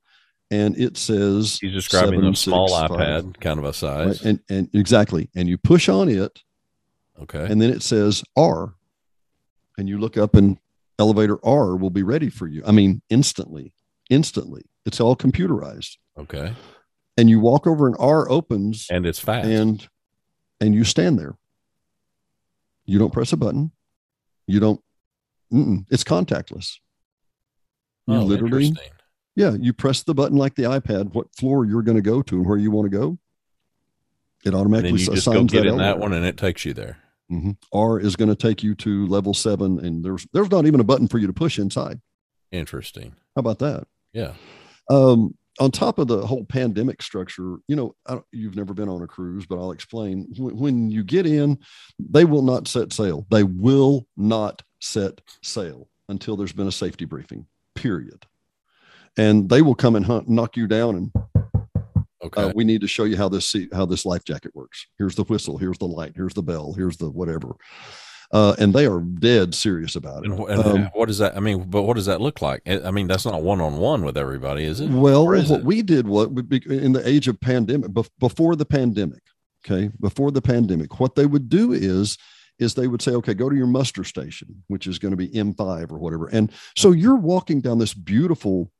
and 0.49 0.77
it 0.77 0.95
says 0.97 1.57
He's 1.59 1.73
describing 1.73 2.19
seven, 2.21 2.33
a 2.33 2.35
small 2.35 2.67
six, 2.69 2.79
five, 2.81 2.89
iPad 2.91 3.39
kind 3.41 3.59
of 3.59 3.65
a 3.65 3.67
right? 3.67 3.75
size. 3.75 4.25
and 4.25 4.39
and 4.49 4.69
exactly, 4.73 5.29
and 5.35 5.49
you 5.49 5.57
push 5.57 5.89
on 5.89 6.07
it, 6.09 6.41
okay. 7.21 7.45
and 7.49 7.61
then 7.61 7.69
it 7.69 7.83
says 7.83 8.23
R, 8.37 8.73
and 9.77 9.89
you 9.89 9.97
look 9.97 10.17
up, 10.17 10.35
and 10.35 10.57
elevator 10.99 11.37
R 11.45 11.75
will 11.75 11.89
be 11.89 12.03
ready 12.03 12.29
for 12.29 12.47
you. 12.47 12.63
I 12.65 12.71
mean, 12.71 13.01
instantly, 13.09 13.73
instantly. 14.09 14.63
It's 14.85 14.99
all 15.01 15.15
computerized, 15.17 15.97
okay. 16.17 16.53
and 17.17 17.29
you 17.29 17.39
walk 17.41 17.67
over, 17.67 17.87
and 17.87 17.95
R 17.99 18.29
opens, 18.31 18.87
And 18.89 19.05
it's 19.05 19.19
fast. 19.19 19.47
and 19.47 19.87
and 20.61 20.73
you 20.75 20.83
stand 20.85 21.19
there. 21.19 21.35
You 22.85 22.99
don't 22.99 23.11
press 23.13 23.33
a 23.33 23.37
button. 23.37 23.71
You 24.47 24.59
don't. 24.59 24.81
Mm-mm, 25.51 25.85
it's 25.89 26.03
contactless. 26.03 26.77
You 28.07 28.15
oh, 28.15 28.23
literally. 28.23 28.73
Yeah, 29.35 29.55
you 29.57 29.73
press 29.73 30.03
the 30.03 30.13
button 30.13 30.37
like 30.37 30.55
the 30.55 30.63
iPad, 30.63 31.13
what 31.13 31.33
floor 31.35 31.65
you're 31.65 31.83
going 31.83 31.97
to 31.97 32.01
go 32.01 32.21
to 32.21 32.35
and 32.35 32.45
where 32.45 32.57
you 32.57 32.71
want 32.71 32.91
to 32.91 32.97
go. 32.97 33.17
It 34.43 34.49
And 34.49 34.55
automatically 34.55 34.99
you 34.99 35.05
just 35.05 35.25
go 35.25 35.33
assigns 35.33 35.51
get 35.51 35.63
that, 35.63 35.69
in 35.69 35.77
that 35.77 35.99
one 35.99 36.13
and 36.13 36.25
it 36.25 36.37
takes 36.37 36.65
you 36.65 36.73
there. 36.73 36.97
Mhm. 37.31 37.55
R 37.71 37.99
is 37.99 38.15
going 38.15 38.29
to 38.29 38.35
take 38.35 38.61
you 38.61 38.75
to 38.75 39.07
level 39.07 39.33
seven, 39.33 39.79
and 39.79 40.03
there's 40.03 40.27
there's 40.33 40.51
not 40.51 40.65
even 40.65 40.79
a 40.79 40.83
button 40.83 41.07
for 41.07 41.17
you 41.17 41.27
to 41.27 41.33
push 41.33 41.59
inside. 41.59 42.01
Interesting. 42.51 43.15
How 43.35 43.39
about 43.39 43.59
that? 43.59 43.87
Yeah. 44.11 44.33
Um, 44.89 45.35
on 45.59 45.71
top 45.71 45.99
of 45.99 46.07
the 46.07 46.25
whole 46.25 46.45
pandemic 46.45 47.01
structure, 47.01 47.57
you 47.67 47.75
know, 47.75 47.95
I 48.05 48.13
don't, 48.13 48.25
you've 48.31 48.55
never 48.55 48.73
been 48.73 48.89
on 48.89 49.01
a 49.01 49.07
cruise, 49.07 49.45
but 49.45 49.59
I'll 49.59 49.71
explain. 49.71 50.27
When, 50.37 50.57
when 50.57 50.91
you 50.91 51.03
get 51.03 51.25
in, 51.25 51.59
they 51.99 52.25
will 52.25 52.41
not 52.41 52.67
set 52.67 52.93
sail. 52.93 53.25
They 53.29 53.43
will 53.43 54.07
not 54.15 54.63
set 54.79 55.21
sail 55.43 55.89
until 56.09 56.37
there's 56.37 56.53
been 56.53 56.67
a 56.67 56.71
safety 56.71 57.05
briefing. 57.05 57.47
Period. 57.75 58.25
And 59.17 59.49
they 59.49 59.61
will 59.61 59.75
come 59.75 59.95
and 59.95 60.05
hunt, 60.05 60.29
knock 60.29 60.55
you 60.55 60.67
down, 60.67 60.95
and 60.95 61.11
Okay. 62.23 62.43
uh, 62.43 62.51
we 62.53 62.63
need 62.63 62.81
to 62.81 62.87
show 62.87 63.05
you 63.05 63.17
how 63.17 63.27
this 63.27 63.55
how 63.73 63.85
this 63.85 64.05
life 64.05 64.23
jacket 64.23 64.51
works. 64.53 64.85
Here's 64.99 65.15
the 65.15 65.23
whistle. 65.23 65.57
Here's 65.57 65.79
the 65.79 65.87
light. 65.87 66.13
Here's 66.15 66.35
the 66.35 66.43
bell. 66.43 66.71
Here's 66.73 66.97
the 66.97 67.09
whatever. 67.09 67.55
Uh, 68.33 68.55
and 68.59 68.73
they 68.73 68.85
are 68.85 69.01
dead 69.01 69.53
serious 69.53 69.95
about 69.95 70.23
it. 70.23 70.31
and, 70.31 70.39
and 70.39 70.65
um, 70.65 70.89
what 70.93 71.07
does 71.07 71.17
that? 71.17 71.35
I 71.35 71.41
mean, 71.41 71.69
but 71.69 71.81
what 71.81 71.95
does 71.95 72.05
that 72.05 72.21
look 72.21 72.41
like? 72.41 72.61
I 72.65 72.89
mean, 72.89 73.07
that's 73.07 73.25
not 73.25 73.41
one 73.41 73.59
on 73.59 73.77
one 73.77 74.05
with 74.05 74.17
everybody, 74.17 74.63
is 74.63 74.79
it? 74.79 74.89
Well, 74.89 75.29
is 75.33 75.49
what 75.49 75.59
it? 75.59 75.65
we 75.65 75.81
did, 75.81 76.07
what 76.07 76.31
would 76.31 76.47
be 76.47 76.61
in 76.65 76.93
the 76.93 77.05
age 77.07 77.27
of 77.27 77.39
pandemic, 77.41 77.91
before 78.19 78.55
the 78.55 78.65
pandemic, 78.65 79.21
okay, 79.65 79.91
before 79.99 80.31
the 80.31 80.41
pandemic, 80.41 80.99
what 80.99 81.15
they 81.15 81.25
would 81.25 81.49
do 81.49 81.73
is, 81.73 82.17
is 82.57 82.73
they 82.73 82.87
would 82.87 83.01
say, 83.01 83.11
okay, 83.11 83.33
go 83.33 83.49
to 83.49 83.55
your 83.55 83.67
muster 83.67 84.03
station, 84.03 84.63
which 84.67 84.87
is 84.87 84.99
going 84.99 85.11
to 85.11 85.17
be 85.17 85.29
M5 85.29 85.91
or 85.91 85.97
whatever. 85.97 86.27
And 86.27 86.51
so 86.77 86.91
you're 86.91 87.15
walking 87.15 87.59
down 87.59 87.79
this 87.79 87.93
beautiful, 87.93 88.71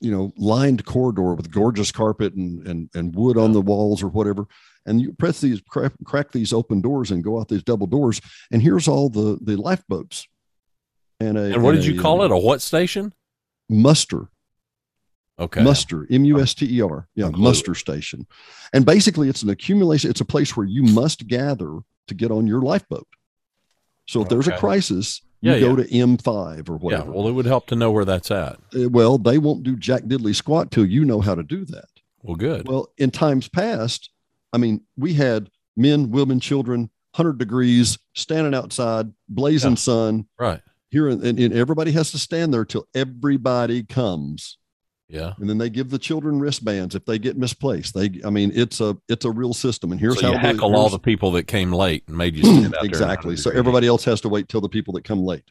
you 0.00 0.10
know, 0.10 0.32
lined 0.36 0.84
corridor 0.86 1.34
with 1.34 1.52
gorgeous 1.52 1.92
carpet 1.92 2.34
and 2.34 2.66
and 2.66 2.90
and 2.94 3.14
wood 3.14 3.36
on 3.36 3.52
the 3.52 3.60
walls 3.60 4.02
or 4.02 4.08
whatever. 4.08 4.46
And 4.86 5.00
you 5.00 5.12
press 5.12 5.40
these 5.40 5.60
crack, 5.68 5.92
crack 6.04 6.32
these 6.32 6.52
open 6.52 6.80
doors 6.80 7.10
and 7.10 7.22
go 7.22 7.38
out 7.38 7.48
these 7.48 7.62
double 7.62 7.86
doors. 7.86 8.20
And 8.50 8.60
here's 8.62 8.88
all 8.88 9.08
the 9.08 9.38
the 9.40 9.56
lifeboats. 9.56 10.26
And 11.20 11.38
a 11.38 11.54
And 11.54 11.62
what 11.62 11.72
did 11.72 11.84
a, 11.84 11.92
you 11.92 12.00
call 12.00 12.22
it? 12.24 12.30
A 12.32 12.36
what 12.36 12.60
station? 12.60 13.12
Muster 13.68 14.28
Okay. 15.38 15.62
muster 15.62 16.06
m-u-s-t-e-r 16.10 17.08
yeah 17.14 17.26
Include. 17.26 17.42
muster 17.42 17.74
station 17.74 18.26
and 18.74 18.84
basically 18.84 19.30
it's 19.30 19.42
an 19.42 19.48
accumulation 19.48 20.10
it's 20.10 20.20
a 20.20 20.26
place 20.26 20.54
where 20.54 20.66
you 20.66 20.82
must 20.82 21.26
gather 21.26 21.78
to 22.06 22.14
get 22.14 22.30
on 22.30 22.46
your 22.46 22.60
lifeboat 22.60 23.06
so 24.06 24.20
if 24.20 24.28
there's 24.28 24.46
a 24.46 24.50
Okay. 24.52 24.60
crisis 24.60 25.22
you 25.40 25.52
Yeah, 25.52 25.58
go 25.60 25.70
yeah. 25.76 25.84
to 25.84 25.90
m5 25.90 26.68
or 26.68 26.74
Yeah. 26.74 26.78
whatever 26.78 27.12
Well, 27.12 27.28
it 27.28 27.32
would 27.32 27.46
help 27.46 27.66
to 27.68 27.74
know 27.74 27.90
where 27.90 28.04
that's 28.04 28.30
at. 28.30 28.58
Uh, 28.76 28.90
well 28.90 29.16
they 29.16 29.38
won't 29.38 29.62
do 29.62 29.74
jack 29.74 30.02
diddley 30.02 30.34
squat 30.34 30.70
till 30.70 30.84
you 30.84 31.02
know 31.04 31.22
how 31.22 31.34
to 31.34 31.42
do 31.42 31.64
that 31.64 31.88
Well, 32.22 32.36
good. 32.36 32.68
well 32.68 32.92
in 32.98 33.10
times 33.10 33.48
past 33.48 34.10
i 34.52 34.58
mean 34.58 34.80
we 34.96 35.14
had 35.14 35.50
men 35.76 36.10
women 36.10 36.40
children 36.40 36.90
100 37.14 37.38
degrees 37.38 37.98
standing 38.14 38.54
outside 38.54 39.12
blazing 39.28 39.72
Yeah. 39.72 39.76
sun 39.76 40.26
right. 40.38 40.60
here 40.90 41.08
and, 41.08 41.22
and 41.22 41.52
everybody 41.52 41.92
has 41.92 42.10
to 42.12 42.18
stand 42.18 42.52
there 42.54 42.64
till 42.64 42.86
everybody 42.94 43.82
comes 43.82 44.56
Yeah. 45.08 45.32
and 45.38 45.48
then 45.50 45.58
they 45.58 45.68
give 45.68 45.90
the 45.90 45.98
children 45.98 46.40
wristbands 46.40 46.94
if 46.94 47.04
they 47.04 47.18
get 47.18 47.36
misplaced. 47.36 47.92
They, 47.94 48.18
I 48.24 48.30
mean, 48.30 48.50
it's 48.54 48.80
a 48.80 48.96
it's 49.10 49.26
a 49.26 49.30
real 49.30 49.52
system. 49.52 49.92
And 49.92 50.00
here's 50.00 50.20
so 50.20 50.28
how 50.28 50.32
you 50.32 50.38
heckle 50.38 50.74
all 50.74 50.88
the 50.88 50.98
people 50.98 51.32
that 51.32 51.44
came 51.44 51.70
late 51.70 52.04
and 52.08 52.16
made 52.16 52.34
you 52.34 52.44
stand 52.44 52.74
out 52.74 52.84
exactly. 52.84 53.36
So 53.36 53.50
everybody 53.50 53.86
else 53.86 54.04
has 54.04 54.22
to 54.22 54.30
wait 54.30 54.48
till 54.48 54.62
the 54.62 54.70
people 54.70 54.94
that 54.94 55.04
come 55.04 55.22
late. 55.22 55.44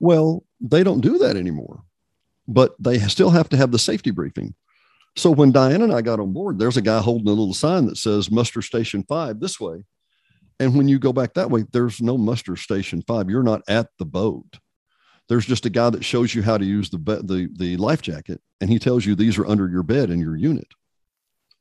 Well, 0.00 0.44
they 0.60 0.82
don't 0.84 1.00
do 1.00 1.16
that 1.18 1.36
anymore, 1.36 1.82
but 2.46 2.74
they 2.78 2.98
still 2.98 3.30
have 3.30 3.48
to 3.50 3.56
have 3.56 3.70
the 3.70 3.78
safety 3.78 4.10
briefing. 4.10 4.54
So 5.16 5.30
when 5.30 5.52
Diane 5.52 5.82
and 5.82 5.92
I 5.92 6.02
got 6.02 6.20
on 6.20 6.32
board, 6.32 6.58
there's 6.58 6.76
a 6.76 6.82
guy 6.82 7.00
holding 7.00 7.28
a 7.28 7.30
little 7.30 7.54
sign 7.54 7.86
that 7.86 7.96
says 7.96 8.30
muster 8.30 8.62
station 8.62 9.04
five 9.08 9.40
this 9.40 9.60
way. 9.60 9.84
And 10.58 10.76
when 10.76 10.88
you 10.88 10.98
go 10.98 11.12
back 11.12 11.34
that 11.34 11.50
way, 11.50 11.64
there's 11.72 12.00
no 12.00 12.16
muster 12.16 12.56
station 12.56 13.02
five. 13.06 13.28
You're 13.28 13.42
not 13.42 13.62
at 13.68 13.88
the 13.98 14.04
boat. 14.04 14.58
There's 15.28 15.46
just 15.46 15.66
a 15.66 15.70
guy 15.70 15.90
that 15.90 16.04
shows 16.04 16.34
you 16.34 16.42
how 16.42 16.58
to 16.58 16.64
use 16.64 16.90
the 16.90 16.98
the 16.98 17.48
the 17.56 17.76
life 17.76 18.02
jacket, 18.02 18.40
and 18.60 18.68
he 18.68 18.78
tells 18.78 19.06
you 19.06 19.14
these 19.14 19.38
are 19.38 19.46
under 19.46 19.68
your 19.68 19.82
bed 19.82 20.10
in 20.10 20.20
your 20.20 20.36
unit. 20.36 20.68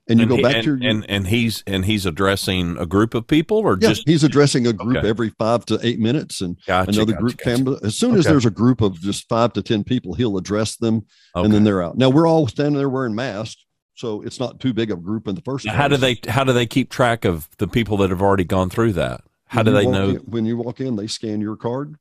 And 0.10 0.20
you 0.20 0.26
go 0.26 0.36
he- 0.36 0.42
back 0.42 0.56
and, 0.56 0.64
to 0.66 0.76
your 0.78 0.90
and 0.92 1.10
and 1.10 1.28
he's 1.28 1.64
and 1.66 1.86
he's 1.86 2.06
addressing 2.06 2.78
a 2.78 2.86
group 2.86 3.14
of 3.14 3.26
people 3.26 3.58
or 3.60 3.78
yeah, 3.80 3.90
just 3.90 4.08
he's 4.08 4.24
addressing 4.24 4.68
a 4.68 4.74
group 4.74 4.98
Okay. 4.98 5.08
every 5.08 5.30
five 5.30 5.66
to 5.68 5.80
eight 5.82 5.98
minutes, 6.00 6.42
and 6.42 6.58
gotcha, 6.68 6.90
another 6.92 7.14
gotcha, 7.14 7.22
group 7.22 7.38
gotcha. 7.38 7.56
came. 7.64 7.78
As 7.84 7.96
soon 7.96 8.16
as 8.16 8.26
there's 8.26 8.46
a 8.46 8.52
group 8.52 8.82
of 8.82 9.00
just 9.00 9.30
five 9.30 9.54
to 9.54 9.62
ten 9.62 9.84
people, 9.86 10.14
he'll 10.16 10.36
address 10.38 10.76
them, 10.76 11.06
Okay. 11.36 11.46
and 11.46 11.54
then 11.54 11.64
they're 11.64 11.82
out. 11.82 11.98
Now 11.98 12.10
we're 12.10 12.28
all 12.28 12.48
standing 12.48 12.76
there 12.78 12.90
wearing 12.90 13.16
masks, 13.16 13.64
so 13.96 14.22
it's 14.24 14.42
not 14.42 14.60
too 14.60 14.74
big 14.74 14.92
of 14.92 15.00
a 15.00 15.02
group 15.02 15.26
in 15.30 15.36
the 15.36 15.42
first. 15.42 15.66
Now, 15.66 15.74
how 15.74 15.88
do 15.88 15.96
they 15.96 16.20
how 16.28 16.44
do 16.44 16.52
they 16.52 16.66
keep 16.66 16.90
track 16.90 17.24
of 17.24 17.48
the 17.58 17.68
people 17.68 17.96
that 17.98 18.10
have 18.10 18.22
already 18.22 18.44
gone 18.44 18.70
through 18.70 18.92
that? 18.94 19.22
How 19.46 19.60
When 19.60 19.66
do 19.68 19.72
they 19.72 19.86
know? 19.88 20.10
in- 20.10 20.16
when 20.18 20.46
you 20.46 20.58
walk 20.58 20.82
in? 20.82 20.98
They 20.98 21.08
scan 21.08 21.40
your 21.40 21.56
card, 21.56 21.96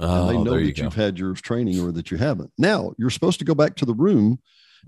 Oh, 0.00 0.20
and 0.22 0.30
they 0.30 0.36
oh, 0.38 0.42
know 0.42 0.54
you 0.54 0.68
that 0.68 0.76
go. 0.78 0.84
you've 0.84 0.94
had 0.94 1.18
your 1.18 1.34
training 1.34 1.80
or 1.84 1.92
that 1.92 2.10
you 2.10 2.16
haven't. 2.16 2.50
Now 2.56 2.94
you're 2.96 3.10
supposed 3.10 3.40
to 3.40 3.44
go 3.44 3.54
back 3.54 3.76
to 3.76 3.84
the 3.84 3.92
room. 3.94 4.38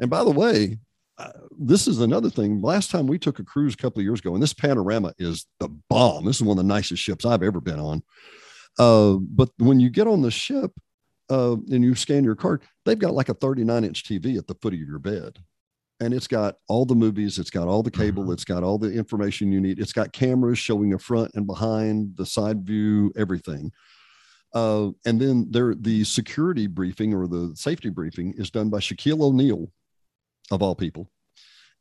And 0.00 0.08
by 0.08 0.24
the 0.24 0.30
way, 0.30 0.78
uh, 1.18 1.30
this 1.58 1.86
is 1.86 2.00
another 2.00 2.30
thing. 2.30 2.60
Last 2.60 2.90
time 2.90 3.06
we 3.06 3.18
took 3.18 3.38
a 3.38 3.44
cruise 3.44 3.74
a 3.74 3.76
couple 3.76 4.00
of 4.00 4.04
years 4.04 4.20
ago, 4.20 4.34
and 4.34 4.42
this 4.42 4.54
Panorama 4.54 5.12
is 5.18 5.46
the 5.60 5.68
bomb. 5.88 6.24
This 6.24 6.36
is 6.36 6.42
one 6.42 6.58
of 6.58 6.64
the 6.64 6.68
nicest 6.68 7.02
ships 7.02 7.24
I've 7.24 7.42
ever 7.42 7.60
been 7.60 7.78
on. 7.78 8.02
Uh, 8.78 9.18
but 9.20 9.50
when 9.58 9.78
you 9.78 9.90
get 9.90 10.08
on 10.08 10.22
the 10.22 10.30
ship, 10.30 10.72
uh, 11.30 11.52
and 11.70 11.82
you 11.84 11.94
scan 11.94 12.24
your 12.24 12.34
card, 12.34 12.62
they've 12.84 12.98
got 12.98 13.14
like 13.14 13.28
a 13.28 13.34
39 13.34 13.84
inch 13.84 14.04
TV 14.04 14.36
at 14.36 14.46
the 14.46 14.56
foot 14.60 14.74
of 14.74 14.80
your 14.80 14.98
bed. 14.98 15.38
And 16.00 16.12
it's 16.12 16.26
got 16.26 16.56
all 16.68 16.84
the 16.84 16.94
movies, 16.96 17.38
it's 17.38 17.50
got 17.50 17.68
all 17.68 17.82
the 17.82 17.90
cable, 17.90 18.24
Mhm. 18.24 18.32
it's 18.34 18.44
got 18.44 18.62
all 18.64 18.78
the 18.78 18.92
information 18.92 19.52
you 19.52 19.60
need. 19.60 19.78
It's 19.78 19.92
got 19.92 20.12
cameras 20.12 20.58
showing 20.58 20.90
the 20.90 20.98
front 20.98 21.30
and 21.34 21.46
behind, 21.46 22.16
the 22.16 22.26
side 22.26 22.66
view, 22.66 23.12
everything. 23.16 23.72
Uh, 24.52 24.90
and 25.06 25.20
then 25.20 25.46
there, 25.50 25.74
the 25.74 26.04
security 26.04 26.66
briefing 26.66 27.14
or 27.14 27.26
the 27.26 27.52
safety 27.56 27.90
briefing 27.90 28.34
is 28.36 28.50
done 28.50 28.68
by 28.68 28.78
Shaquille 28.78 29.22
O'Neal, 29.22 29.70
of 30.50 30.62
all 30.62 30.74
people. 30.74 31.10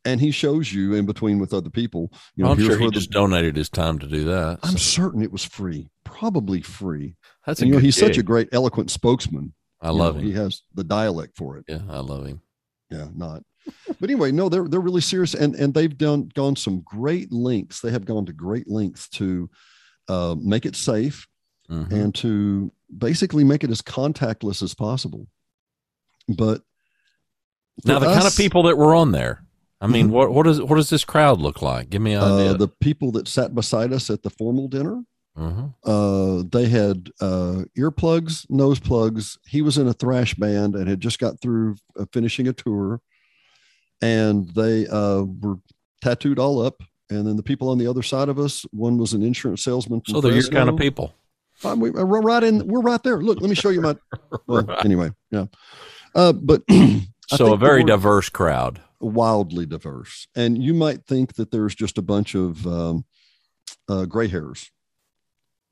And 0.06 0.20
he 0.20 0.30
shows 0.32 0.70
you 0.72 0.92
in 0.94 1.06
between 1.06 1.38
with 1.38 1.54
other 1.54 1.70
people. 1.70 2.12
You 2.36 2.44
know, 2.44 2.50
I'm 2.50 2.58
sure 2.58 2.76
he 2.78 2.84
the- 2.86 2.90
just 2.92 3.10
donated 3.10 3.56
his 3.56 3.70
time 3.70 3.98
to 4.00 4.06
do 4.06 4.24
that. 4.24 4.58
I'm 4.62 4.72
so 4.72 4.76
certain 5.02 5.22
it 5.22 5.32
was 5.32 5.44
free, 5.44 5.88
probably 6.04 6.60
free. 6.60 7.16
that's 7.46 7.60
And, 7.60 7.68
you 7.68 7.74
know, 7.74 7.80
he's 7.80 7.96
such 7.96 8.18
a 8.18 8.22
great, 8.22 8.48
eloquent 8.52 8.90
spokesman. 8.90 9.54
I 9.80 9.88
You 9.88 9.94
love 9.96 10.14
know, 10.16 10.20
him. 10.20 10.26
He 10.26 10.32
has 10.34 10.62
the 10.74 10.84
dialect 10.84 11.36
for 11.36 11.56
it. 11.58 11.64
Yeah, 11.68 11.80
I 11.88 12.00
love 12.00 12.26
him. 12.26 12.42
Yeah, 12.90 13.08
not. 13.14 13.42
But 13.98 14.10
anyway, 14.10 14.30
no, 14.30 14.50
they're 14.50 14.68
they're 14.68 14.78
really 14.80 15.00
serious, 15.00 15.34
and 15.34 15.54
and 15.54 15.72
they've 15.72 15.96
done 15.96 16.30
gone 16.34 16.54
some 16.54 16.80
great 16.82 17.32
lengths. 17.32 17.80
They 17.80 17.90
have 17.90 18.04
gone 18.04 18.26
to 18.26 18.32
great 18.34 18.68
lengths 18.68 19.08
to 19.10 19.48
uh, 20.08 20.36
make 20.38 20.66
it 20.66 20.76
safe 20.76 21.26
Mhm. 21.70 21.90
and 21.90 22.14
to 22.16 22.70
basically 22.96 23.42
make 23.42 23.64
it 23.64 23.70
as 23.70 23.80
contactless 23.80 24.62
as 24.62 24.74
possible. 24.74 25.26
But 26.28 26.60
Now, 27.84 27.98
the 27.98 28.06
kind 28.06 28.26
of 28.26 28.36
people 28.36 28.62
that 28.64 28.76
were 28.78 28.94
on 28.94 29.12
there. 29.12 29.42
I 29.80 29.86
mean, 29.86 30.08
Mhm. 30.08 30.12
what 30.12 30.32
what 30.32 30.44
does 30.44 30.62
what 30.62 30.76
does 30.76 30.88
this 30.90 31.04
crowd 31.04 31.40
look 31.40 31.60
like? 31.60 31.90
Give 31.90 32.00
me 32.00 32.12
an 32.14 32.22
idea. 32.22 32.50
uh, 32.52 32.56
the 32.56 32.68
people 32.68 33.10
that 33.12 33.28
sat 33.28 33.54
beside 33.54 33.92
us 33.92 34.08
at 34.08 34.22
the 34.22 34.30
formal 34.30 34.68
dinner, 34.68 35.02
Mhm. 35.38 35.74
uh, 35.84 36.44
they 36.50 36.68
had 36.68 37.10
uh, 37.20 37.64
earplugs, 37.76 38.46
nose 38.48 38.78
plugs. 38.80 39.36
He 39.46 39.60
was 39.60 39.76
in 39.76 39.86
a 39.88 39.92
thrash 39.92 40.34
band 40.36 40.74
and 40.76 40.88
had 40.88 41.00
just 41.00 41.18
got 41.18 41.40
through 41.40 41.76
uh, 41.98 42.06
finishing 42.12 42.48
a 42.48 42.52
tour, 42.54 43.00
and 44.00 44.48
they 44.54 44.86
uh, 44.86 45.22
were 45.22 45.56
tattooed 46.00 46.38
all 46.38 46.60
up. 46.62 46.82
And 47.10 47.26
then 47.26 47.36
the 47.36 47.42
people 47.42 47.68
on 47.68 47.76
the 47.78 47.86
other 47.86 48.02
side 48.02 48.28
of 48.30 48.38
us, 48.38 48.64
one 48.72 48.96
was 48.96 49.12
an 49.12 49.22
insurance 49.22 49.62
salesman. 49.62 50.00
So 50.06 50.20
they're 50.20 50.32
your 50.32 50.48
kind 50.48 50.68
of 50.70 50.76
people. 50.78 51.12
Uh, 51.62 51.76
we- 51.78 51.90
We're 51.90 52.22
right 52.22 52.42
in. 52.42 52.66
We're 52.66 52.80
right 52.80 53.02
there. 53.02 53.18
Look, 53.20 53.40
let 53.40 53.50
me 53.50 53.54
show 53.56 53.68
you 53.70 53.80
my. 53.82 53.96
Well, 54.46 54.62
Right. 54.62 54.84
anyway, 54.84 55.10
yeah. 55.30 55.46
Uh, 56.14 56.32
but 56.32 56.62
I 57.32 57.36
So 57.36 57.52
a 57.54 57.56
very 57.56 57.84
diverse 57.84 58.28
crowd. 58.28 58.80
wildly 59.00 59.66
diverse, 59.66 60.26
and 60.34 60.62
you 60.62 60.74
might 60.74 61.04
think 61.06 61.34
that 61.34 61.50
there's 61.50 61.74
just 61.74 61.98
a 61.98 62.02
bunch 62.02 62.34
of 62.34 62.66
um, 62.66 63.04
uh, 63.88 64.04
gray 64.06 64.28
hairs. 64.28 64.70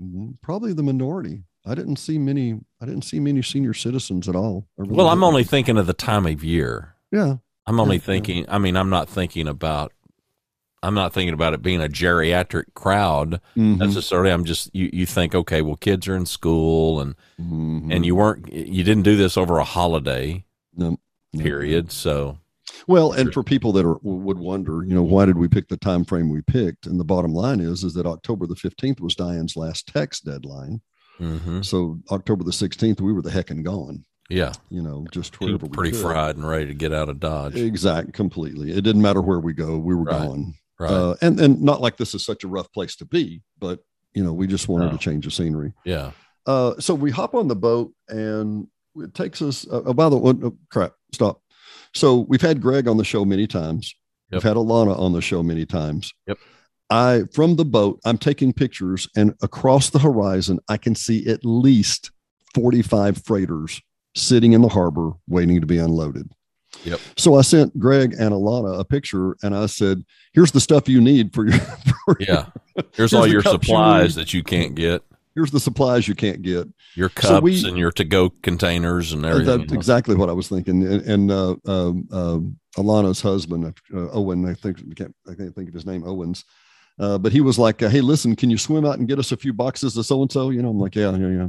Mm, 0.03 0.37
Probably 0.43 0.73
the 0.73 0.83
minority. 0.83 1.45
I 1.65 1.75
didn't 1.75 1.97
see 1.97 2.19
many. 2.19 2.59
I 2.81 2.87
didn't 2.87 3.03
see 3.03 3.21
many 3.21 3.43
senior 3.43 3.75
citizens 3.75 4.29
at 4.29 4.35
all. 4.35 4.67
Really 4.77 4.95
Well, 4.95 5.09
I'm 5.09 5.19
didn't. 5.19 5.25
only 5.29 5.45
thinking 5.45 5.79
of 5.79 5.87
the 5.87 5.93
time 5.93 6.27
of 6.27 6.43
year. 6.43 6.95
Yeah. 7.13 7.37
I'm 7.67 7.79
only 7.79 7.97
Yeah, 7.97 8.01
yeah. 8.03 8.07
thinking. 8.07 8.45
I 8.49 8.59
mean, 8.59 8.77
I'm 8.77 8.91
not 8.91 9.09
thinking 9.09 9.47
about. 9.47 9.93
I'm 10.85 10.95
not 10.95 11.13
thinking 11.13 11.33
about 11.35 11.55
it 11.55 11.63
being 11.63 11.81
a 11.81 11.87
geriatric 11.87 12.75
crowd 12.75 13.41
Mhm. 13.57 13.79
necessarily. 13.79 14.31
I'm 14.33 14.45
just 14.45 14.75
you. 14.75 14.91
You 14.93 15.07
think 15.07 15.33
okay, 15.33 15.63
well, 15.63 15.77
kids 15.77 16.09
are 16.09 16.17
in 16.17 16.27
school 16.27 17.01
and 17.01 17.15
Mhm. 17.41 17.95
and 17.95 18.05
you 18.05 18.17
weren't. 18.17 18.53
You 18.53 18.83
didn't 18.83 19.05
do 19.05 19.17
this 19.17 19.37
over 19.37 19.59
a 19.59 19.65
holiday 19.65 20.45
No, 20.75 20.99
no. 21.33 21.43
period. 21.43 21.91
So 21.93 22.39
Well, 22.87 23.13
and 23.13 23.33
for 23.33 23.43
people 23.43 23.73
that 23.73 23.85
are 23.87 23.99
would 24.03 24.39
wonder, 24.39 24.85
you 24.85 24.95
know, 24.95 25.03
why 25.03 25.25
did 25.27 25.37
we 25.39 25.49
pick 25.49 25.69
the 25.69 25.77
time 25.77 26.05
frame 26.05 26.31
we 26.31 26.43
picked? 26.43 26.87
And 26.87 26.99
the 26.99 27.05
bottom 27.05 27.33
line 27.33 27.61
is, 27.61 27.85
is 27.85 27.95
that 27.95 28.07
October 28.07 28.47
the 28.47 28.57
fifteenth 28.57 29.01
was 29.01 29.15
Diane's 29.15 29.57
last 29.57 29.87
text 29.89 30.25
deadline. 30.25 30.81
mhm. 31.21 31.65
So 31.65 31.99
October 32.11 32.45
the 32.45 32.53
sixteenth, 32.53 33.01
we 33.01 33.13
were 33.13 33.23
the 33.23 33.31
heck 33.31 33.51
and 33.51 33.65
gone. 33.65 34.05
yeah, 34.31 34.53
You 34.71 34.81
know, 34.83 35.05
just 35.13 35.39
wherever 35.41 35.69
pretty 35.69 35.91
could. 35.93 36.01
fried 36.01 36.37
and 36.37 36.49
ready 36.49 36.67
to 36.67 36.75
get 36.75 36.93
out 36.93 37.09
of 37.11 37.21
Dodge. 37.21 37.55
Exact, 37.57 38.13
completely. 38.15 38.71
It 38.73 38.83
didn't 38.83 39.03
matter 39.03 39.21
where 39.21 39.41
we 39.41 39.53
go, 39.53 39.77
we 39.79 39.95
were 39.95 40.05
Right. 40.05 40.27
gone. 40.27 40.55
Right. 40.79 40.91
Uh, 40.91 41.15
and 41.21 41.39
and 41.39 41.61
not 41.63 41.81
like 41.81 41.97
this 41.99 42.15
is 42.15 42.25
such 42.25 42.43
a 42.45 42.49
rough 42.49 42.73
place 42.73 42.97
to 42.97 43.05
be, 43.05 43.43
but 43.61 43.81
you 44.15 44.25
know, 44.25 44.33
we 44.33 44.47
just 44.47 44.69
wanted 44.69 44.87
No. 44.87 44.93
to 44.93 44.99
change 44.99 45.25
the 45.25 45.31
scenery. 45.31 45.73
yeah. 45.85 46.13
Uh, 46.47 46.75
so 46.81 46.93
we 46.95 47.11
hop 47.13 47.35
on 47.37 47.47
the 47.47 47.55
boat, 47.55 47.93
and 48.09 48.67
it 48.97 49.15
takes 49.15 49.41
us. 49.43 49.65
Uh, 49.69 49.83
oh, 49.87 49.93
by 49.95 50.09
the 50.09 50.17
way, 50.19 50.33
oh, 50.43 50.57
crap, 50.71 50.93
stop. 51.13 51.41
So 51.95 52.27
we've 52.29 52.41
had 52.41 52.61
Greg 52.61 52.89
on 52.89 52.97
the 52.97 53.05
show 53.05 53.25
many 53.25 53.47
times. 53.47 53.95
Yep. 54.31 54.43
We've 54.43 54.49
had 54.49 54.57
Alana 54.57 54.99
on 54.99 55.13
the 55.13 55.21
show 55.21 55.43
many 55.43 55.67
times. 55.67 56.13
Yep. 56.27 56.39
I 56.91 57.23
from 57.33 57.57
the 57.57 57.65
boat, 57.65 58.01
I'm 58.05 58.19
taking 58.19 58.53
pictures, 58.53 59.09
and 59.17 59.35
across 59.43 59.91
the 59.91 59.99
horizon, 59.99 60.59
I 60.69 60.77
can 60.77 60.95
see 60.95 61.27
at 61.27 61.45
least 61.45 62.11
45 62.55 63.25
freighters 63.25 63.81
sitting 64.15 64.53
in 64.53 64.61
the 64.61 64.69
harbor 64.69 65.13
waiting 65.27 65.61
to 65.61 65.67
be 65.67 65.79
unloaded. 65.79 66.31
Yep. 66.85 67.01
So 67.17 67.35
I 67.37 67.43
sent 67.43 67.79
Greg 67.79 68.15
and 68.19 68.33
Alana 68.33 68.79
a 68.79 68.85
picture, 68.85 69.37
and 69.43 69.55
I 69.55 69.67
said, 69.67 70.03
"Here's 70.33 70.53
the 70.53 70.61
stuff 70.61 70.89
you 70.89 71.01
need 71.01 71.33
for 71.35 71.47
your 71.47 71.59
for 72.07 72.17
Yeah. 72.21 72.47
Here's 72.75 72.87
Here's 72.97 73.13
all 73.15 73.27
your 73.27 73.43
cups 73.43 73.55
you 73.55 73.75
supplies 73.75 74.15
that 74.15 74.35
you 74.35 74.43
can't 74.43 74.75
get. 74.75 75.03
Here's 75.35 75.51
the 75.51 75.61
supplies 75.61 76.07
you 76.09 76.15
can't 76.15 76.43
get." 76.43 76.69
Your 76.95 77.09
So 77.11 77.29
cups 77.29 77.43
we- 77.43 77.67
and 77.69 77.77
your 77.79 77.91
to-go 77.93 78.31
containers 78.43 79.13
and 79.13 79.25
Uh, 79.25 79.29
everything. 79.29 79.59
That's 79.61 79.73
exactly 79.73 80.15
what 80.15 80.29
I 80.29 80.33
was 80.33 80.49
thinking. 80.49 80.83
And, 80.87 81.03
and 81.03 81.31
uh, 81.31 81.57
um, 81.67 82.09
um, 82.13 82.57
Alana's 82.77 83.21
husband, 83.21 83.65
uh, 83.95 84.09
Owen, 84.13 84.45
I 84.47 84.55
think 84.55 84.79
I 84.81 84.95
can't, 84.95 85.15
I 85.31 85.35
can't 85.35 85.55
think 85.55 85.69
of 85.69 85.75
his 85.75 85.87
name, 85.87 86.03
Owens. 86.05 86.45
Uh, 86.99 87.17
but 87.19 87.33
he 87.33 87.41
was 87.41 87.59
like, 87.59 87.83
uh, 87.83 87.89
"Hey, 87.89 88.01
listen, 88.03 88.37
can 88.37 88.51
you 88.51 88.59
swim 88.59 88.85
out 88.85 88.99
and 88.99 89.09
get 89.09 89.19
us 89.19 89.33
a 89.33 89.37
few 89.37 89.53
boxes 89.53 89.97
of 89.97 90.05
so 90.07 90.21
and 90.23 90.31
so?" 90.31 90.51
You 90.51 90.61
know, 90.63 90.69
I'm 90.71 90.79
like, 90.79 90.95
"Yeah, 90.95 91.17
yeah, 91.17 91.29
yeah." 91.29 91.49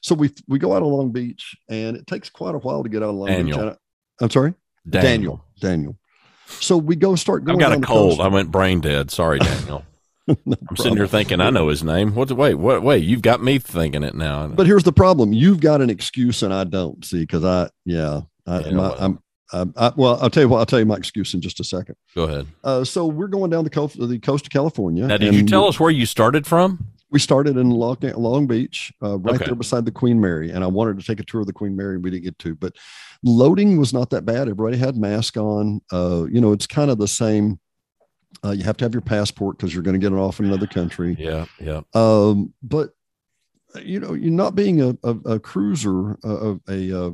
So 0.00 0.14
we 0.14 0.30
we 0.48 0.58
go 0.58 0.72
out 0.72 0.82
on 0.82 0.88
Long 0.90 1.10
Beach, 1.12 1.56
and 1.68 1.96
it 1.96 2.06
takes 2.06 2.30
quite 2.30 2.54
a 2.54 2.58
while 2.58 2.82
to 2.82 2.88
get 2.88 3.02
out 3.02 3.10
of 3.10 3.16
Long 3.16 3.26
Daniel. 3.28 3.58
Beach. 3.58 3.76
I- 4.20 4.24
I'm 4.24 4.30
sorry, 4.30 4.54
Daniel. 4.88 5.44
Daniel. 5.60 5.96
So 6.60 6.76
we 6.76 6.94
go 6.96 7.16
start 7.16 7.44
going. 7.44 7.60
I've 7.62 7.70
got 7.70 7.78
a 7.78 7.80
cold. 7.80 8.20
I 8.20 8.28
went 8.28 8.50
brain 8.52 8.80
dead. 8.80 9.10
Sorry, 9.10 9.38
Daniel. 9.40 9.84
No 10.46 10.56
I'm 10.70 10.76
sitting 10.76 10.96
here 10.96 11.08
thinking 11.08 11.40
I 11.40 11.50
know 11.50 11.68
his 11.68 11.82
name. 11.82 12.14
What? 12.14 12.30
Wait, 12.30 12.54
what? 12.54 12.82
Wait, 12.82 13.02
you've 13.02 13.22
got 13.22 13.42
me 13.42 13.58
thinking 13.58 14.02
it 14.04 14.14
now. 14.14 14.46
But 14.46 14.66
here's 14.66 14.84
the 14.84 14.92
problem: 14.92 15.32
you've 15.32 15.60
got 15.60 15.80
an 15.80 15.90
excuse, 15.90 16.42
and 16.42 16.54
I 16.54 16.64
don't. 16.64 17.04
See, 17.04 17.20
because 17.20 17.44
I, 17.44 17.68
yeah, 17.84 18.20
I, 18.46 18.60
Yeah, 18.60 18.70
my, 18.70 18.82
well. 18.82 18.96
I'm, 19.00 19.18
I'm, 19.52 19.74
I, 19.76 19.92
well, 19.96 20.18
I'll 20.22 20.30
tell 20.30 20.44
you 20.44 20.48
what. 20.48 20.58
I'll 20.58 20.66
tell 20.66 20.78
you 20.78 20.86
my 20.86 20.96
excuse 20.96 21.34
in 21.34 21.40
just 21.40 21.58
a 21.60 21.64
second. 21.64 21.96
Go 22.14 22.24
ahead. 22.24 22.46
Uh, 22.62 22.84
so 22.84 23.06
we're 23.06 23.26
going 23.26 23.50
down 23.50 23.64
the 23.64 23.70
coast, 23.70 23.98
the 23.98 24.18
coast 24.20 24.46
of 24.46 24.50
California. 24.50 25.06
Now, 25.06 25.16
did 25.16 25.34
you 25.34 25.44
tell 25.44 25.66
us 25.66 25.80
where 25.80 25.90
you 25.90 26.06
started 26.06 26.46
from? 26.46 26.86
We 27.10 27.18
started 27.18 27.58
in 27.58 27.68
Long, 27.70 27.98
Long 28.16 28.46
Beach, 28.46 28.90
uh, 29.02 29.18
right 29.18 29.34
Okay. 29.34 29.44
there 29.44 29.54
beside 29.54 29.84
the 29.84 29.90
Queen 29.90 30.18
Mary, 30.20 30.50
and 30.50 30.64
I 30.64 30.66
wanted 30.68 30.98
to 30.98 31.04
take 31.04 31.20
a 31.20 31.24
tour 31.24 31.42
of 31.42 31.46
the 31.46 31.52
Queen 31.52 31.76
Mary, 31.76 31.96
and 31.96 32.04
we 32.04 32.10
didn't 32.10 32.24
get 32.24 32.38
to. 32.38 32.54
But 32.54 32.74
loading 33.22 33.76
was 33.78 33.92
not 33.92 34.08
that 34.10 34.24
bad. 34.24 34.42
Everybody 34.42 34.78
had 34.78 34.96
mask 34.96 35.36
on. 35.36 35.82
Uh, 35.92 36.24
you 36.30 36.40
know, 36.40 36.52
it's 36.52 36.66
kind 36.66 36.90
of 36.90 36.98
the 36.98 37.08
same. 37.08 37.58
Uh, 38.44 38.50
you 38.50 38.64
have 38.64 38.76
to 38.76 38.84
have 38.84 38.92
your 38.92 39.00
passport 39.02 39.56
because 39.56 39.72
you're 39.72 39.82
going 39.84 39.98
to 39.98 40.04
get 40.04 40.12
it 40.12 40.18
off 40.18 40.40
in 40.40 40.46
another 40.46 40.66
country. 40.66 41.16
Yeah, 41.18 41.46
yeah. 41.60 41.82
Um, 41.94 42.52
but 42.62 42.90
you 43.82 44.00
know, 44.00 44.12
you're 44.14 44.30
not 44.30 44.54
being 44.54 44.82
a, 44.82 44.96
a, 45.02 45.10
a 45.34 45.38
cruiser, 45.40 46.18
uh, 46.24 46.56
a, 46.68 47.06
uh, 47.06 47.10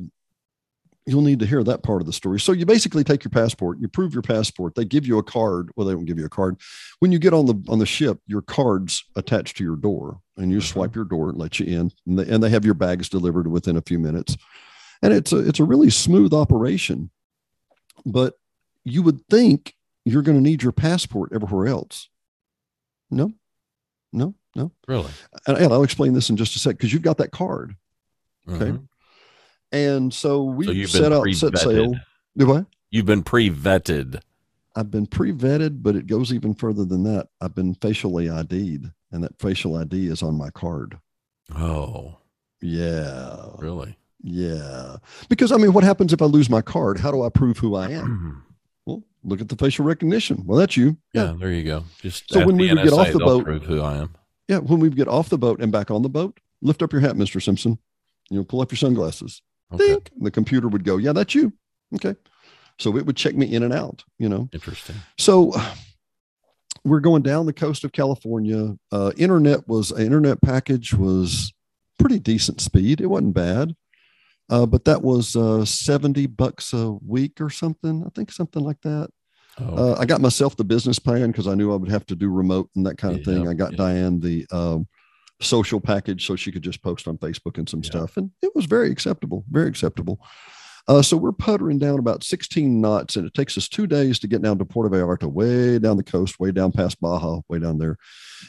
you'll 1.06 1.22
need 1.22 1.38
to 1.38 1.46
hear 1.46 1.62
that 1.62 1.82
part 1.82 2.02
of 2.02 2.06
the 2.06 2.12
story. 2.12 2.40
So 2.40 2.52
you 2.52 2.66
basically 2.66 3.04
take 3.04 3.22
your 3.24 3.30
passport, 3.30 3.78
you 3.78 3.88
prove 3.88 4.12
your 4.12 4.22
passport. 4.22 4.74
They 4.74 4.84
give 4.84 5.06
you 5.06 5.18
a 5.18 5.22
card. 5.22 5.70
Well, 5.76 5.86
they 5.86 5.92
don't 5.94 6.04
give 6.04 6.18
you 6.18 6.24
a 6.26 6.30
card. 6.30 6.56
When 6.98 7.12
you 7.12 7.18
get 7.18 7.32
on 7.32 7.46
the 7.46 7.62
on 7.68 7.78
the 7.78 7.86
ship, 7.86 8.18
your 8.26 8.42
card's 8.42 9.04
attached 9.14 9.56
to 9.58 9.64
your 9.64 9.76
door, 9.76 10.20
and 10.36 10.50
you 10.50 10.58
Mhm. 10.58 10.62
swipe 10.72 10.94
your 10.96 11.04
door, 11.04 11.28
and 11.30 11.38
let 11.38 11.60
you 11.60 11.66
in, 11.66 11.92
and 12.06 12.18
they, 12.18 12.28
and 12.28 12.42
they 12.42 12.50
have 12.50 12.64
your 12.64 12.74
bags 12.74 13.08
delivered 13.08 13.46
within 13.46 13.76
a 13.76 13.82
few 13.82 13.98
minutes. 13.98 14.36
And 15.00 15.12
it's 15.14 15.32
a 15.32 15.38
it's 15.38 15.60
a 15.60 15.64
really 15.64 15.90
smooth 15.90 16.34
operation, 16.34 17.10
but 18.04 18.34
you 18.84 19.02
would 19.02 19.20
think 19.28 19.74
you're 20.10 20.22
going 20.22 20.36
to 20.36 20.42
need 20.42 20.62
your 20.62 20.72
passport 20.72 21.32
everywhere 21.32 21.66
else. 21.66 22.08
No, 23.10 23.32
no, 24.12 24.34
no 24.54 24.70
Really? 24.86 25.10
and, 25.46 25.56
and 25.58 25.72
I'll 25.72 25.82
explain 25.84 26.12
this 26.12 26.28
in 26.30 26.36
just 26.36 26.56
a 26.56 26.58
sec 26.58 26.76
because 26.76 26.92
you've 26.92 27.02
got 27.02 27.18
that 27.18 27.30
card. 27.30 27.74
Okay. 28.48 28.66
Mhm. 28.72 28.88
And 29.72 30.12
so 30.14 30.44
we 30.44 30.86
So 30.86 30.98
set 31.02 31.12
out, 31.12 31.28
set 31.34 31.58
sail. 31.58 31.94
Do 32.36 32.52
I? 32.54 32.64
You've 32.90 33.06
been 33.06 33.22
pre-vetted. 33.22 34.20
I've 34.76 34.90
been 34.90 35.06
pre-vetted, 35.06 35.82
but 35.82 35.96
it 35.96 36.06
goes 36.06 36.32
even 36.32 36.54
further 36.54 36.84
than 36.84 37.02
that. 37.04 37.28
I've 37.40 37.54
been 37.54 37.74
facially 37.74 38.30
ID'd, 38.30 38.90
and 39.12 39.24
that 39.24 39.38
facial 39.38 39.76
ID 39.76 40.06
is 40.06 40.22
on 40.22 40.36
my 40.36 40.50
card. 40.50 40.98
Oh, 41.54 42.18
Yeah, 42.62 43.36
really? 43.58 43.96
yeah. 44.22 44.96
Because 45.28 45.50
I 45.52 45.56
mean, 45.56 45.72
what 45.72 45.84
happens 45.84 46.12
if 46.12 46.22
I 46.22 46.26
lose 46.26 46.48
my 46.48 46.62
card? 46.62 47.00
How 47.00 47.10
do 47.10 47.22
I 47.22 47.28
prove 47.28 47.58
who 47.58 47.74
I 47.74 47.90
am? 47.90 48.44
Well, 48.88 49.02
look 49.22 49.40
at 49.40 49.48
the 49.50 49.56
facial 49.56 49.84
recognition. 49.84 50.44
Well, 50.46 50.58
that's 50.58 50.76
you. 50.76 50.96
yeah, 51.12 51.34
there 51.38 51.52
you 51.52 51.62
go. 51.64 51.84
Just 52.00 52.30
So 52.32 52.44
when 52.46 52.56
we 52.56 52.72
would 52.72 52.82
get 52.82 52.92
off 52.92 53.12
the 53.12 53.18
boat- 53.18 53.44
prove 53.44 53.64
who 53.64 53.82
I 53.82 53.96
am. 53.98 54.14
Yeah. 54.48 54.58
When 54.58 54.80
we 54.80 54.88
get 54.88 55.08
off 55.08 55.28
the 55.28 55.36
boat 55.36 55.60
and 55.60 55.70
back 55.70 55.90
on 55.90 56.00
the 56.02 56.08
boat, 56.08 56.40
lift 56.62 56.82
up 56.82 56.90
your 56.92 57.02
hat, 57.02 57.16
Mister 57.16 57.38
Simpson. 57.38 57.78
You 58.30 58.38
know, 58.38 58.44
pull 58.44 58.60
up 58.62 58.70
your 58.72 58.78
sunglasses. 58.78 59.42
Okay. 59.72 59.92
And 59.92 60.10
the 60.26 60.30
computer 60.30 60.68
would 60.68 60.84
go, 60.84 60.96
"Yeah, 60.96 61.12
that's 61.12 61.34
you." 61.34 61.52
Okay. 61.94 62.14
So 62.78 62.96
it 62.96 63.04
would 63.04 63.16
check 63.16 63.34
me 63.34 63.52
in 63.52 63.62
and 63.62 63.74
out. 63.74 64.04
You 64.18 64.28
know. 64.30 64.48
interesting. 64.54 64.96
So 65.18 65.52
we're 66.84 67.00
going 67.00 67.22
down 67.22 67.44
the 67.46 67.52
coast 67.52 67.84
of 67.84 67.92
California. 67.92 68.76
Uh, 68.90 69.12
internet 69.16 69.68
was 69.68 69.92
internet 69.98 70.40
package 70.40 70.94
was 70.94 71.52
pretty 71.98 72.18
decent 72.18 72.60
speed. 72.60 73.00
It 73.00 73.06
wasn't 73.06 73.34
bad. 73.34 73.74
Uh, 74.50 74.64
but 74.66 74.84
that 74.86 75.02
was 75.02 75.36
uh, 75.36 75.64
70 75.64 76.26
bucks 76.26 76.72
a 76.72 76.92
week 77.06 77.40
or 77.40 77.50
something. 77.50 78.02
I 78.06 78.08
think 78.14 78.32
something 78.32 78.62
like 78.62 78.80
that. 78.82 79.08
Oh, 79.60 79.92
Uh, 79.92 79.96
I 79.98 80.06
got 80.06 80.20
myself 80.20 80.56
the 80.56 80.64
business 80.64 80.98
plan 80.98 81.30
because 81.30 81.46
I 81.46 81.54
knew 81.54 81.72
I 81.72 81.76
would 81.76 81.90
have 81.90 82.06
to 82.06 82.16
do 82.16 82.30
remote 82.30 82.70
and 82.76 82.86
that 82.86 82.96
kind 82.98 83.18
of 83.18 83.24
thing. 83.24 83.46
I 83.48 83.54
got 83.54 83.72
yeah. 83.72 83.76
Diane 83.78 84.20
the 84.20 84.46
um, 84.50 84.86
social 85.40 85.80
package 85.80 86.26
so 86.26 86.34
she 86.36 86.50
could 86.50 86.62
just 86.62 86.82
post 86.82 87.06
on 87.08 87.18
Facebook 87.18 87.58
and 87.58 87.68
some 87.68 87.80
Yeah. 87.82 87.90
stuff. 87.90 88.16
And 88.16 88.30
it 88.42 88.52
was 88.54 88.64
very 88.66 88.90
acceptable, 88.90 89.44
very 89.50 89.68
acceptable. 89.68 90.20
Uh, 90.88 91.02
so 91.02 91.18
we're 91.18 91.32
puttering 91.32 91.78
down 91.78 91.98
about 91.98 92.24
16 92.24 92.80
knots, 92.80 93.16
and 93.16 93.26
it 93.26 93.34
takes 93.34 93.58
us 93.58 93.68
two 93.68 93.86
days 93.86 94.18
to 94.18 94.26
get 94.26 94.40
down 94.40 94.58
to 94.58 94.64
Puerto 94.64 94.88
Vallarta, 94.88 95.30
way 95.30 95.78
down 95.78 95.98
the 95.98 96.02
coast, 96.02 96.40
way 96.40 96.50
down 96.50 96.72
past 96.72 96.98
Baja, 96.98 97.40
way 97.48 97.58
down 97.58 97.76
there. 97.76 97.98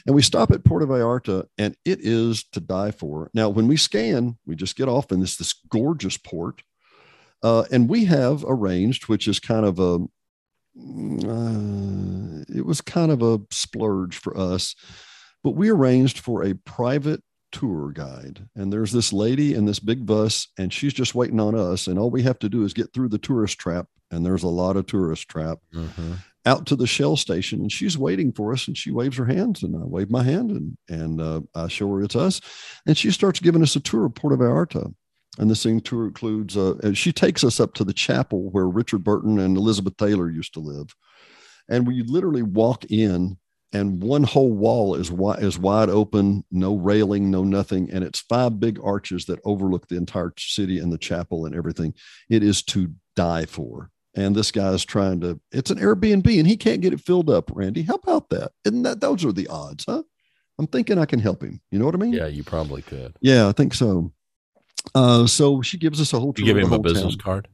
And 0.06 0.14
we 0.14 0.22
stop 0.22 0.50
at 0.50 0.64
Puerto 0.64 0.86
Vallarta, 0.86 1.44
and 1.58 1.76
it 1.84 1.98
is 2.00 2.44
to 2.52 2.60
die 2.60 2.92
for. 2.92 3.30
Now, 3.34 3.50
when 3.50 3.68
we 3.68 3.76
scan, 3.76 4.38
we 4.46 4.56
just 4.56 4.74
get 4.74 4.88
off 4.88 5.12
in 5.12 5.20
this 5.20 5.36
this 5.36 5.52
gorgeous 5.68 6.16
port, 6.16 6.62
uh, 7.42 7.64
and 7.70 7.90
we 7.90 8.06
have 8.06 8.42
arranged, 8.48 9.08
which 9.08 9.28
is 9.28 9.38
kind 9.38 9.66
of 9.66 9.78
a 9.78 9.98
uh, 10.78 12.44
it 12.48 12.64
was 12.64 12.80
kind 12.80 13.12
of 13.12 13.22
a 13.22 13.40
splurge 13.50 14.16
for 14.16 14.34
us, 14.38 14.74
but 15.44 15.56
we 15.56 15.68
arranged 15.68 16.18
for 16.18 16.42
a 16.42 16.54
private 16.54 17.22
tour 17.52 17.90
guide. 17.92 18.48
And 18.54 18.72
there's 18.72 18.92
this 18.92 19.12
lady 19.12 19.54
in 19.54 19.64
this 19.64 19.78
big 19.78 20.06
bus, 20.06 20.48
and 20.58 20.72
she's 20.72 20.92
just 20.92 21.14
waiting 21.14 21.40
on 21.40 21.54
us. 21.54 21.86
And 21.86 21.98
all 21.98 22.10
we 22.10 22.22
have 22.22 22.38
to 22.40 22.48
do 22.48 22.64
is 22.64 22.72
get 22.72 22.92
through 22.92 23.08
the 23.08 23.18
tourist 23.18 23.58
trap, 23.58 23.86
and 24.10 24.24
there's 24.24 24.42
a 24.42 24.48
lot 24.48 24.76
of 24.76 24.86
tourist 24.86 25.28
trap 25.28 25.58
mhm. 25.74 26.18
out 26.46 26.66
to 26.66 26.76
the 26.76 26.86
shell 26.86 27.16
station. 27.16 27.60
And 27.60 27.72
she's 27.72 27.98
waiting 27.98 28.32
for 28.32 28.52
us, 28.52 28.66
and 28.66 28.76
she 28.76 28.90
waves 28.90 29.16
her 29.16 29.26
hands, 29.26 29.62
and 29.62 29.76
I 29.76 29.84
wave 29.84 30.10
my 30.10 30.22
hand, 30.22 30.50
and 30.50 30.76
and 30.88 31.20
uh, 31.20 31.40
I 31.54 31.68
show 31.68 31.88
her 31.94 32.02
it's 32.02 32.16
us, 32.16 32.40
and 32.86 32.96
she 32.96 33.10
starts 33.10 33.40
giving 33.40 33.62
us 33.62 33.76
a 33.76 33.80
tour 33.80 34.06
of 34.06 34.14
Puerto 34.14 34.36
Vallarta. 34.36 34.92
And 35.38 35.50
this 35.50 35.62
thing 35.62 35.80
tour 35.80 36.06
includes, 36.06 36.56
uh, 36.56 36.92
she 36.92 37.12
takes 37.12 37.44
us 37.44 37.60
up 37.60 37.74
to 37.74 37.84
the 37.84 37.92
chapel 37.92 38.50
where 38.50 38.68
Richard 38.68 39.04
Burton 39.04 39.38
and 39.38 39.56
Elizabeth 39.56 39.96
Taylor 39.96 40.28
used 40.28 40.54
to 40.54 40.60
live. 40.60 40.94
And 41.68 41.86
we 41.86 42.02
literally 42.02 42.42
walk 42.42 42.84
in, 42.90 43.38
and 43.72 44.02
one 44.02 44.24
whole 44.24 44.50
wall 44.52 44.94
is 44.94 45.10
wide, 45.10 45.42
is 45.42 45.58
wide 45.58 45.88
open, 45.88 46.44
no 46.50 46.74
railing, 46.76 47.30
no 47.30 47.44
nothing. 47.44 47.90
And 47.90 48.02
it's 48.02 48.20
five 48.20 48.58
big 48.58 48.80
arches 48.82 49.26
that 49.26 49.40
overlook 49.44 49.86
the 49.88 49.96
entire 49.96 50.32
city 50.38 50.78
and 50.78 50.92
the 50.92 50.98
chapel 50.98 51.46
and 51.46 51.54
everything. 51.54 51.94
It 52.28 52.42
is 52.42 52.62
to 52.64 52.92
die 53.14 53.46
for. 53.46 53.90
And 54.16 54.34
this 54.34 54.50
guy 54.50 54.70
is 54.70 54.84
trying 54.84 55.20
to, 55.20 55.40
it's 55.52 55.70
an 55.70 55.78
Airbnb 55.78 56.36
and 56.38 56.46
he 56.48 56.56
can't 56.56 56.80
get 56.80 56.92
it 56.92 57.00
filled 57.00 57.30
up, 57.30 57.50
Randy. 57.54 57.82
How 57.82 57.94
about 57.94 58.28
that? 58.30 58.50
Isn't 58.64 58.82
that, 58.82 59.00
those 59.00 59.24
are 59.24 59.32
the 59.32 59.46
odds, 59.46 59.84
huh? 59.86 60.02
I'm 60.58 60.66
thinking 60.66 60.98
I 60.98 61.06
can 61.06 61.20
help 61.20 61.42
him. 61.42 61.60
You 61.70 61.78
know 61.78 61.86
what 61.86 61.94
I 61.94 61.98
mean? 61.98 62.12
yeah, 62.12 62.26
you 62.26 62.42
probably 62.42 62.82
could. 62.82 63.14
Yeah, 63.20 63.48
I 63.48 63.52
think 63.52 63.72
so. 63.72 64.12
Uh, 64.94 65.26
so 65.26 65.62
she 65.62 65.78
gives 65.78 66.00
us 66.00 66.12
a 66.12 66.18
whole 66.18 66.34
You 66.36 66.44
give 66.44 66.56
him 66.56 66.72
a 66.72 66.78
business 66.78 67.14
town. 67.16 67.24
card. 67.24 67.48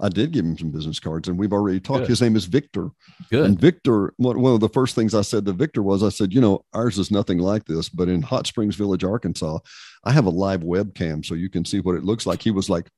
I 0.00 0.08
did 0.08 0.32
give 0.32 0.44
him 0.44 0.58
some 0.58 0.70
business 0.70 0.98
cards, 0.98 1.28
and 1.28 1.38
we've 1.38 1.52
already 1.52 1.78
talked. 1.80 2.00
Good. 2.00 2.08
His 2.08 2.20
name 2.20 2.34
is 2.36 2.46
Victor, 2.46 2.88
Good. 3.30 3.46
and 3.46 3.60
Victor. 3.60 4.12
One, 4.16 4.40
one 4.40 4.52
of 4.54 4.60
the 4.60 4.68
first 4.68 4.94
things 4.96 5.14
I 5.14 5.22
said 5.22 5.44
to 5.46 5.52
Victor 5.52 5.82
was, 5.82 6.02
I 6.02 6.08
said, 6.08 6.32
you 6.32 6.40
know, 6.40 6.64
ours 6.72 6.98
is 6.98 7.10
nothing 7.12 7.38
like 7.38 7.64
this, 7.66 7.88
but 7.88 8.08
in 8.08 8.20
Hot 8.22 8.46
Springs 8.46 8.74
Village, 8.76 9.04
Arkansas, 9.04 9.58
I 10.04 10.10
have 10.12 10.26
a 10.26 10.30
live 10.30 10.62
webcam, 10.62 11.24
so 11.24 11.34
you 11.34 11.48
can 11.48 11.64
see 11.64 11.80
what 11.80 11.94
it 11.94 12.04
looks 12.04 12.26
like. 12.26 12.42
He 12.42 12.50
was 12.50 12.68
like, 12.68 12.88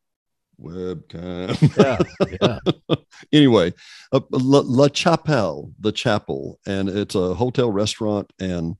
webcam. 0.60 2.00
yeah, 2.40 2.58
yeah. 2.88 2.96
anyway, 3.32 3.72
uh, 4.12 4.20
La, 4.30 4.62
La 4.64 4.88
Chapelle, 4.88 5.70
the 5.78 5.92
chapel, 5.92 6.58
and 6.66 6.88
it's 6.88 7.14
a 7.14 7.34
hotel 7.34 7.70
restaurant 7.70 8.32
and 8.40 8.76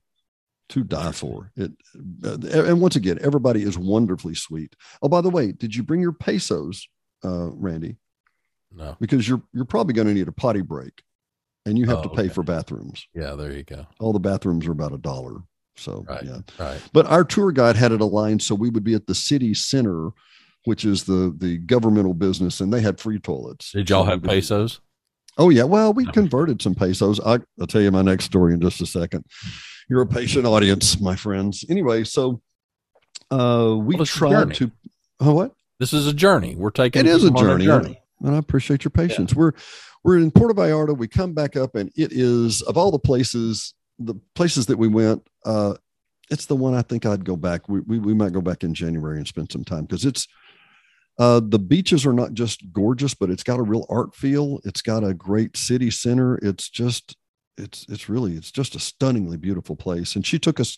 to 0.69 0.83
die 0.83 1.11
for 1.11 1.51
it. 1.55 1.71
uh, 2.25 2.37
And 2.65 2.81
once 2.81 2.95
again, 2.95 3.19
everybody 3.21 3.61
is 3.63 3.77
wonderfully 3.77 4.35
sweet. 4.35 4.75
Oh, 5.01 5.07
by 5.07 5.21
the 5.21 5.29
way, 5.29 5.51
did 5.51 5.75
you 5.75 5.83
bring 5.83 6.01
your 6.01 6.11
pesos, 6.11 6.87
uh, 7.23 7.49
Randy? 7.51 7.95
No. 8.71 8.95
Because 8.99 9.27
you're 9.27 9.41
you're 9.53 9.65
probably 9.65 9.93
going 9.93 10.07
to 10.07 10.13
need 10.13 10.27
a 10.27 10.31
potty 10.31 10.61
break, 10.61 11.01
and 11.65 11.77
you 11.77 11.85
have 11.87 11.99
Oh, 11.99 12.03
to 12.03 12.09
pay 12.09 12.23
okay. 12.23 12.29
for 12.29 12.43
bathrooms. 12.43 13.07
Yeah, 13.15 13.35
there 13.35 13.51
you 13.51 13.63
go. 13.63 13.87
All 13.99 14.13
the 14.13 14.19
bathrooms 14.19 14.67
are 14.67 14.71
about 14.71 14.93
a 14.93 14.97
dollar. 14.97 15.37
So 15.77 16.05
Right. 16.07 16.23
yeah. 16.23 16.39
Right. 16.59 16.81
But 16.93 17.05
our 17.07 17.23
tour 17.23 17.51
guide 17.51 17.75
had 17.75 17.91
it 17.91 18.01
aligned 18.01 18.41
so 18.41 18.55
we 18.55 18.69
would 18.69 18.83
be 18.83 18.93
at 18.95 19.05
the 19.07 19.15
city 19.15 19.53
center, 19.53 20.09
which 20.65 20.83
is 20.85 21.03
the 21.05 21.33
the 21.37 21.57
governmental 21.59 22.13
business, 22.13 22.59
and 22.61 22.73
they 22.73 22.81
had 22.81 22.99
free 22.99 23.19
toilets. 23.19 23.71
Did 23.71 23.89
y'all 23.89 24.03
So 24.05 24.11
have 24.11 24.23
pesos? 24.23 24.79
Oh 25.37 25.49
yeah, 25.49 25.63
well 25.63 25.93
we 25.93 26.05
converted 26.07 26.61
some 26.63 26.73
pesos. 26.75 27.19
I, 27.19 27.39
I'll 27.59 27.67
tell 27.67 27.81
you 27.81 27.91
my 27.91 28.01
next 28.01 28.25
story 28.25 28.53
in 28.53 28.59
just 28.61 28.81
a 28.81 28.85
second. 28.87 29.23
You're 29.89 30.01
a 30.01 30.07
patient 30.07 30.45
audience, 30.47 30.99
my 30.99 31.15
friends. 31.15 31.63
Anyway, 31.69 32.03
so 32.03 32.41
uh, 33.31 33.75
we 33.79 33.95
Well, 33.95 34.05
tried 34.05 34.53
to. 34.55 34.71
Oh, 35.19 35.33
what? 35.33 35.53
This 35.79 35.93
is 35.93 36.07
a 36.07 36.13
journey. 36.13 36.55
We're 36.55 36.71
taking. 36.71 37.01
It 37.01 37.05
is 37.07 37.23
a 37.23 37.27
people 37.27 37.49
on 37.49 37.61
journey. 37.61 38.01
And 38.23 38.35
I 38.35 38.39
appreciate 38.39 38.83
your 38.83 38.91
patience. 38.91 39.33
We're 39.35 39.53
we're 40.03 40.17
in 40.17 40.31
Puerto 40.31 40.53
Vallarta. 40.53 40.97
We 40.97 41.07
come 41.07 41.33
back 41.33 41.55
up, 41.55 41.75
and 41.75 41.91
it 41.95 42.11
is 42.11 42.61
of 42.63 42.77
all 42.77 42.91
the 42.91 42.99
places, 42.99 43.73
the 43.99 44.15
places 44.35 44.65
that 44.67 44.77
we 44.77 44.87
went. 44.87 45.27
Uh, 45.45 45.75
it's 46.29 46.45
the 46.45 46.55
one 46.55 46.73
I 46.73 46.81
think 46.81 47.05
I'd 47.05 47.25
go 47.25 47.35
back. 47.35 47.69
We 47.69 47.81
we, 47.81 47.99
we 47.99 48.13
might 48.13 48.33
go 48.33 48.41
back 48.41 48.63
in 48.63 48.73
January 48.73 49.17
and 49.17 49.27
spend 49.27 49.51
some 49.51 49.63
time 49.63 49.85
because 49.85 50.05
it's. 50.05 50.27
Uh, 51.19 51.41
the 51.43 51.57
beaches 51.57 52.05
are 52.05 52.13
not 52.13 52.33
just 52.33 52.71
gorgeous, 52.71 53.15
but 53.15 53.31
it's 53.31 53.41
got 53.41 53.57
a 53.57 53.63
real 53.63 53.87
art 53.89 54.13
feel. 54.13 54.59
It's 54.63 54.83
got 54.83 55.03
a 55.03 55.15
great 55.15 55.57
city 55.57 55.89
center. 55.89 56.37
It's 56.43 56.69
just, 56.69 57.17
it's 57.57 57.87
it's 57.89 58.07
really, 58.07 58.33
it's 58.33 58.51
just 58.51 58.75
a 58.75 58.79
stunningly 58.79 59.35
beautiful 59.35 59.75
place. 59.75 60.15
And 60.15 60.23
she 60.23 60.37
took 60.37 60.59
us 60.59 60.77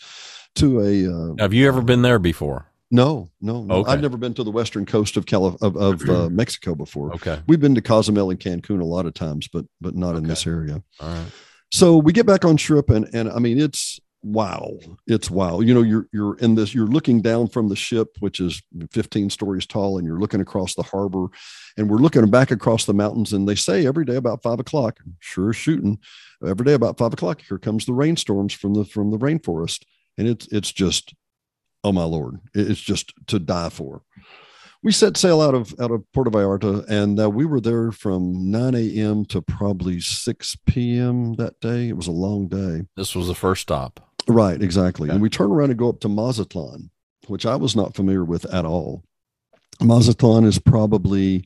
to 0.55 0.79
a 0.79 1.13
uh, 1.13 1.35
Have 1.39 1.53
you 1.53 1.67
ever 1.67 1.81
been 1.81 2.03
there 2.03 2.19
before? 2.19 2.68
No, 2.91 3.29
no, 3.41 3.63
no. 3.63 3.75
Okay. 3.75 3.91
I've 3.91 4.01
never 4.01 4.17
been 4.17 4.33
to 4.35 4.43
the 4.43 4.51
western 4.51 4.85
coast 4.85 5.17
of 5.17 5.25
Calif- 5.25 5.61
of, 5.61 5.77
of 5.77 6.07
uh, 6.09 6.29
Mexico 6.31 6.75
before. 6.75 7.13
Okay. 7.15 7.39
We've 7.47 7.59
been 7.59 7.75
to 7.75 7.81
Cozumel 7.81 8.31
and 8.31 8.39
Cancun 8.39 8.81
a 8.81 8.85
lot 8.85 9.05
of 9.05 9.13
times, 9.13 9.47
but 9.47 9.65
but 9.81 9.95
not 9.95 10.15
in 10.15 10.23
this 10.23 10.47
area. 10.47 10.81
All 10.99 11.09
right. 11.09 11.31
So 11.71 11.97
we 11.97 12.13
get 12.13 12.25
back 12.25 12.45
on 12.45 12.57
ship, 12.57 12.89
and 12.89 13.07
and 13.13 13.29
I 13.29 13.39
mean 13.39 13.59
it's 13.59 13.99
wow, 14.21 14.71
it's 15.07 15.29
wow. 15.29 15.59
You 15.59 15.73
know, 15.73 15.81
you're 15.81 16.07
you're 16.11 16.37
in 16.37 16.55
this, 16.55 16.73
you're 16.73 16.87
looking 16.87 17.21
down 17.21 17.47
from 17.47 17.69
the 17.69 17.75
ship, 17.75 18.09
which 18.19 18.39
is 18.39 18.61
15 18.91 19.29
stories 19.29 19.65
tall, 19.65 19.97
and 19.97 20.05
you're 20.05 20.19
looking 20.19 20.41
across 20.41 20.75
the 20.75 20.83
harbor, 20.83 21.27
and 21.77 21.89
we're 21.89 21.97
looking 21.97 22.27
back 22.29 22.51
across 22.51 22.85
the 22.85 22.93
mountains. 22.93 23.33
And 23.33 23.47
they 23.47 23.55
say 23.55 23.85
every 23.85 24.05
day 24.05 24.15
about 24.15 24.43
five 24.43 24.59
o'clock, 24.59 24.99
sure 25.19 25.53
shooting, 25.53 25.99
every 26.45 26.65
day 26.65 26.73
about 26.73 26.97
five 26.97 27.13
o'clock, 27.13 27.41
here 27.47 27.57
comes 27.57 27.85
the 27.85 27.93
rainstorms 27.93 28.53
from 28.53 28.73
the 28.73 28.85
from 28.85 29.11
the 29.11 29.19
rainforest, 29.19 29.83
and 30.17 30.27
it's 30.27 30.47
it's 30.51 30.71
just, 30.71 31.13
oh 31.83 31.91
my 31.91 32.03
lord, 32.03 32.39
it's 32.53 32.81
just 32.81 33.13
to 33.27 33.39
die 33.39 33.69
for 33.69 34.03
we 34.81 34.91
set 34.91 35.17
sail 35.17 35.41
out 35.41 35.55
of 35.55 35.75
out 35.79 35.91
of 35.91 36.09
Puerto 36.13 36.31
Vallarta, 36.31 36.85
and 36.87 37.19
uh, 37.19 37.29
we 37.29 37.45
were 37.45 37.59
there 37.59 37.91
from 37.91 38.49
9 38.49 38.75
a.m. 38.75 39.25
to 39.25 39.41
probably 39.41 39.99
6 39.99 40.57
p.m. 40.65 41.33
that 41.35 41.59
day. 41.59 41.89
It 41.89 41.97
was 41.97 42.07
a 42.07 42.11
long 42.11 42.47
day. 42.47 42.83
This 42.95 43.15
was 43.15 43.27
the 43.27 43.35
first 43.35 43.63
stop. 43.63 43.99
Right, 44.27 44.61
exactly. 44.61 45.09
Okay. 45.09 45.13
And 45.13 45.21
we 45.21 45.29
turn 45.29 45.51
around 45.51 45.71
and 45.71 45.79
go 45.79 45.89
up 45.89 45.99
to 46.01 46.09
Mazatlan, 46.09 46.91
which 47.27 47.45
I 47.45 47.55
was 47.55 47.75
not 47.75 47.95
familiar 47.95 48.23
with 48.23 48.45
at 48.53 48.65
all. 48.65 49.03
Mazatlan 49.81 50.45
is 50.45 50.59
probably 50.59 51.43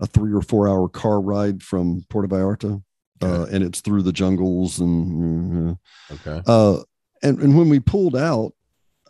a 0.00 0.06
three 0.06 0.32
or 0.32 0.42
four 0.42 0.68
hour 0.68 0.88
car 0.88 1.20
ride 1.20 1.62
from 1.62 2.04
Puerto 2.08 2.28
Vallarta, 2.28 2.82
uh, 3.22 3.46
and 3.52 3.62
it's 3.62 3.80
through 3.80 4.02
the 4.02 4.12
jungles 4.12 4.80
and. 4.80 5.76
Okay. 6.10 6.42
Uh, 6.46 6.78
and, 7.24 7.38
and 7.38 7.56
when 7.56 7.68
we 7.68 7.78
pulled 7.78 8.16
out, 8.16 8.52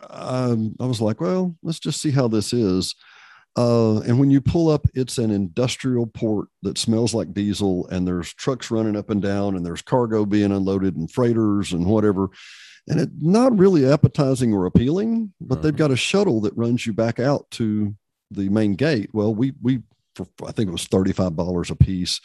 um, 0.09 0.75
I 0.79 0.85
was 0.85 1.01
like, 1.01 1.21
well, 1.21 1.55
let's 1.63 1.79
just 1.79 2.01
see 2.01 2.11
how 2.11 2.27
this 2.27 2.53
is. 2.53 2.95
Uh, 3.55 3.99
and 4.01 4.19
when 4.19 4.31
you 4.31 4.41
pull 4.41 4.69
up, 4.69 4.87
it's 4.95 5.19
an 5.19 5.29
industrial 5.29 6.07
port 6.07 6.47
that 6.63 6.77
smells 6.77 7.13
like 7.13 7.33
diesel, 7.33 7.87
and 7.89 8.07
there's 8.07 8.33
trucks 8.33 8.71
running 8.71 8.95
up 8.95 9.09
and 9.11 9.21
down, 9.21 9.55
and 9.55 9.63
there's 9.65 9.81
cargo 9.83 10.25
being 10.25 10.51
unloaded, 10.51 10.95
and 10.95 11.11
freighters 11.11 11.71
and 11.71 11.85
whatever. 11.85 12.29
And 12.89 12.99
it's 12.99 13.11
not 13.21 13.57
really 13.57 13.85
appetizing 13.85 14.53
or 14.53 14.65
appealing, 14.65 15.33
but 15.39 15.61
they've 15.61 15.73
Mhm. 15.73 15.77
got 15.77 15.91
a 15.91 15.95
shuttle 15.95 16.41
that 16.41 16.57
runs 16.57 16.85
you 16.85 16.93
back 16.93 17.19
out 17.19 17.49
to 17.51 17.95
the 18.31 18.49
main 18.49 18.73
gate. 18.73 19.11
Well, 19.13 19.33
we 19.35 19.53
we 19.61 19.83
for 20.15 20.27
I 20.45 20.51
think 20.51 20.67
it 20.69 20.73
was 20.73 20.85
thirty 20.85 21.13
five 21.13 21.35
dollars 21.37 21.69
a 21.69 21.75
piece. 21.75 22.19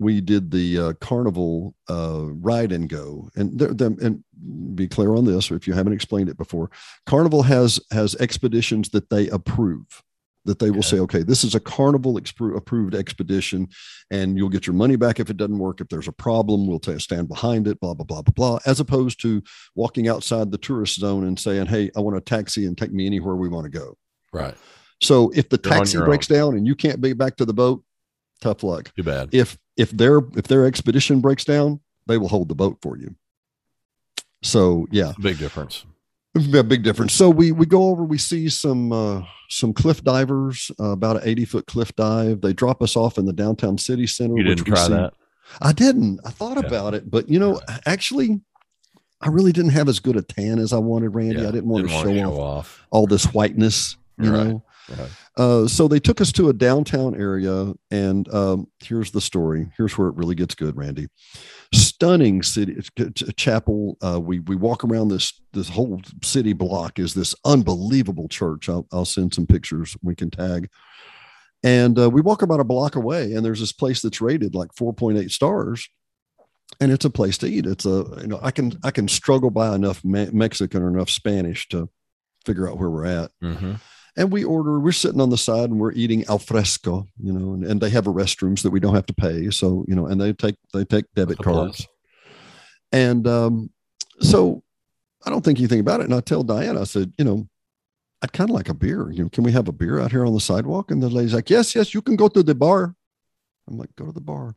We 0.00 0.20
did 0.22 0.50
the 0.50 0.78
uh, 0.78 0.92
carnival 0.94 1.74
uh, 1.88 2.24
ride 2.40 2.72
and 2.72 2.88
go, 2.88 3.28
and 3.36 3.60
and 3.60 4.24
be 4.74 4.88
clear 4.88 5.14
on 5.14 5.26
this 5.26 5.50
if 5.50 5.66
you 5.68 5.74
haven't 5.74 5.92
explained 5.92 6.30
it 6.30 6.38
before. 6.38 6.70
Carnival 7.06 7.42
has 7.42 7.78
has 7.92 8.16
expeditions 8.16 8.88
that 8.90 9.10
they 9.10 9.28
approve 9.28 9.84
that 10.46 10.58
they 10.58 10.70
will 10.70 10.78
Okay. 10.78 10.88
say, 10.88 10.98
okay, 11.00 11.22
this 11.22 11.44
is 11.44 11.54
a 11.54 11.60
carnival 11.60 12.14
expro- 12.18 12.56
approved 12.56 12.94
expedition, 12.94 13.68
and 14.10 14.38
you'll 14.38 14.48
get 14.48 14.66
your 14.66 14.74
money 14.74 14.96
back 14.96 15.20
if 15.20 15.28
it 15.28 15.36
doesn't 15.36 15.58
work. 15.58 15.82
If 15.82 15.88
there's 15.88 16.08
a 16.08 16.12
problem, 16.12 16.66
we'll 16.66 16.80
ta- 16.80 16.96
stand 16.96 17.28
behind 17.28 17.68
it, 17.68 17.78
blah, 17.78 17.92
blah, 17.92 18.06
blah, 18.06 18.22
blah, 18.22 18.32
blah, 18.34 18.58
as 18.64 18.80
opposed 18.80 19.20
to 19.20 19.42
walking 19.74 20.08
outside 20.08 20.50
the 20.50 20.56
tourist 20.56 20.98
zone 20.98 21.26
and 21.26 21.38
saying, 21.38 21.66
hey, 21.66 21.90
I 21.94 22.00
want 22.00 22.16
a 22.16 22.22
taxi 22.22 22.64
and 22.64 22.76
take 22.76 22.90
me 22.90 23.04
anywhere 23.04 23.36
we 23.36 23.50
want 23.50 23.70
to 23.70 23.78
go. 23.78 23.98
Right. 24.32 24.54
So 25.02 25.30
if 25.34 25.50
the 25.50 25.60
You're 25.62 25.74
taxi 25.74 25.98
breaks 25.98 26.26
down 26.26 26.56
and 26.56 26.66
you 26.66 26.74
can't 26.74 27.02
be 27.02 27.12
back 27.12 27.36
to 27.36 27.44
the 27.44 27.52
boat, 27.54 27.84
tough 28.40 28.62
luck. 28.62 28.94
Too 28.96 29.02
bad. 29.02 29.28
If 29.32 29.58
if 29.80 29.90
their 29.90 30.18
if 30.36 30.44
their 30.46 30.66
expedition 30.66 31.20
breaks 31.20 31.44
down, 31.44 31.80
they 32.06 32.18
will 32.18 32.28
hold 32.28 32.48
the 32.48 32.54
boat 32.54 32.78
for 32.82 32.96
you. 32.98 33.14
So 34.42 34.86
yeah, 34.90 35.12
Big 35.20 35.38
difference. 35.38 35.84
A 36.54 36.62
big 36.62 36.84
difference. 36.84 37.12
So 37.12 37.28
we 37.28 37.50
we 37.50 37.66
go 37.66 37.88
over, 37.88 38.04
we 38.04 38.16
see 38.18 38.48
some 38.48 38.92
uh, 38.92 39.22
some 39.48 39.72
cliff 39.72 40.04
divers, 40.04 40.70
uh, 40.78 40.90
about 40.92 41.16
an 41.16 41.22
eighty 41.24 41.44
foot 41.44 41.66
cliff 41.66 41.94
dive. 41.96 42.40
They 42.40 42.52
drop 42.52 42.82
us 42.82 42.94
off 42.96 43.18
in 43.18 43.24
the 43.26 43.32
downtown 43.32 43.78
city 43.78 44.06
center. 44.06 44.36
You 44.36 44.44
didn't 44.44 44.64
try 44.64 44.86
see. 44.86 44.92
that. 44.92 45.12
I 45.60 45.72
didn't. 45.72 46.20
I 46.24 46.30
thought 46.30 46.56
Yeah. 46.60 46.66
about 46.68 46.94
it, 46.94 47.10
but 47.10 47.28
you 47.28 47.40
know, 47.40 47.60
actually, 47.84 48.40
I 49.20 49.28
really 49.28 49.50
didn't 49.50 49.72
have 49.72 49.88
as 49.88 49.98
good 49.98 50.16
a 50.16 50.22
tan 50.22 50.60
as 50.60 50.72
I 50.72 50.78
wanted, 50.78 51.08
Randy. 51.10 51.42
Yeah, 51.42 51.48
I 51.48 51.50
didn't 51.50 51.68
want 51.68 51.88
to 51.88 51.92
wanna 51.92 52.08
show 52.14 52.30
off 52.30 52.38
off. 52.38 52.86
all 52.90 53.06
this 53.08 53.24
whiteness, 53.34 53.96
you 54.16 54.30
Right. 54.30 54.46
know. 54.46 54.62
Uh, 55.36 55.66
so 55.66 55.88
they 55.88 56.00
took 56.00 56.20
us 56.20 56.32
to 56.32 56.48
a 56.48 56.52
downtown 56.52 57.14
area, 57.14 57.72
and 57.90 58.32
um, 58.34 58.66
here's 58.80 59.10
the 59.10 59.20
story. 59.20 59.70
Here's 59.76 59.96
where 59.96 60.08
it 60.08 60.16
really 60.16 60.34
gets 60.34 60.54
good, 60.54 60.76
Randy. 60.76 61.08
Stunning 61.72 62.42
city 62.42 62.76
ch- 62.98 63.36
chapel. 63.36 63.96
Uh, 64.04 64.20
we 64.20 64.40
we 64.40 64.56
walk 64.56 64.84
around 64.84 65.08
this 65.08 65.40
this 65.52 65.68
whole 65.68 66.00
city 66.22 66.52
block 66.52 66.98
is 66.98 67.14
this 67.14 67.34
unbelievable 67.44 68.28
church. 68.28 68.68
I'll, 68.68 68.86
I'll 68.92 69.04
send 69.04 69.34
some 69.34 69.46
pictures 69.46 69.96
we 70.02 70.14
can 70.14 70.30
tag. 70.30 70.68
And 71.62 71.98
uh, 71.98 72.08
we 72.10 72.22
walk 72.22 72.42
about 72.42 72.60
a 72.60 72.64
block 72.64 72.96
away, 72.96 73.34
and 73.34 73.44
there's 73.44 73.60
this 73.60 73.72
place 73.72 74.00
that's 74.00 74.20
rated 74.20 74.54
like 74.54 74.70
4.8 74.72 75.30
stars, 75.30 75.88
and 76.80 76.90
it's 76.90 77.04
a 77.04 77.10
place 77.10 77.36
to 77.38 77.46
eat. 77.46 77.66
It's 77.66 77.84
a 77.84 78.04
you 78.20 78.26
know 78.26 78.40
I 78.42 78.50
can 78.50 78.72
I 78.82 78.90
can 78.90 79.08
struggle 79.08 79.50
by 79.50 79.74
enough 79.74 80.04
Me- 80.04 80.30
Mexican 80.32 80.82
or 80.82 80.88
enough 80.88 81.10
Spanish 81.10 81.68
to 81.68 81.88
figure 82.44 82.68
out 82.68 82.78
where 82.78 82.90
we're 82.90 83.06
at 83.06 83.30
hmm 83.40 83.74
and 84.16 84.30
we 84.32 84.44
order 84.44 84.80
we're 84.80 84.92
sitting 84.92 85.20
on 85.20 85.30
the 85.30 85.36
side 85.38 85.70
and 85.70 85.78
we're 85.78 85.92
eating 85.92 86.24
al 86.26 86.38
fresco 86.38 87.06
you 87.22 87.32
know 87.32 87.54
and, 87.54 87.64
and 87.64 87.80
they 87.80 87.90
have 87.90 88.06
a 88.06 88.12
restrooms 88.12 88.62
that 88.62 88.70
we 88.70 88.80
don't 88.80 88.94
have 88.94 89.06
to 89.06 89.14
pay. 89.14 89.50
So 89.50 89.84
you 89.88 89.94
know 89.94 90.06
and 90.06 90.20
they 90.20 90.32
take 90.32 90.56
they 90.72 90.84
take 90.84 91.04
debit 91.14 91.38
That's 91.38 91.40
a 91.40 91.42
plus. 91.42 91.66
cards. 91.66 91.88
And 92.92 93.26
um 93.26 93.70
so 94.20 94.62
i 95.24 95.30
don't 95.30 95.44
think 95.44 95.58
anything 95.58 95.80
about 95.80 96.00
it. 96.00 96.04
And 96.04 96.14
i 96.14 96.20
tell 96.20 96.42
diane 96.42 96.76
i 96.78 96.84
said 96.84 97.12
you 97.18 97.24
know 97.24 97.48
i'd 98.22 98.32
kind 98.32 98.50
of 98.50 98.54
like 98.54 98.68
a 98.68 98.74
beer. 98.74 99.10
You 99.10 99.24
know 99.24 99.28
can 99.30 99.44
we 99.44 99.52
have 99.52 99.68
a 99.68 99.72
beer 99.72 100.00
out 100.00 100.10
here 100.10 100.26
on 100.26 100.34
the 100.34 100.40
sidewalk? 100.40 100.90
And 100.90 101.02
the 101.02 101.08
lady's 101.08 101.34
like 101.34 101.50
yes 101.50 101.74
yes 101.74 101.94
you 101.94 102.02
can 102.02 102.16
go 102.16 102.28
to 102.28 102.42
the 102.42 102.54
bar. 102.54 102.94
I'm 103.68 103.78
like 103.78 103.94
go 103.96 104.06
to 104.06 104.12
the 104.12 104.20
bar. 104.20 104.54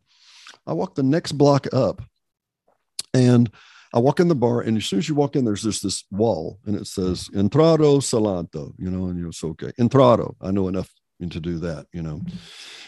I 0.66 0.74
walk 0.74 0.96
the 0.96 1.04
next 1.04 1.34
block 1.34 1.68
up 1.74 2.02
and 3.14 3.52
I 3.94 4.00
walk 4.00 4.20
in 4.20 4.28
the 4.28 4.36
bar, 4.36 4.62
and 4.62 4.76
as 4.76 4.86
soon 4.86 5.00
as 5.00 5.08
you 5.08 5.14
walk 5.14 5.36
in, 5.36 5.46
there's 5.46 5.62
this 5.62 5.80
this 5.80 6.04
wall, 6.12 6.60
and 6.66 6.76
it 6.76 6.88
says 6.88 7.30
"Entrado 7.36 8.00
Salanto," 8.00 8.74
you 8.78 8.90
know, 8.90 9.08
and 9.08 9.20
you're 9.20 9.32
so 9.32 9.50
okay. 9.50 9.72
Entrado, 9.80 10.36
I 10.42 10.52
know 10.52 10.68
enough 10.68 10.90
to 11.30 11.40
do 11.40 11.58
that, 11.60 11.86
you 11.94 12.02
know. 12.02 12.22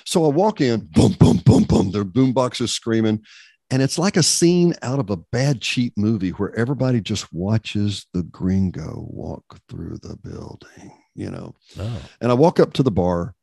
So 0.05 0.25
I 0.25 0.27
walk 0.27 0.59
in, 0.59 0.89
boom, 0.91 1.13
boom, 1.13 1.37
boom, 1.37 1.63
boom. 1.63 1.91
Their 1.91 2.03
boom 2.03 2.33
boxes 2.33 2.71
screaming, 2.71 3.21
and 3.69 3.81
it's 3.81 3.97
like 3.97 4.17
a 4.17 4.23
scene 4.23 4.73
out 4.81 4.99
of 4.99 5.09
a 5.09 5.17
bad 5.17 5.61
cheap 5.61 5.93
movie 5.95 6.31
where 6.31 6.53
everybody 6.57 6.99
just 6.99 7.31
watches 7.31 8.07
the 8.13 8.23
gringo 8.23 9.05
walk 9.07 9.59
through 9.69 9.99
the 10.01 10.17
building, 10.17 10.91
you 11.13 11.29
know. 11.29 11.55
Oh. 11.79 12.01
And 12.19 12.31
I 12.31 12.33
walk 12.33 12.59
up 12.59 12.73
to 12.73 12.83
the 12.83 12.91
bar, 12.91 13.35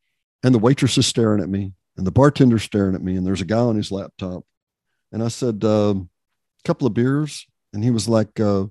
and 0.42 0.54
the 0.54 0.58
waitress 0.58 0.98
is 0.98 1.06
staring 1.06 1.42
at 1.42 1.48
me, 1.48 1.72
and 1.96 2.06
the 2.06 2.12
bartender's 2.12 2.64
staring 2.64 2.94
at 2.94 3.02
me, 3.02 3.16
and 3.16 3.26
there's 3.26 3.40
a 3.40 3.46
guy 3.46 3.60
on 3.60 3.76
his 3.76 3.92
laptop. 3.92 4.44
And 5.12 5.22
I 5.22 5.28
said, 5.28 5.64
um, 5.64 6.10
couple 6.64 6.86
of 6.86 6.94
beers. 6.94 7.46
And 7.72 7.82
he 7.82 7.90
was 7.90 8.08
like, 8.08 8.38
uh, 8.38 8.64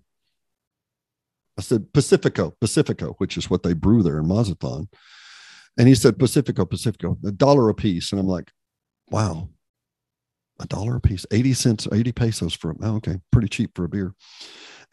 I 1.58 1.62
said, 1.62 1.94
Pacifico, 1.94 2.56
Pacifico, 2.60 3.16
which 3.18 3.38
is 3.38 3.50
what 3.50 3.64
they 3.64 3.74
brew 3.74 4.04
there 4.04 4.20
in 4.20 4.28
Mazatlan. 4.28 4.90
And 5.78 5.88
he 5.88 5.96
said, 5.96 6.20
Pacifico, 6.20 6.66
Pacifico, 6.66 7.18
a 7.26 7.32
dollar 7.32 7.70
a 7.70 7.74
piece. 7.74 8.12
And 8.12 8.20
I'm 8.20 8.28
like, 8.28 8.52
wow, 9.10 9.50
a 10.60 10.66
dollar 10.66 10.96
a 10.98 11.02
piece, 11.02 11.26
80 11.32 11.54
cents, 11.54 11.88
80 11.92 12.12
pesos 12.12 12.54
for, 12.54 12.72
a, 12.72 12.76
oh, 12.82 12.96
okay, 12.98 13.18
pretty 13.32 13.48
cheap 13.48 13.72
for 13.76 13.86
a 13.86 13.90
beer. 13.90 14.14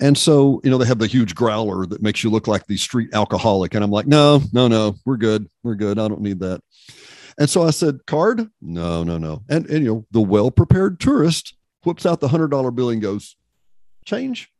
And 0.00 0.16
so, 0.16 0.61
you 0.62 0.70
know, 0.70 0.78
they 0.78 0.86
have 0.86 1.00
the 1.00 1.06
huge 1.06 1.34
growler 1.34 1.84
that 1.86 2.02
makes 2.02 2.22
you 2.22 2.30
look 2.30 2.46
like 2.46 2.66
the 2.66 2.76
street 2.76 3.11
alcoholic. 3.12 3.74
And 3.74 3.82
I'm 3.82 3.90
like, 3.90 4.06
no, 4.06 4.40
no, 4.52 4.68
no, 4.68 4.94
we're 5.04 5.16
good. 5.16 5.48
We're 5.64 5.74
good. 5.74 5.98
I 5.98 6.06
don't 6.06 6.20
need 6.20 6.40
that. 6.40 6.61
And 7.38 7.50
so 7.50 7.62
I 7.62 7.70
said, 7.70 8.06
card? 8.06 8.48
No, 8.61 9.02
no, 9.02 9.18
no. 9.18 9.42
And, 9.48 9.66
and 9.66 9.84
you 9.84 9.92
know, 9.92 10.06
the 10.11 10.20
well 10.20 10.50
prepared 10.50 11.00
tourist 11.00 11.54
whips 11.84 12.06
out 12.06 12.20
the 12.20 12.28
hundred 12.28 12.48
dollar 12.48 12.70
bill 12.70 12.90
and 12.90 13.02
goes, 13.02 13.36
change. 14.09 14.50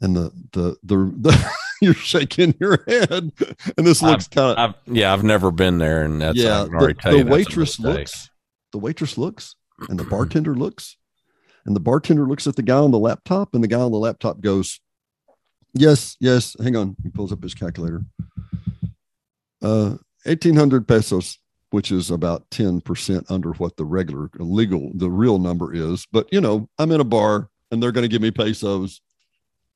And 0.00 0.16
the, 0.16 0.32
the, 0.52 0.76
the, 0.82 0.96
the 0.96 1.52
you're 1.82 1.94
shaking 1.94 2.54
your 2.58 2.82
head. 2.86 3.32
And 3.76 3.86
this 3.86 4.02
looks 4.02 4.28
kind 4.28 4.58
of, 4.58 4.74
yeah, 4.86 5.12
I've 5.12 5.24
never 5.24 5.50
been 5.50 5.78
there, 5.78 6.02
and 6.02 6.20
that's 6.20 6.38
yeah. 6.38 6.62
I 6.62 6.64
can 6.64 6.74
already 6.74 6.94
The, 6.94 7.10
the 7.10 7.16
you 7.18 7.24
that's 7.24 7.30
a 7.30 7.32
waitress 7.32 7.80
looks, 7.80 8.30
the 8.72 8.78
waitress 8.78 9.18
looks, 9.18 9.56
and 9.88 9.98
the 9.98 10.04
bartender 10.04 10.54
looks, 10.54 10.96
and 11.66 11.76
the 11.76 11.80
bartender 11.80 12.26
looks 12.26 12.46
at 12.46 12.56
the 12.56 12.62
guy 12.62 12.78
on 12.78 12.90
the 12.90 12.98
laptop, 12.98 13.54
and 13.54 13.62
the 13.62 13.68
guy 13.68 13.80
on 13.80 13.92
the 13.92 13.98
laptop 13.98 14.40
goes, 14.40 14.80
Yes, 15.74 16.16
yes. 16.20 16.56
Hang 16.62 16.76
on. 16.76 16.96
He 17.02 17.10
pulls 17.10 17.32
up 17.32 17.42
his 17.42 17.54
calculator. 17.54 18.04
Uh, 19.62 19.96
1800 20.24 20.88
pesos, 20.88 21.38
which 21.70 21.92
is 21.92 22.10
about 22.10 22.48
10% 22.50 23.30
under 23.30 23.52
what 23.52 23.76
the 23.76 23.84
regular 23.84 24.30
legal, 24.38 24.90
the 24.94 25.10
real 25.10 25.38
number 25.38 25.72
is. 25.72 26.06
But, 26.10 26.32
you 26.32 26.40
know, 26.40 26.68
I'm 26.78 26.90
in 26.92 27.00
a 27.00 27.04
bar 27.04 27.48
and 27.70 27.82
they're 27.82 27.92
going 27.92 28.02
to 28.02 28.08
give 28.08 28.22
me 28.22 28.30
pesos 28.30 29.00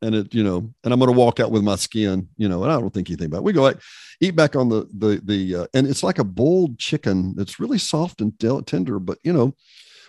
and 0.03 0.14
it, 0.14 0.34
you 0.34 0.45
know, 0.45 0.72
and 0.84 0.92
I'm 0.92 0.99
going 0.99 1.11
to 1.11 1.18
walk 1.18 1.40
out 1.40 1.51
with 1.51 1.62
my 1.62 1.76
skin, 1.76 2.28
you 2.36 2.49
know, 2.49 2.62
and 2.62 2.70
I 2.70 2.78
don't 2.78 2.92
think 2.92 3.09
anything 3.09 3.26
about 3.26 3.38
it. 3.38 3.45
We 3.45 3.53
go 3.53 3.72
eat 4.20 4.36
back 4.36 4.55
on 4.55 4.68
the, 4.68 4.86
the, 4.97 5.20
the, 5.24 5.57
uh, 5.57 5.66
and 5.72 5.86
it's 5.86 6.03
like 6.03 6.18
a 6.18 6.24
boiled 6.24 6.78
chicken 6.78 7.34
that's 7.34 7.59
really 7.59 7.78
soft 7.78 8.20
and 8.20 8.36
del- 8.38 8.62
tender, 8.62 8.99
but, 8.99 9.18
you 9.22 9.32
know, 9.32 9.55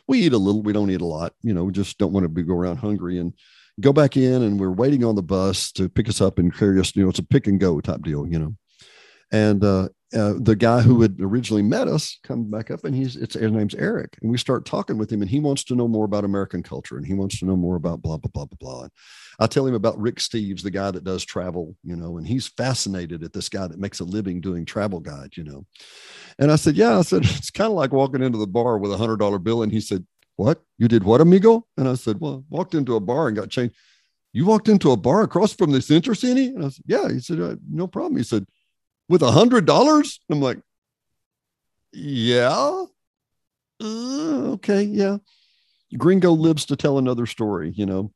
we 0.08 0.20
eat 0.20 0.34
a 0.34 0.38
little, 0.38 0.62
we 0.62 0.74
don't 0.74 0.92
eat 0.92 1.02
a 1.02 1.06
lot, 1.06 1.34
you 1.42 1.54
know, 1.54 1.64
we 1.64 1.72
just 1.72 1.98
don't 1.98 2.12
want 2.12 2.26
to 2.26 2.30
be 2.30 2.44
go 2.44 2.56
around 2.56 2.78
hungry 2.78 3.20
and 3.20 3.34
go 3.80 3.94
back 3.94 4.18
in 4.18 4.44
and 4.44 4.60
we're 4.60 4.72
waiting 4.72 5.04
on 5.04 5.16
the 5.16 5.24
bus 5.24 5.72
to 5.74 5.88
pick 5.88 6.10
us 6.10 6.22
up 6.22 6.40
and 6.40 6.54
carry 6.54 6.80
us, 6.80 6.96
you 6.96 7.04
know, 7.04 7.10
it's 7.10 7.20
a 7.20 7.24
pick 7.24 7.48
and 7.48 7.60
go 7.60 7.80
type 7.80 8.02
deal, 8.02 8.28
you 8.28 8.40
know. 8.40 8.54
And 9.32 9.64
uh, 9.64 9.90
uh, 10.16 10.34
the 10.40 10.56
guy 10.56 10.82
who 10.82 11.02
had 11.02 11.18
originally 11.20 11.64
met 11.64 11.88
us 11.88 12.20
comes 12.24 12.50
back 12.50 12.72
up 12.72 12.84
and 12.84 12.96
he's 12.96 13.16
it's 13.16 13.34
his 13.34 13.52
name's 13.52 13.76
Eric. 13.76 14.18
And 14.22 14.32
we 14.32 14.38
start 14.38 14.66
talking 14.66 14.98
with 14.98 15.12
him 15.12 15.22
and 15.22 15.30
he 15.30 15.40
wants 15.40 15.64
to 15.66 15.76
know 15.76 15.88
more 15.88 16.06
about 16.06 16.24
American 16.24 16.64
culture 16.64 16.96
and 16.96 17.06
he 17.06 17.14
wants 17.14 17.40
to 17.40 17.46
know 17.46 17.58
more 17.58 17.76
about 17.76 18.02
blah, 18.02 18.18
blah, 18.18 18.30
blah, 18.32 18.46
blah, 18.46 18.58
blah. 18.60 18.82
And 18.84 18.92
I 19.40 19.48
tell 19.48 19.66
him 19.66 19.74
about 19.74 20.00
Rick 20.00 20.18
Steves, 20.18 20.62
the 20.62 20.72
guy 20.72 20.92
that 20.92 21.04
does 21.04 21.26
travel, 21.26 21.76
you 21.84 21.96
know, 21.96 22.18
and 22.18 22.28
he's 22.28 22.48
fascinated 22.48 23.24
at 23.24 23.34
this 23.34 23.50
guy 23.50 23.68
that 23.68 23.80
makes 23.80 24.00
a 24.00 24.06
living 24.06 24.40
doing 24.40 24.64
travel 24.64 25.00
guide, 25.00 25.36
you 25.36 25.44
know. 25.44 25.66
And 26.40 26.52
I 26.52 26.56
said, 26.56 26.76
Yeah, 26.76 27.00
I 27.00 27.02
said, 27.02 27.24
it's 27.26 27.52
kind 27.52 27.72
of 27.72 27.76
like 27.76 27.92
walking 27.92 28.22
into 28.22 28.38
the 28.38 28.48
bar 28.48 28.78
with 28.78 28.94
a 28.94 28.98
hundred 28.98 29.18
dollar 29.18 29.40
bill. 29.40 29.64
And 29.64 29.72
he 29.72 29.82
said, 29.82 30.06
What? 30.36 30.62
You 30.78 30.88
did 30.88 31.04
what, 31.04 31.20
amigo? 31.20 31.66
And 31.78 31.90
I 31.90 31.96
said, 31.96 32.22
Well, 32.22 32.46
walked 32.50 32.76
into 32.76 32.96
a 32.96 33.02
bar 33.02 33.28
and 33.28 33.36
got 33.36 33.50
changed. 33.50 33.76
You 34.34 34.46
walked 34.46 34.70
into 34.70 34.92
a 34.92 34.98
bar 34.98 35.24
across 35.24 35.54
from 35.54 35.72
the 35.72 35.82
center 35.82 36.14
city? 36.14 36.48
And 36.48 36.64
I 36.64 36.70
said, 36.70 36.86
Yeah. 36.86 37.10
He 37.10 37.20
said, 37.20 37.42
uh, 37.42 37.56
No 37.70 37.88
problem. 37.88 38.18
He 38.18 38.24
said, 38.24 38.46
With 39.08 39.22
a 39.22 39.32
hundred 39.32 39.66
dollars? 39.66 40.20
I'm 40.30 40.42
like, 40.42 40.60
Yeah. 41.94 42.86
Uh, 43.82 44.52
okay. 44.54 44.84
Yeah. 44.84 45.18
Gringo 45.98 46.32
lives 46.32 46.66
to 46.66 46.76
tell 46.76 46.98
another 46.98 47.26
story, 47.26 47.72
you 47.76 47.86
know 47.86 48.12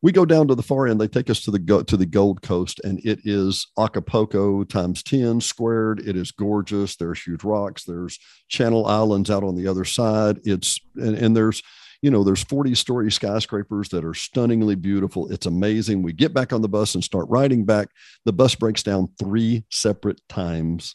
we 0.00 0.12
go 0.12 0.24
down 0.24 0.46
to 0.48 0.54
the 0.54 0.62
far 0.62 0.86
end. 0.86 1.00
They 1.00 1.08
take 1.08 1.28
us 1.28 1.40
to 1.42 1.50
the 1.50 1.58
go 1.58 1.82
to 1.82 1.96
the 1.96 2.06
Gold 2.06 2.42
Coast, 2.42 2.80
and 2.84 3.00
it 3.04 3.20
is 3.24 3.66
Acapulco 3.78 4.64
times 4.64 5.02
ten 5.02 5.40
squared. 5.40 6.00
It 6.00 6.16
is 6.16 6.30
gorgeous. 6.30 6.96
There's 6.96 7.22
huge 7.22 7.42
rocks. 7.42 7.84
There's 7.84 8.18
Channel 8.48 8.86
Islands 8.86 9.30
out 9.30 9.42
on 9.42 9.56
the 9.56 9.66
other 9.66 9.84
side. 9.84 10.38
It's 10.44 10.78
and, 10.96 11.16
and 11.16 11.36
there's 11.36 11.62
you 12.02 12.10
know 12.10 12.22
there's 12.24 12.44
40 12.44 12.74
story 12.74 13.10
skyscrapers 13.10 13.88
that 13.90 14.04
are 14.04 14.14
stunningly 14.14 14.74
beautiful. 14.74 15.30
It's 15.32 15.46
amazing. 15.46 16.02
We 16.02 16.12
get 16.12 16.32
back 16.34 16.52
on 16.52 16.62
the 16.62 16.68
bus 16.68 16.94
and 16.94 17.02
start 17.02 17.26
riding 17.28 17.64
back. 17.64 17.88
The 18.24 18.32
bus 18.32 18.54
breaks 18.54 18.82
down 18.82 19.08
three 19.18 19.64
separate 19.70 20.20
times. 20.28 20.94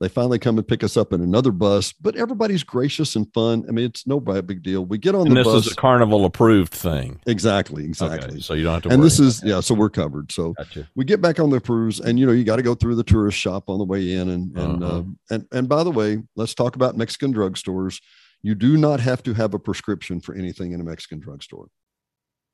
They 0.00 0.08
finally 0.08 0.38
come 0.38 0.56
and 0.58 0.66
pick 0.68 0.84
us 0.84 0.96
up 0.96 1.12
in 1.12 1.20
another 1.22 1.50
bus, 1.50 1.92
but 1.92 2.14
everybody's 2.14 2.62
gracious 2.62 3.16
and 3.16 3.26
fun. 3.34 3.64
I 3.68 3.72
mean, 3.72 3.86
it's 3.86 4.06
no 4.06 4.20
big 4.20 4.62
deal. 4.62 4.84
We 4.84 4.96
get 4.96 5.16
on 5.16 5.26
And 5.26 5.32
the 5.36 5.42
this 5.42 5.52
bus. 5.52 5.66
is 5.66 5.72
a 5.72 5.74
carnival 5.74 6.24
approved 6.24 6.72
thing. 6.72 7.20
exactly, 7.26 7.84
exactly. 7.84 8.28
Okay, 8.34 8.40
so 8.40 8.54
you 8.54 8.62
don't 8.62 8.74
have 8.74 8.82
to. 8.84 8.90
and 8.90 9.02
this 9.02 9.18
is 9.18 9.42
yeah 9.44 9.58
so 9.58 9.74
we're 9.74 9.90
covered 9.90 10.30
so. 10.30 10.52
Gotcha. 10.52 10.88
we 10.94 11.04
get 11.04 11.20
back 11.20 11.40
on 11.40 11.50
the 11.50 11.60
cruise 11.60 11.98
and 11.98 12.16
you 12.16 12.26
know 12.26 12.32
you 12.32 12.44
got 12.44 12.56
to 12.56 12.62
go 12.62 12.76
through 12.76 12.94
the 12.94 13.02
tourist 13.02 13.38
shop 13.38 13.68
on 13.68 13.78
the 13.78 13.84
way 13.84 14.12
in 14.12 14.28
and 14.28 14.56
and 14.56 14.84
Uh-huh. 14.84 14.98
uh, 14.98 15.02
and 15.30 15.46
and 15.50 15.68
by 15.68 15.82
the 15.82 15.90
way 15.90 16.22
let's 16.36 16.54
talk 16.54 16.76
about 16.76 16.96
mexican 16.96 17.34
drugstores 17.34 18.00
you 18.42 18.54
do 18.54 18.76
not 18.76 19.00
have 19.00 19.22
to 19.22 19.34
have 19.34 19.54
a 19.54 19.58
prescription 19.58 20.20
for 20.20 20.34
anything 20.34 20.72
in 20.72 20.80
a 20.80 20.84
mexican 20.84 21.18
drugstore 21.18 21.68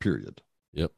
period 0.01 0.41
Yep. 0.73 0.91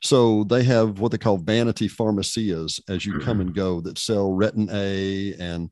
so 0.00 0.44
they 0.44 0.62
have 0.64 1.00
what 1.00 1.12
they 1.12 1.18
call 1.18 1.36
vanity 1.38 1.88
pharmacias 1.88 2.80
as 2.88 3.06
you 3.06 3.18
come 3.20 3.40
and 3.40 3.54
go 3.54 3.80
that 3.80 3.98
sell 3.98 4.30
retin 4.30 4.70
a 4.72 5.34
and 5.42 5.70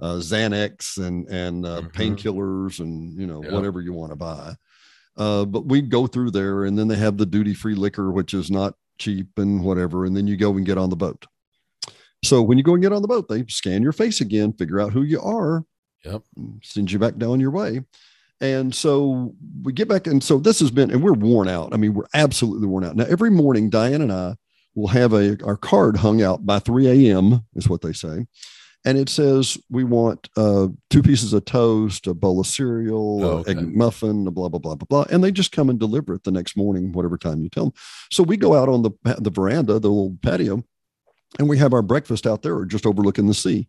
uh, 0.00 0.16
xanax 0.16 0.98
and 0.98 1.26
and 1.28 1.64
uh, 1.66 1.82
Mhm. 1.82 1.92
painkillers 1.92 2.80
and 2.80 3.18
you 3.18 3.26
know 3.26 3.42
Yep. 3.42 3.52
whatever 3.52 3.80
you 3.80 3.92
want 3.92 4.12
to 4.12 4.16
buy 4.16 4.54
uh, 5.16 5.44
but 5.46 5.66
we 5.66 5.80
go 5.80 6.06
through 6.06 6.30
there 6.30 6.64
and 6.66 6.78
then 6.78 6.88
they 6.88 6.96
have 6.96 7.16
the 7.16 7.24
duty 7.24 7.54
free 7.54 7.74
liquor, 7.74 8.12
which 8.12 8.34
is 8.34 8.50
not 8.50 8.74
cheap 8.98 9.38
and 9.38 9.64
whatever. 9.64 10.04
And 10.04 10.14
then 10.14 10.26
you 10.26 10.36
go 10.36 10.54
and 10.54 10.66
get 10.66 10.76
on 10.76 10.90
the 10.90 10.96
boat. 10.96 11.24
So 12.22 12.42
when 12.42 12.58
you 12.58 12.64
go 12.64 12.74
and 12.74 12.82
get 12.82 12.92
on 12.92 13.00
the 13.00 13.08
boat, 13.08 13.26
they 13.26 13.46
scan 13.48 13.82
your 13.82 13.92
face 13.92 14.20
again, 14.20 14.52
figure 14.52 14.78
out 14.78 14.92
who 14.92 15.04
you 15.04 15.18
are, 15.22 15.64
Yep. 16.06 16.22
and 16.36 16.60
send 16.62 16.90
you 16.92 16.98
back 16.98 17.16
down 17.16 17.40
your 17.40 17.50
way. 17.50 17.82
And 18.40 18.74
so 18.74 19.34
we 19.62 19.72
get 19.72 19.88
back. 19.88 20.06
And 20.06 20.22
so 20.22 20.38
this 20.38 20.60
has 20.60 20.70
been, 20.70 20.90
and 20.90 21.02
we're 21.02 21.12
worn 21.14 21.48
out. 21.48 21.72
I 21.72 21.78
mean, 21.78 21.94
we're 21.94 22.06
absolutely 22.14 22.66
worn 22.66 22.84
out. 22.84 22.96
Now, 22.96 23.06
every 23.08 23.30
morning, 23.30 23.70
Diane 23.70 24.02
and 24.02 24.12
I 24.12 24.36
we'll 24.74 24.88
have 24.88 25.14
a 25.14 25.42
our 25.42 25.56
card 25.56 25.96
hung 25.96 26.22
out 26.22 26.44
by 26.44 26.58
3 26.58 27.08
a.m. 27.08 27.40
is 27.54 27.68
what 27.68 27.80
they 27.80 27.92
say. 27.94 28.26
And 28.84 28.98
it 28.98 29.08
says 29.08 29.58
we 29.68 29.82
want 29.82 30.28
uh, 30.36 30.68
two 30.90 31.02
pieces 31.02 31.32
of 31.32 31.44
toast, 31.46 32.06
a 32.06 32.14
bowl 32.14 32.38
of 32.38 32.46
cereal, 32.46 33.24
Oh, 33.24 33.38
okay. 33.38 33.52
egg 33.52 33.74
muffin, 33.74 34.24
blah 34.30 34.48
blah 34.48 34.60
blah 34.60 34.76
blah 34.76 34.86
blah, 34.86 35.06
and 35.10 35.24
they 35.24 35.32
just 35.32 35.50
come 35.50 35.70
and 35.70 35.78
deliver 35.80 36.14
it 36.14 36.22
the 36.22 36.30
next 36.30 36.56
morning, 36.56 36.92
whatever 36.92 37.16
time 37.18 37.42
you 37.42 37.48
tell 37.48 37.64
them. 37.64 37.72
So 38.12 38.22
we 38.22 38.36
go 38.36 38.54
out 38.54 38.68
on 38.68 38.82
the 38.82 38.90
the 39.18 39.30
veranda, 39.30 39.80
the 39.80 39.88
little 39.88 40.16
patio, 40.22 40.62
and 41.38 41.48
we 41.48 41.58
have 41.58 41.72
our 41.72 41.82
breakfast 41.82 42.26
out 42.28 42.42
there, 42.42 42.54
or 42.54 42.64
just 42.64 42.86
overlooking 42.86 43.26
the 43.26 43.34
sea. 43.34 43.68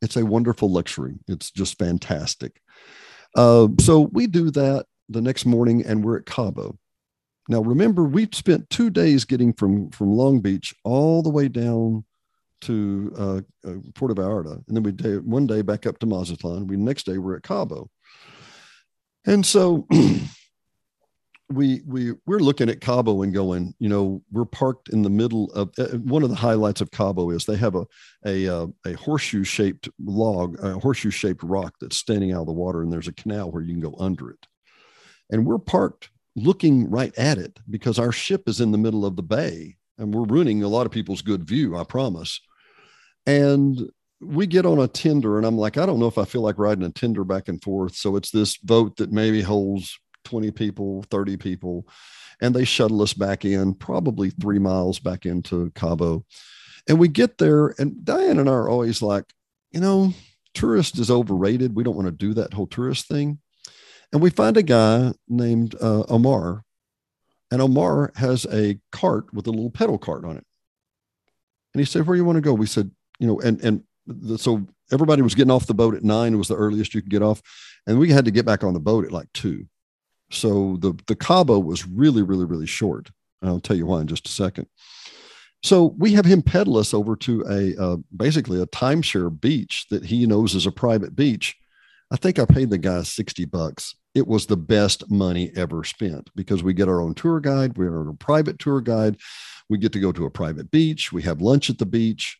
It's 0.00 0.16
a 0.16 0.24
wonderful 0.24 0.70
luxury. 0.70 1.18
It's 1.26 1.50
just 1.50 1.78
fantastic. 1.78 2.60
Uh, 3.36 3.68
so 3.80 4.02
we 4.12 4.26
do 4.26 4.50
that 4.52 4.86
the 5.08 5.20
next 5.20 5.44
morning, 5.46 5.84
and 5.84 6.04
we're 6.04 6.18
at 6.18 6.26
Cabo. 6.26 6.78
Now, 7.48 7.60
remember, 7.60 8.04
we 8.04 8.28
spent 8.32 8.68
two 8.70 8.90
days 8.90 9.24
getting 9.24 9.52
from 9.52 9.90
from 9.90 10.12
Long 10.12 10.40
Beach 10.40 10.74
all 10.84 11.22
the 11.22 11.30
way 11.30 11.48
down 11.48 12.04
to 12.62 13.12
uh, 13.16 13.40
uh, 13.68 13.74
Puerto 13.94 14.14
Vallarta, 14.14 14.62
and 14.66 14.76
then 14.76 14.82
we 14.82 14.92
day, 14.92 15.16
one 15.16 15.46
day 15.46 15.62
back 15.62 15.86
up 15.86 15.98
to 16.00 16.06
Mazatlan. 16.06 16.66
We 16.66 16.76
next 16.76 17.06
day 17.06 17.18
we're 17.18 17.36
at 17.36 17.42
Cabo, 17.42 17.90
and 19.26 19.44
so 19.44 19.86
we 21.50 21.80
we 21.86 22.12
we're 22.26 22.40
looking 22.40 22.68
at 22.68 22.80
Cabo 22.80 23.22
and 23.22 23.32
going, 23.32 23.74
you 23.78 23.88
know, 23.88 24.22
we're 24.30 24.44
parked 24.44 24.90
in 24.90 25.02
the 25.02 25.10
middle 25.10 25.50
of 25.52 25.70
uh, 25.78 25.96
one 25.98 26.22
of 26.22 26.28
the 26.28 26.36
highlights 26.36 26.80
of 26.80 26.90
Cabo 26.90 27.30
is 27.30 27.44
they 27.44 27.56
have 27.56 27.74
a 27.74 27.86
a 28.26 28.48
uh, 28.48 28.66
a 28.86 28.92
horseshoe 28.94 29.44
shaped 29.44 29.88
log, 30.04 30.62
a 30.62 30.78
horseshoe 30.78 31.10
shaped 31.10 31.42
rock 31.42 31.74
that's 31.80 31.96
standing 31.96 32.32
out 32.32 32.42
of 32.42 32.46
the 32.46 32.52
water, 32.52 32.82
and 32.82 32.92
there's 32.92 33.08
a 33.08 33.14
canal 33.14 33.50
where 33.50 33.62
you 33.62 33.72
can 33.72 33.80
go 33.80 33.96
under 33.98 34.30
it, 34.30 34.46
and 35.30 35.46
we're 35.46 35.58
parked 35.58 36.10
looking 36.36 36.88
right 36.90 37.16
at 37.18 37.38
it 37.38 37.58
because 37.70 37.98
our 37.98 38.12
ship 38.12 38.48
is 38.48 38.60
in 38.60 38.70
the 38.70 38.78
middle 38.78 39.06
of 39.06 39.16
the 39.16 39.22
bay, 39.22 39.76
and 39.96 40.14
we're 40.14 40.24
ruining 40.24 40.62
a 40.62 40.68
lot 40.68 40.86
of 40.86 40.92
people's 40.92 41.22
good 41.22 41.44
view, 41.44 41.76
I 41.76 41.84
promise, 41.84 42.40
and 43.26 43.90
we 44.20 44.46
get 44.46 44.66
on 44.66 44.80
a 44.80 44.88
tender 44.88 45.38
and 45.38 45.46
i'm 45.46 45.56
like 45.56 45.76
i 45.76 45.86
don't 45.86 46.00
know 46.00 46.08
if 46.08 46.18
i 46.18 46.24
feel 46.24 46.40
like 46.40 46.58
riding 46.58 46.82
a 46.82 46.90
tender 46.90 47.22
back 47.22 47.46
and 47.46 47.62
forth. 47.62 47.94
So 47.94 48.16
it's 48.16 48.32
this 48.32 48.56
boat 48.56 48.96
that 48.96 49.12
maybe 49.12 49.42
holds 49.42 49.96
20 50.28 50.50
people 50.50 51.02
30 51.10 51.38
people 51.38 51.88
and 52.42 52.54
they 52.54 52.64
shuttle 52.64 53.00
us 53.00 53.14
back 53.14 53.46
in 53.46 53.72
probably 53.72 54.28
three 54.28 54.58
miles 54.58 54.98
back 54.98 55.24
into 55.24 55.70
cabo. 55.74 56.24
And 56.86 56.98
we 56.98 57.08
get 57.08 57.38
there 57.38 57.74
and 57.78 58.04
diane 58.04 58.38
and 58.38 58.48
i 58.48 58.52
are 58.52 58.68
always 58.68 59.00
like 59.00 59.24
you 59.70 59.80
know 59.80 60.12
tourist 60.52 60.98
is 60.98 61.10
overrated. 61.10 61.74
We 61.74 61.82
don't 61.82 61.96
want 61.96 62.08
to 62.08 62.12
do 62.12 62.34
that 62.34 62.52
whole 62.52 62.66
tourist 62.66 63.08
thing. 63.08 63.38
And 64.12 64.20
we 64.20 64.30
find 64.30 64.56
a 64.56 64.62
guy 64.62 65.12
named 65.28 65.74
uh, 65.80 66.04
omar. 66.08 66.62
And 67.50 67.62
omar 67.62 68.12
has 68.16 68.46
a 68.52 68.78
cart 68.92 69.32
with 69.32 69.46
a 69.46 69.50
little 69.50 69.70
pedal 69.70 69.96
cart 69.96 70.26
on 70.26 70.36
it. 70.36 70.44
And 71.72 71.80
he 71.80 71.86
said 71.86 72.06
where 72.06 72.16
do 72.16 72.20
you 72.20 72.24
want 72.26 72.36
to 72.36 72.42
go? 72.42 72.52
We 72.52 72.66
said 72.66 72.90
you 73.18 73.26
know 73.26 73.40
and 73.40 73.62
and 73.62 73.82
the, 74.06 74.36
so 74.36 74.66
everybody 74.92 75.22
was 75.22 75.34
getting 75.34 75.50
off 75.50 75.66
the 75.66 75.74
boat 75.74 75.94
at 75.94 76.04
nine. 76.04 76.34
It 76.34 76.38
was 76.38 76.48
the 76.48 76.56
earliest 76.56 76.94
you 76.94 77.00
could 77.00 77.10
get 77.10 77.22
off, 77.22 77.42
and 77.86 77.98
we 77.98 78.10
had 78.10 78.24
to 78.26 78.30
get 78.30 78.46
back 78.46 78.64
on 78.64 78.74
the 78.74 78.80
boat 78.80 79.04
at 79.04 79.12
like 79.12 79.32
two. 79.32 79.66
So 80.30 80.76
the 80.80 80.94
the 81.06 81.16
Cabo 81.16 81.58
was 81.58 81.86
really, 81.86 82.22
really, 82.22 82.44
really 82.44 82.66
short. 82.66 83.10
I'll 83.42 83.60
tell 83.60 83.76
you 83.76 83.86
why 83.86 84.00
in 84.00 84.06
just 84.06 84.28
a 84.28 84.32
second. 84.32 84.66
So 85.62 85.94
we 85.98 86.12
have 86.12 86.24
him 86.24 86.42
pedal 86.42 86.76
us 86.76 86.94
over 86.94 87.16
to 87.16 87.44
a 87.48 87.82
uh, 87.82 87.96
basically 88.16 88.60
a 88.60 88.66
timeshare 88.66 89.40
beach 89.40 89.86
that 89.90 90.04
he 90.04 90.26
knows 90.26 90.54
is 90.54 90.66
a 90.66 90.72
private 90.72 91.16
beach. 91.16 91.56
I 92.10 92.16
think 92.16 92.38
I 92.38 92.44
paid 92.44 92.70
the 92.70 92.78
guy 92.78 93.02
sixty 93.02 93.44
bucks. 93.44 93.94
It 94.14 94.26
was 94.26 94.46
the 94.46 94.56
best 94.56 95.10
money 95.10 95.52
ever 95.56 95.84
spent 95.84 96.30
because 96.34 96.62
we 96.62 96.74
get 96.74 96.88
our 96.88 97.00
own 97.00 97.14
tour 97.14 97.40
guide. 97.40 97.76
We're 97.76 98.08
a 98.08 98.14
private 98.14 98.58
tour 98.58 98.80
guide. 98.80 99.16
We 99.68 99.78
get 99.78 99.92
to 99.92 100.00
go 100.00 100.12
to 100.12 100.26
a 100.26 100.30
private 100.30 100.70
beach. 100.70 101.12
We 101.12 101.22
have 101.22 101.40
lunch 101.40 101.70
at 101.70 101.78
the 101.78 101.86
beach 101.86 102.38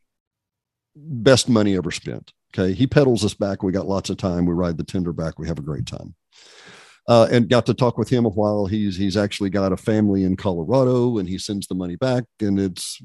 best 0.97 1.49
money 1.49 1.76
ever 1.76 1.91
spent. 1.91 2.32
Okay. 2.53 2.72
He 2.72 2.86
pedals 2.86 3.24
us 3.24 3.34
back. 3.34 3.62
We 3.62 3.72
got 3.72 3.86
lots 3.86 4.11
of 4.11 4.16
time. 4.16 4.47
We 4.47 4.55
ride 4.55 4.78
the 4.78 4.84
tender 4.84 5.12
back. 5.12 5.39
We 5.39 5.47
have 5.47 5.59
a 5.59 5.62
great 5.62 5.86
time. 5.86 6.14
Uh, 7.09 7.27
and 7.31 7.49
got 7.49 7.65
to 7.65 7.73
talk 7.73 7.97
with 7.97 8.11
him 8.11 8.27
a 8.27 8.31
while. 8.31 8.67
He's 8.67 8.97
he's 8.97 9.17
actually 9.17 9.49
got 9.49 9.73
a 9.73 9.79
family 9.79 10.25
in 10.25 10.37
Colorado, 10.37 11.17
and 11.17 11.27
he 11.27 11.39
sends 11.39 11.67
the 11.67 11.75
money 11.75 11.97
back. 11.97 12.25
And 12.41 12.61
it's 12.61 13.03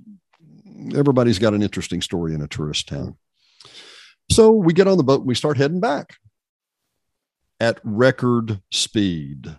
everybody's 0.93 1.39
got 1.39 1.53
an 1.53 1.63
interesting 1.63 2.01
story 2.01 2.33
in 2.33 2.41
a 2.41 2.47
tourist 2.47 2.89
town. 2.89 3.15
So 4.29 4.51
we 4.51 4.73
get 4.73 4.87
on 4.87 4.97
the 4.97 5.03
boat 5.03 5.25
we 5.25 5.35
start 5.35 5.57
heading 5.57 5.79
back 5.79 6.17
at 7.61 7.79
record 7.83 8.61
speed. 8.71 9.55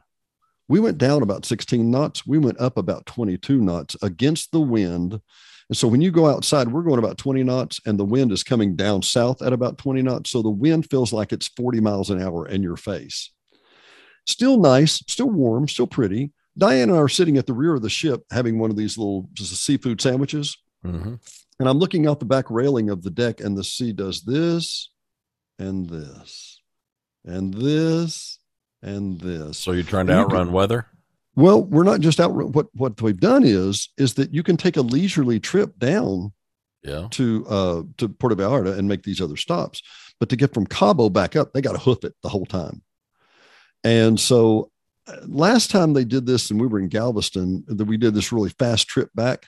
We 0.68 0.80
went 0.80 0.99
down 0.99 1.22
about 1.22 1.45
16 1.45 1.90
knots. 1.90 2.26
We 2.26 2.38
went 2.38 2.61
up 2.61 2.76
about 2.76 3.07
22 3.07 3.61
knots 3.61 3.97
against 4.03 4.51
the 4.51 4.61
wind 4.61 5.20
and 5.68 5.76
so 5.76 5.88
when 5.88 6.01
you 6.01 6.11
go 6.11 6.26
outside, 6.26 6.68
we're 6.68 6.82
going 6.82 6.99
about 6.99 7.18
20 7.18 7.42
knots 7.42 7.80
and 7.86 7.99
the 7.99 8.05
wind 8.05 8.32
is 8.32 8.42
coming 8.42 8.76
down 8.76 9.03
south 9.03 9.40
at 9.40 9.53
about 9.53 9.78
20 9.78 10.03
knots. 10.03 10.30
So 10.30 10.42
the 10.42 10.51
wind 10.51 10.90
feels 10.90 11.12
like 11.12 11.32
it's 11.32 11.49
40 11.49 11.80
miles 11.80 12.11
an 12.11 12.20
hour 12.20 12.47
in 12.47 12.62
your 12.62 12.76
face. 12.76 13.30
Still 14.26 14.58
nice, 14.58 15.02
still 15.08 15.30
warm, 15.30 15.68
still 15.68 15.86
pretty. 15.86 16.32
Diane 16.56 16.88
and 16.88 16.92
I 16.98 17.00
are 17.00 17.08
sitting 17.08 17.36
at 17.36 17.46
the 17.46 17.52
rear 17.52 17.74
of 17.74 17.82
the 17.82 17.90
ship 17.90 18.22
having 18.30 18.58
one 18.58 18.70
of 18.70 18.76
these 18.76 18.96
little 18.96 19.28
seafood 19.34 20.00
sandwiches. 20.00 20.56
Mm-hmm. 20.84 21.14
And 21.60 21.68
I'm 21.68 21.78
looking 21.78 22.06
out 22.06 22.20
the 22.20 22.26
back 22.26 22.50
railing 22.50 22.90
of 22.90 23.02
the 23.02 23.10
deck, 23.10 23.40
and 23.40 23.56
the 23.56 23.64
sea 23.64 23.92
does 23.92 24.22
this 24.22 24.90
and 25.58 25.88
this 25.88 26.60
and 27.24 27.54
this 27.54 28.38
and 28.82 29.20
this. 29.20 29.58
So 29.58 29.72
you're 29.72 29.82
trying 29.84 30.06
to 30.08 30.12
You 30.12 30.18
outrun 30.20 30.52
weather? 30.52 30.86
Well, 31.36 31.64
we're 31.64 31.84
not 31.84 32.00
just 32.00 32.20
out. 32.20 32.32
What 32.32 32.66
what 32.74 33.00
we've 33.00 33.18
done 33.18 33.44
is 33.44 33.88
is 33.98 34.14
that 34.14 34.32
you 34.32 34.42
can 34.42 34.56
take 34.56 34.76
a 34.76 34.82
leisurely 34.82 35.40
trip 35.40 35.78
down 35.78 36.32
Yeah. 36.82 37.08
to 37.12 37.46
uh 37.48 37.82
to 37.98 38.08
Puerto 38.08 38.36
Vallarta 38.36 38.78
and 38.78 38.88
make 38.88 39.02
these 39.02 39.20
other 39.20 39.36
stops, 39.36 39.82
but 40.20 40.28
to 40.28 40.36
get 40.36 40.54
from 40.54 40.66
Cabo 40.66 41.08
back 41.08 41.34
up, 41.34 41.52
they 41.52 41.60
got 41.60 41.72
to 41.72 41.78
hoof 41.78 42.04
it 42.04 42.14
the 42.22 42.28
whole 42.28 42.46
time. 42.46 42.82
And 43.85 44.18
so, 44.18 44.70
uh, 45.07 45.16
last 45.26 45.70
time 45.70 45.93
they 45.93 46.05
did 46.05 46.24
this, 46.26 46.51
and 46.51 46.59
we 46.61 46.66
were 46.66 46.78
in 46.80 46.89
Galveston, 46.89 47.64
that 47.68 47.85
we 47.85 47.97
did 47.99 48.14
this 48.14 48.32
really 48.32 48.51
fast 48.59 48.89
trip 48.89 49.11
back. 49.14 49.47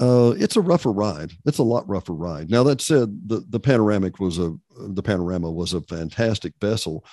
Uh, 0.00 0.34
it's 0.36 0.56
a 0.56 0.60
rougher 0.60 0.90
ride. 0.90 1.30
It's 1.46 1.58
a 1.58 1.62
lot 1.62 1.88
rougher 1.88 2.14
ride. 2.14 2.50
Now 2.50 2.64
that 2.64 2.80
said, 2.80 3.28
the 3.28 3.44
the 3.48 3.60
panoramic 3.60 4.18
was 4.18 4.38
a 4.40 4.52
the 4.88 5.02
panorama 5.02 5.50
was 5.52 5.72
a 5.72 5.80
fantastic 5.82 6.52
vessel, 6.60 7.04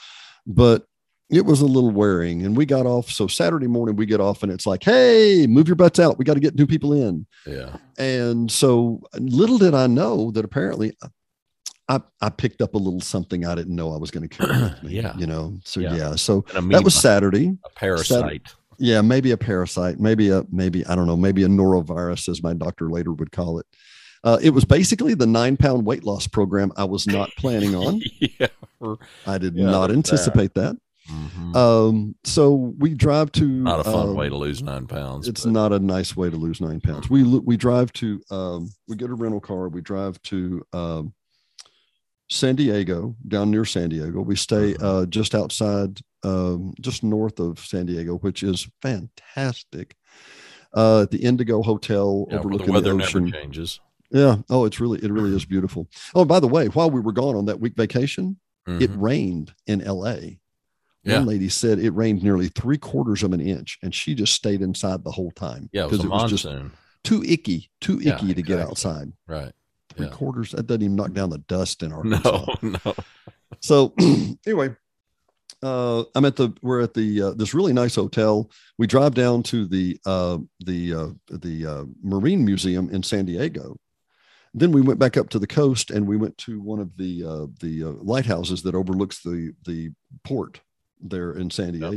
but 0.47 0.85
it 1.29 1.45
was 1.45 1.61
a 1.61 1.65
little 1.65 1.91
wearing 1.91 2.43
and 2.45 2.57
we 2.57 2.65
got 2.65 2.85
off 2.85 3.09
so 3.09 3.25
saturday 3.25 3.65
morning 3.67 3.95
we 3.95 4.05
get 4.05 4.19
off 4.19 4.43
and 4.43 4.51
it's 4.51 4.65
like 4.67 4.83
hey 4.83 5.47
move 5.47 5.65
your 5.65 5.77
butts 5.77 5.97
out 5.97 6.17
we 6.19 6.25
got 6.25 6.33
to 6.33 6.41
get 6.41 6.55
new 6.55 6.67
people 6.67 6.91
in 6.91 7.25
Yeah. 7.47 7.77
and 7.97 8.51
so 8.51 9.01
little 9.17 9.57
did 9.57 9.73
i 9.73 9.87
know 9.87 10.31
that 10.31 10.43
apparently 10.43 10.91
i 11.89 11.99
i 12.21 12.29
picked 12.29 12.61
up 12.61 12.73
a 12.73 12.77
little 12.77 13.01
something 13.01 13.45
i 13.45 13.55
didn't 13.55 13.75
know 13.75 13.93
i 13.93 13.97
was 13.97 14.11
going 14.11 14.27
to 14.27 14.35
carry 14.37 14.61
with 14.61 14.83
me 14.83 14.93
Yeah. 14.93 15.15
you 15.17 15.25
know 15.27 15.57
so 15.63 15.79
Yeah. 15.79 15.95
yeah, 15.95 16.15
so 16.15 16.45
that 16.69 16.83
was 16.83 16.93
saturday 16.95 17.57
a 17.65 17.69
parasite. 17.75 18.53
yeah 18.77 19.01
maybe 19.01 19.31
a 19.31 19.37
parasite 19.37 19.99
maybe 19.99 20.29
a 20.29 20.43
maybe 20.51 20.85
i 20.87 20.95
don't 20.95 21.07
know 21.07 21.17
maybe 21.17 21.43
a 21.43 21.47
norovirus 21.47 22.29
as 22.29 22.41
my 22.43 22.53
doctor 22.53 22.89
later 22.89 23.11
would 23.13 23.31
call 23.31 23.59
it 23.59 23.65
uh, 24.23 24.37
it 24.41 24.51
was 24.51 24.63
basically 24.65 25.15
the 25.15 25.25
nine 25.25 25.57
pound 25.57 25.85
weight 25.85 26.03
loss 26.03 26.27
program 26.27 26.71
i 26.77 26.83
was 26.83 27.07
not 27.07 27.29
planning 27.37 27.75
on 27.75 27.99
yeah. 28.19 28.47
I 29.27 29.37
did 29.37 29.55
Yeah, 29.55 29.65
not 29.65 29.87
there's 29.87 29.89
that. 29.89 29.93
anticipate 29.97 30.53
that 30.55 30.75
Mhm. 31.09 31.55
um 31.55 32.15
so 32.23 32.53
we 32.77 32.93
drive 32.93 33.31
to 33.33 33.45
not 33.45 33.79
a 33.79 33.83
fun 33.83 34.09
um, 34.09 34.15
way 34.15 34.29
to 34.29 34.37
lose 34.37 34.61
nine 34.61 34.85
pounds. 34.85 35.27
it's 35.27 35.43
but- 35.43 35.51
not 35.51 35.73
a 35.73 35.79
nice 35.79 36.15
way 36.15 36.29
to 36.29 36.35
lose 36.37 36.61
nine 36.61 36.79
pounds 36.79 37.09
we 37.09 37.23
we 37.23 37.57
drive 37.57 37.91
to 37.93 38.21
um 38.29 38.69
we 38.87 38.95
get 38.95 39.09
a 39.09 39.13
rental 39.15 39.41
car 39.41 39.67
we 39.67 39.81
drive 39.81 40.21
to 40.21 40.61
um 40.73 41.11
san 42.31 42.55
diego 42.55 43.13
down 43.27 43.51
near 43.51 43.65
san 43.65 43.89
diego 43.89 44.21
we 44.21 44.35
stay 44.37 44.73
Mhm. 44.75 44.83
uh 44.83 45.05
just 45.07 45.35
outside 45.35 45.99
um 46.23 46.73
just 46.79 47.03
north 47.03 47.39
of 47.41 47.59
san 47.59 47.85
diego 47.85 48.15
which 48.19 48.41
is 48.41 48.67
fantastic 48.81 49.95
uh 50.75 51.01
at 51.01 51.11
the 51.11 51.17
indigo 51.23 51.61
hotel 51.61 52.25
yeah, 52.29 52.35
the 52.35 52.39
overlooking 52.39 52.73
weather 52.73 52.91
the 52.91 52.97
never 52.97 53.03
ocean 53.19 53.31
changes. 53.31 53.81
yeah 54.11 54.37
oh 54.49 54.63
it's 54.65 54.79
really 54.79 54.99
it 55.03 55.11
really 55.11 55.35
is 55.35 55.43
beautiful 55.45 55.89
oh 56.15 56.23
by 56.23 56.39
the 56.39 56.47
way 56.47 56.67
while 56.67 56.89
we 56.89 57.01
were 57.01 57.11
gone 57.11 57.35
on 57.35 57.45
that 57.45 57.59
week 57.59 57.73
vacation 57.75 58.37
it 58.67 58.89
Mhm. 58.91 59.01
rained 59.01 59.53
in 59.67 59.79
la 59.85 60.15
Yeah. 61.03 61.17
one 61.17 61.25
lady 61.25 61.49
said 61.49 61.79
it 61.79 61.91
rained 61.91 62.23
nearly 62.23 62.47
three 62.47 62.77
quarters 62.77 63.23
of 63.23 63.33
an 63.33 63.41
inch 63.41 63.77
and 63.83 63.93
she 63.93 64.15
just 64.15 64.33
stayed 64.33 64.61
inside 64.61 65.03
the 65.03 65.11
whole 65.11 65.31
time 65.31 65.69
yeah, 65.73 65.85
it 65.85 65.91
was 65.91 66.03
it 66.05 66.09
was 66.09 66.29
just 66.31 66.47
too 67.03 67.23
icky, 67.23 67.71
too 67.81 67.99
Yeah, 67.99 68.15
icky 68.15 68.33
to 68.35 68.41
get 68.43 68.59
outside. 68.59 69.11
right. 69.27 69.51
Three 69.95 70.05
Yeah. 70.07 70.11
quarters, 70.13 70.51
that 70.51 70.67
doesn't 70.67 70.81
even 70.83 70.95
knock 70.95 71.13
down 71.13 71.29
the 71.29 71.39
dust 71.39 71.83
in 71.83 71.91
Arkansas. 71.91 72.45
No, 72.61 72.77
no. 72.85 72.95
So 73.61 73.93
anyway, 74.45 74.75
uh, 75.61 76.03
I'm 76.15 76.25
at 76.25 76.35
the 76.35 76.53
we're 76.61 76.81
at 76.81 76.93
the 76.93 77.21
uh, 77.21 77.31
this 77.31 77.53
really 77.53 77.73
nice 77.73 77.95
hotel. 77.95 78.49
We 78.77 78.87
drive 78.87 79.13
down 79.13 79.43
to 79.43 79.67
the 79.67 79.99
uh, 80.05 80.39
the 80.65 80.93
uh, 80.93 81.07
the 81.29 81.65
uh, 81.65 81.85
Marine 82.03 82.43
Museum 82.45 82.89
in 82.89 83.03
San 83.03 83.25
Diego. 83.25 83.77
Then 84.53 84.71
we 84.71 84.81
went 84.81 84.99
back 84.99 85.15
up 85.17 85.29
to 85.29 85.39
the 85.39 85.47
coast 85.47 85.91
and 85.91 86.07
we 86.07 86.17
went 86.17 86.37
to 86.39 86.59
one 86.59 86.79
of 86.79 86.97
the 86.97 87.23
uh, 87.23 87.45
the 87.59 87.83
uh, 87.83 87.91
lighthouses 88.01 88.63
that 88.63 88.75
overlooks 88.75 89.21
the 89.21 89.53
the 89.65 89.91
port 90.23 90.61
there 90.99 91.33
in 91.33 91.49
San 91.49 91.73
Yep. 91.73 91.91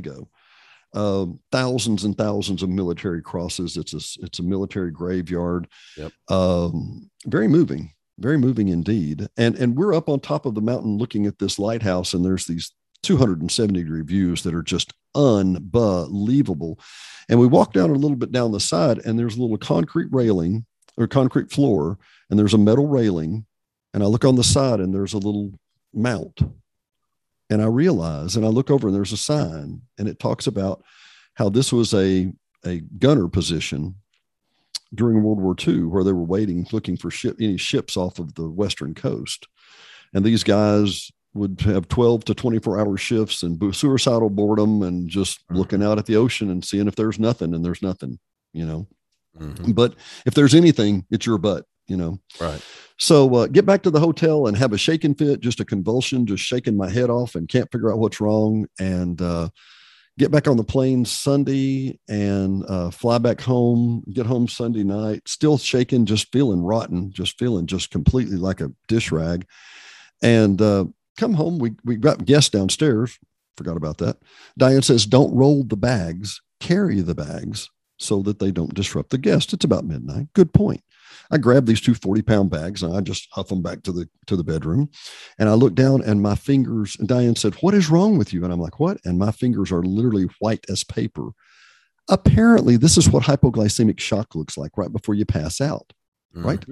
Uh, 0.94 1.26
thousands 1.50 2.04
and 2.04 2.16
thousands 2.16 2.62
of 2.62 2.68
military 2.68 3.20
crosses. 3.20 3.76
It's 3.76 3.92
a 3.92 4.24
it's 4.24 4.38
a 4.38 4.44
military 4.44 4.92
graveyard. 4.92 5.66
Yep. 5.96 6.12
Um, 6.28 7.10
very 7.26 7.48
moving, 7.48 7.92
very 8.18 8.38
moving 8.38 8.68
indeed. 8.68 9.28
And 9.36 9.56
and 9.56 9.76
we're 9.76 9.94
up 9.94 10.08
on 10.08 10.20
top 10.20 10.46
of 10.46 10.54
the 10.54 10.60
mountain 10.60 10.96
looking 10.96 11.26
at 11.26 11.38
this 11.38 11.58
lighthouse, 11.58 12.14
and 12.14 12.24
there's 12.24 12.46
these 12.46 12.72
270 13.02 13.82
degree 13.82 14.02
views 14.02 14.42
that 14.42 14.54
are 14.54 14.62
just 14.62 14.92
unbelievable. 15.14 16.78
And 17.28 17.40
we 17.40 17.46
walk 17.46 17.72
down 17.72 17.90
a 17.90 17.94
little 17.94 18.16
bit 18.16 18.32
down 18.32 18.52
the 18.52 18.60
side, 18.60 18.98
and 19.04 19.18
there's 19.18 19.36
a 19.36 19.40
little 19.40 19.58
concrete 19.58 20.08
railing 20.10 20.64
or 20.96 21.06
concrete 21.06 21.50
floor, 21.50 21.98
and 22.30 22.38
there's 22.38 22.54
a 22.54 22.58
metal 22.58 22.86
railing. 22.86 23.46
And 23.92 24.02
I 24.02 24.06
look 24.06 24.24
on 24.24 24.36
the 24.36 24.44
side, 24.44 24.80
and 24.80 24.94
there's 24.94 25.12
a 25.12 25.18
little 25.18 25.52
mount. 25.92 26.40
And 27.50 27.62
I 27.62 27.66
realize, 27.66 28.36
and 28.36 28.44
I 28.44 28.48
look 28.48 28.70
over, 28.70 28.88
and 28.88 28.96
there's 28.96 29.12
a 29.12 29.18
sign, 29.18 29.82
and 29.98 30.08
it 30.08 30.18
talks 30.18 30.46
about 30.46 30.82
how 31.34 31.48
this 31.48 31.72
was 31.72 31.92
a, 31.92 32.32
a 32.64 32.80
gunner 32.98 33.28
position 33.28 33.96
during 34.94 35.22
World 35.22 35.40
War 35.40 35.54
II, 35.58 35.84
where 35.84 36.04
they 36.04 36.12
were 36.12 36.24
waiting, 36.24 36.66
looking 36.72 36.96
for 36.96 37.10
ship, 37.10 37.36
any 37.40 37.56
ships 37.56 37.96
off 37.96 38.18
of 38.18 38.34
the 38.34 38.48
western 38.48 38.94
coast. 38.94 39.46
And 40.14 40.24
these 40.24 40.44
guys 40.44 41.10
would 41.34 41.60
have 41.62 41.88
12 41.88 42.24
to 42.26 42.34
24 42.34 42.78
hour 42.78 42.96
shifts 42.96 43.42
and 43.42 43.74
suicidal 43.74 44.30
boredom 44.30 44.82
and 44.82 45.08
just 45.08 45.40
mm-hmm. 45.40 45.56
looking 45.56 45.82
out 45.82 45.98
at 45.98 46.06
the 46.06 46.16
ocean 46.16 46.48
and 46.48 46.64
seeing 46.64 46.86
if 46.86 46.94
there's 46.94 47.18
nothing 47.18 47.52
and 47.52 47.64
there's 47.64 47.82
nothing, 47.82 48.18
you 48.52 48.64
know. 48.64 48.86
Mm-hmm. 49.38 49.72
But 49.72 49.94
if 50.24 50.34
there's 50.34 50.54
anything, 50.54 51.04
it's 51.10 51.26
your 51.26 51.38
butt, 51.38 51.66
you 51.86 51.96
know. 51.96 52.18
Right. 52.40 52.60
So 52.98 53.34
uh, 53.34 53.46
get 53.46 53.66
back 53.66 53.82
to 53.82 53.90
the 53.90 54.00
hotel 54.00 54.46
and 54.46 54.56
have 54.56 54.72
a 54.72 54.78
shaking 54.78 55.14
fit, 55.14 55.40
just 55.40 55.60
a 55.60 55.64
convulsion, 55.64 56.26
just 56.26 56.44
shaking 56.44 56.76
my 56.76 56.88
head 56.88 57.10
off 57.10 57.34
and 57.34 57.48
can't 57.48 57.70
figure 57.70 57.92
out 57.92 57.98
what's 57.98 58.20
wrong. 58.20 58.66
And 58.78 59.20
uh, 59.20 59.48
get 60.18 60.30
back 60.30 60.46
on 60.46 60.56
the 60.56 60.64
plane 60.64 61.04
Sunday 61.04 61.98
and 62.08 62.64
uh, 62.68 62.90
fly 62.90 63.18
back 63.18 63.40
home, 63.40 64.04
get 64.12 64.26
home 64.26 64.46
Sunday 64.48 64.84
night, 64.84 65.22
still 65.26 65.58
shaking, 65.58 66.06
just 66.06 66.30
feeling 66.32 66.62
rotten, 66.62 67.12
just 67.12 67.38
feeling 67.38 67.66
just 67.66 67.90
completely 67.90 68.36
like 68.36 68.60
a 68.60 68.72
dish 68.88 69.10
rag. 69.10 69.46
And 70.22 70.62
uh, 70.62 70.86
come 71.18 71.34
home. 71.34 71.58
We, 71.58 71.72
we 71.84 71.96
got 71.96 72.24
guests 72.24 72.50
downstairs. 72.50 73.18
Forgot 73.56 73.76
about 73.76 73.98
that. 73.98 74.18
Diane 74.58 74.82
says, 74.82 75.06
don't 75.06 75.34
roll 75.34 75.64
the 75.64 75.76
bags, 75.76 76.40
carry 76.60 77.00
the 77.00 77.14
bags 77.14 77.70
so 77.98 78.20
that 78.22 78.38
they 78.38 78.50
don't 78.50 78.74
disrupt 78.74 79.10
the 79.10 79.18
guest. 79.18 79.52
It's 79.52 79.64
about 79.64 79.84
midnight. 79.84 80.26
Good 80.32 80.52
point. 80.52 80.82
I 81.30 81.38
grab 81.38 81.66
these 81.66 81.80
two 81.80 81.94
40 81.94 82.22
pound 82.22 82.50
bags 82.50 82.82
and 82.82 82.96
I 82.96 83.00
just 83.00 83.28
huff 83.32 83.48
them 83.48 83.62
back 83.62 83.82
to 83.84 83.92
the 83.92 84.08
to 84.26 84.36
the 84.36 84.44
bedroom. 84.44 84.90
And 85.38 85.48
I 85.48 85.54
look 85.54 85.74
down 85.74 86.02
and 86.02 86.22
my 86.22 86.34
fingers, 86.34 86.96
and 86.98 87.08
Diane 87.08 87.36
said, 87.36 87.54
What 87.54 87.74
is 87.74 87.90
wrong 87.90 88.18
with 88.18 88.32
you? 88.32 88.44
And 88.44 88.52
I'm 88.52 88.60
like, 88.60 88.80
What? 88.80 88.98
And 89.04 89.18
my 89.18 89.32
fingers 89.32 89.72
are 89.72 89.82
literally 89.82 90.28
white 90.38 90.64
as 90.68 90.84
paper. 90.84 91.30
Apparently, 92.08 92.76
this 92.76 92.98
is 92.98 93.08
what 93.08 93.22
hypoglycemic 93.24 93.98
shock 93.98 94.34
looks 94.34 94.58
like 94.58 94.76
right 94.76 94.92
before 94.92 95.14
you 95.14 95.24
pass 95.24 95.60
out. 95.60 95.92
Mm-hmm. 96.36 96.46
Right. 96.46 96.64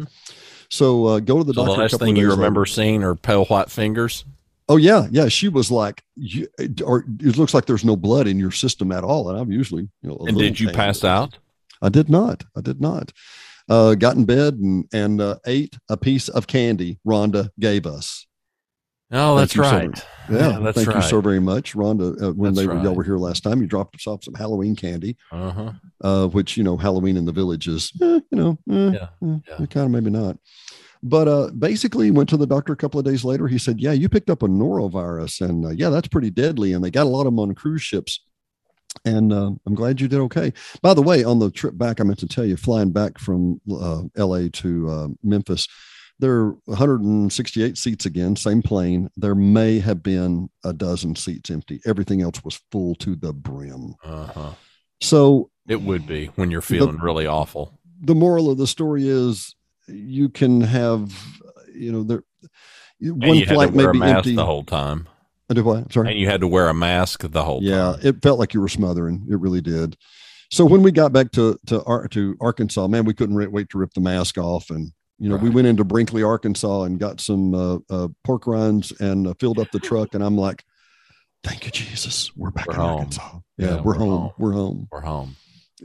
So 0.69 1.07
uh, 1.07 1.21
go 1.21 1.39
to 1.39 1.45
the 1.45 1.55
so 1.55 1.65
doctor. 1.65 1.77
The 1.77 1.83
last 1.83 1.99
thing 1.99 2.17
you 2.17 2.31
remember 2.31 2.61
later. 2.61 2.73
seeing 2.73 3.03
are 3.03 3.15
pale 3.15 3.45
white 3.47 3.71
fingers. 3.71 4.25
Oh 4.69 4.77
yeah, 4.77 5.09
yeah. 5.11 5.29
She 5.29 5.49
was 5.49 5.71
like, 5.71 6.03
you, 6.15 6.49
or 6.85 7.05
it 7.21 7.37
looks 7.37 7.53
like 7.55 7.67
there's 7.67 7.85
no 7.85 7.97
blood 7.97 8.27
in 8.27 8.39
your 8.39 8.51
system 8.51 8.93
at 8.93 9.05
all. 9.05 9.29
And 9.29 9.39
I'm 9.39 9.51
usually, 9.51 9.89
you 10.03 10.09
know. 10.09 10.19
And 10.27 10.39
did 10.39 10.61
you 10.61 10.71
pass 10.71 11.05
out? 11.05 11.39
I 11.81 11.89
did 11.89 12.09
not. 12.09 12.45
I 12.57 12.61
did 12.61 12.81
not. 12.81 13.13
Uh, 13.69 13.95
got 13.95 14.17
in 14.17 14.25
bed 14.25 14.55
and 14.55 14.87
and 14.93 15.21
uh, 15.21 15.37
ate 15.47 15.77
a 15.89 15.97
piece 15.97 16.29
of 16.29 16.47
candy 16.47 16.99
Rhonda 17.07 17.51
gave 17.59 17.87
us. 17.87 18.27
Oh, 19.15 19.37
that's 19.37 19.57
right. 19.57 19.97
So 19.97 20.05
yeah, 20.31 20.51
yeah, 20.53 20.59
that's 20.61 20.77
thank 20.77 20.89
right. 20.89 20.97
you 20.97 21.03
so 21.03 21.21
very 21.21 21.41
much, 21.41 21.75
Rhonda. 21.75 22.21
Uh, 22.21 22.33
when 22.33 22.55
that's 22.55 22.67
they 22.67 22.73
right. 22.73 22.83
y'all 22.83 22.95
were 22.95 23.05
here 23.05 23.19
last 23.19 23.43
time, 23.43 23.61
you 23.61 23.67
dropped 23.67 23.95
us 23.95 24.07
off 24.07 24.25
some 24.25 24.33
Halloween 24.33 24.75
candy, 24.75 25.19
uh-huh. 25.31 25.73
uh, 26.03 26.29
which 26.29 26.57
you 26.57 26.65
know 26.65 26.79
Halloween 26.79 27.19
in 27.19 27.27
the 27.27 27.33
village 27.33 27.69
is, 27.69 27.93
eh, 28.01 28.21
you 28.31 28.39
know, 28.39 28.59
eh, 28.71 28.99
yeah, 28.99 29.09
eh, 29.23 29.39
yeah. 29.49 29.67
kind 29.67 29.85
of 29.85 29.91
maybe 29.91 30.11
not. 30.11 30.39
But 31.03 31.29
uh, 31.29 31.51
basically, 31.59 32.11
went 32.11 32.31
to 32.31 32.39
the 32.39 32.47
doctor 32.47 32.73
a 32.73 32.77
couple 32.77 32.99
of 32.99 33.05
days 33.05 33.23
later. 33.23 33.49
He 33.49 33.59
said, 33.59 33.81
"Yeah, 33.81 33.93
you 33.93 34.09
picked 34.09 34.31
up 34.31 34.43
a 34.43 34.49
norovirus, 34.49 35.47
and 35.47 35.67
uh, 35.67 35.71
yeah, 35.71 35.91
that's 35.91 36.09
pretty 36.09 36.31
deadly. 36.31 36.73
And 36.73 36.83
they 36.83 36.91
got 36.91 37.07
a 37.07 37.11
lot 37.11 37.23
of 37.23 37.27
them 37.27 37.41
on 37.41 37.55
cruise 37.55 37.83
ships. 37.83 38.21
And 39.05 39.33
uh, 39.33 39.51
I'm 39.67 39.75
glad 39.75 40.01
you 40.01 40.09
did 40.09 40.21
okay. 40.21 40.53
By 40.83 40.95
the 40.95 41.03
way, 41.03 41.25
on 41.25 41.39
the 41.39 41.51
trip 41.51 41.77
back, 41.77 42.01
I 42.01 42.05
meant 42.05 42.19
to 42.21 42.27
tell 42.27 42.45
you, 42.45 42.57
flying 42.57 42.91
back 42.91 43.19
from 43.19 43.61
uh, 43.71 44.03
L.A. 44.17 44.49
to 44.51 44.91
uh, 44.91 45.09
Memphis, 45.23 45.67
there 46.19 46.33
are 46.33 46.57
168 46.67 47.77
seats 47.77 48.07
again, 48.07 48.37
same 48.37 48.63
plane. 48.63 49.11
There 49.17 49.35
may 49.35 49.81
have 49.81 50.03
been 50.03 50.51
a 50.65 50.73
dozen 50.73 51.17
seats 51.17 51.51
empty. 51.51 51.81
Everything 51.85 52.23
else 52.23 52.45
was 52.45 52.61
full 52.71 52.95
to 52.97 53.17
the 53.17 53.33
brim. 53.33 53.97
Uh-huh. 54.05 54.53
So 55.01 55.51
it 55.69 55.83
would 55.83 56.07
be 56.07 56.27
when 56.37 56.51
you're 56.51 56.61
feeling 56.61 56.99
the, 56.99 57.05
really 57.05 57.27
awful. 57.27 57.77
The 58.03 58.15
moral 58.15 58.51
of 58.51 58.59
the 58.59 58.69
story 58.69 59.09
is 59.09 59.57
you 59.89 60.29
can 60.29 60.61
have, 60.61 61.13
you 61.75 61.91
know, 61.91 62.05
there 62.05 62.23
one 63.01 63.45
flight 63.45 63.75
may 63.75 63.91
be 63.91 64.03
empty 64.03 64.37
the 64.37 64.47
whole 64.47 64.63
time. 64.63 65.09
I 65.53 65.55
did 65.55 65.65
what? 65.65 65.93
Sorry. 65.93 66.11
And 66.11 66.19
you 66.19 66.27
had 66.27 66.41
to 66.41 66.49
wear 66.49 66.69
a 66.69 66.75
mask 66.75 67.31
the 67.31 67.45
whole 67.45 67.63
yeah, 67.63 67.77
time. 67.77 68.01
Yeah, 68.01 68.09
it 68.09 68.23
felt 68.23 68.39
like 68.39 68.55
you 68.55 68.61
were 68.61 68.69
smothering. 68.69 69.27
It 69.31 69.39
really 69.39 69.61
did. 69.61 69.99
So 70.51 70.65
when 70.65 70.83
we 70.83 70.93
got 70.93 71.13
back 71.13 71.31
to 71.33 71.59
to 71.67 72.09
to 72.11 72.37
Arkansas, 72.41 72.87
man, 72.89 73.05
we 73.05 73.15
couldn't 73.15 73.53
wait 73.53 73.69
to 73.71 73.79
rip 73.79 73.93
the 73.93 74.01
mask 74.01 74.39
off, 74.39 74.71
and 74.71 74.93
you 75.19 75.29
know, 75.29 75.37
right. 75.37 75.45
we 75.45 75.51
went 75.51 75.67
into 75.67 75.85
Brinkley, 75.85 76.23
Arkansas, 76.23 76.83
and 76.83 76.99
got 76.99 77.21
some 77.21 77.55
uh, 77.55 77.79
uh, 77.91 78.09
pork 78.25 78.47
rinds 78.47 78.93
and 78.99 79.27
uh, 79.27 79.35
filled 79.39 79.59
up 79.59 79.71
the 79.71 79.79
truck, 79.81 80.15
and 80.15 80.25
I'm 80.25 80.37
like, 80.37 80.65
"Thank 81.45 81.67
you, 81.67 81.71
Jesus, 81.71 82.35
we're 82.35 82.51
back 82.51 82.67
we're 82.67 82.75
in 82.75 82.81
home. 82.81 82.99
Arkansas. 82.99 83.39
Yeah, 83.59 83.67
yeah 83.67 83.77
we're, 83.77 83.83
we're 83.83 83.95
home. 83.95 84.09
home. 84.09 84.33
We're 84.39 84.53
home. 84.53 84.89
We're 84.91 85.01
home." 85.01 85.37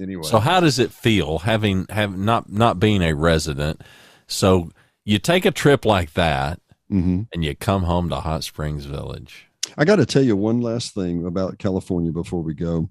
anyway. 0.02 0.24
So 0.24 0.40
how 0.40 0.60
does 0.60 0.80
it 0.80 0.92
feel 0.92 1.40
having 1.40 1.86
have 1.90 2.18
not 2.18 2.50
not 2.50 2.80
being 2.80 3.02
a 3.02 3.14
resident? 3.14 3.82
So 4.28 4.72
you 5.04 5.20
take 5.20 5.46
a 5.46 5.52
trip 5.52 5.86
like 5.86 6.14
that 6.14 6.60
mm-hmm. 6.92 7.24
and 7.34 7.44
you 7.44 7.56
come 7.56 7.84
home 7.84 8.10
to 8.10 8.18
Hot 8.18 8.44
Springs 8.44 8.86
Village. 8.86 9.47
I 9.78 9.86
got 9.86 9.98
to 9.98 10.06
tell 10.06 10.22
you 10.22 10.36
one 10.36 10.62
last 10.62 10.94
thing 10.94 11.26
about 11.26 11.60
California 11.60 12.12
before 12.12 12.42
we 12.42 12.54
go. 12.54 12.90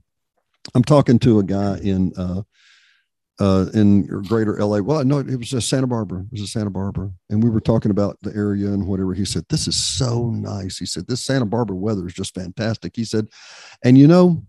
I'm 0.74 0.85
talking 0.85 1.18
to 1.20 1.39
a 1.39 1.45
guy 1.45 1.79
in 1.79 2.12
uh, 2.16 2.43
uh, 3.39 3.66
in 3.74 4.07
greater 4.24 4.57
LA. 4.59 4.79
Well, 4.79 5.05
no, 5.05 5.18
it 5.18 5.37
was 5.37 5.64
Santa 5.64 5.87
Barbara. 5.87 6.20
It 6.20 6.33
was 6.33 6.41
a 6.41 6.47
Santa 6.47 6.70
Barbara. 6.70 7.11
And 7.29 7.43
we 7.43 7.51
were 7.51 7.61
talking 7.61 7.91
about 7.91 8.18
the 8.22 8.35
area 8.35 8.68
and 8.68 8.87
whatever. 8.87 9.12
He 9.14 9.24
said, 9.24 9.45
This 9.49 9.68
is 9.68 9.77
so 9.77 10.31
nice. 10.31 10.79
He 10.79 10.87
said, 10.87 11.07
This 11.07 11.24
Santa 11.24 11.47
Barbara 11.47 11.77
weather 11.77 12.07
is 12.07 12.14
just 12.14 12.35
fantastic. 12.35 12.97
He 12.97 13.05
said, 13.05 13.29
And 13.85 13.99
you 13.99 14.07
know, 14.07 14.43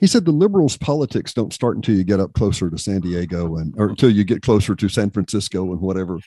he 0.00 0.06
said 0.06 0.24
the 0.24 0.32
liberals' 0.32 0.76
politics 0.76 1.34
don't 1.34 1.52
start 1.52 1.76
until 1.76 1.96
you 1.96 2.04
get 2.04 2.20
up 2.20 2.32
closer 2.32 2.70
to 2.70 2.78
San 2.78 3.00
Diego 3.00 3.56
and 3.56 3.74
or 3.76 3.88
until 3.90 4.10
you 4.10 4.24
get 4.24 4.42
closer 4.42 4.74
to 4.76 4.88
San 4.88 5.10
Francisco 5.10 5.72
and 5.72 5.80
whatever. 5.80 6.18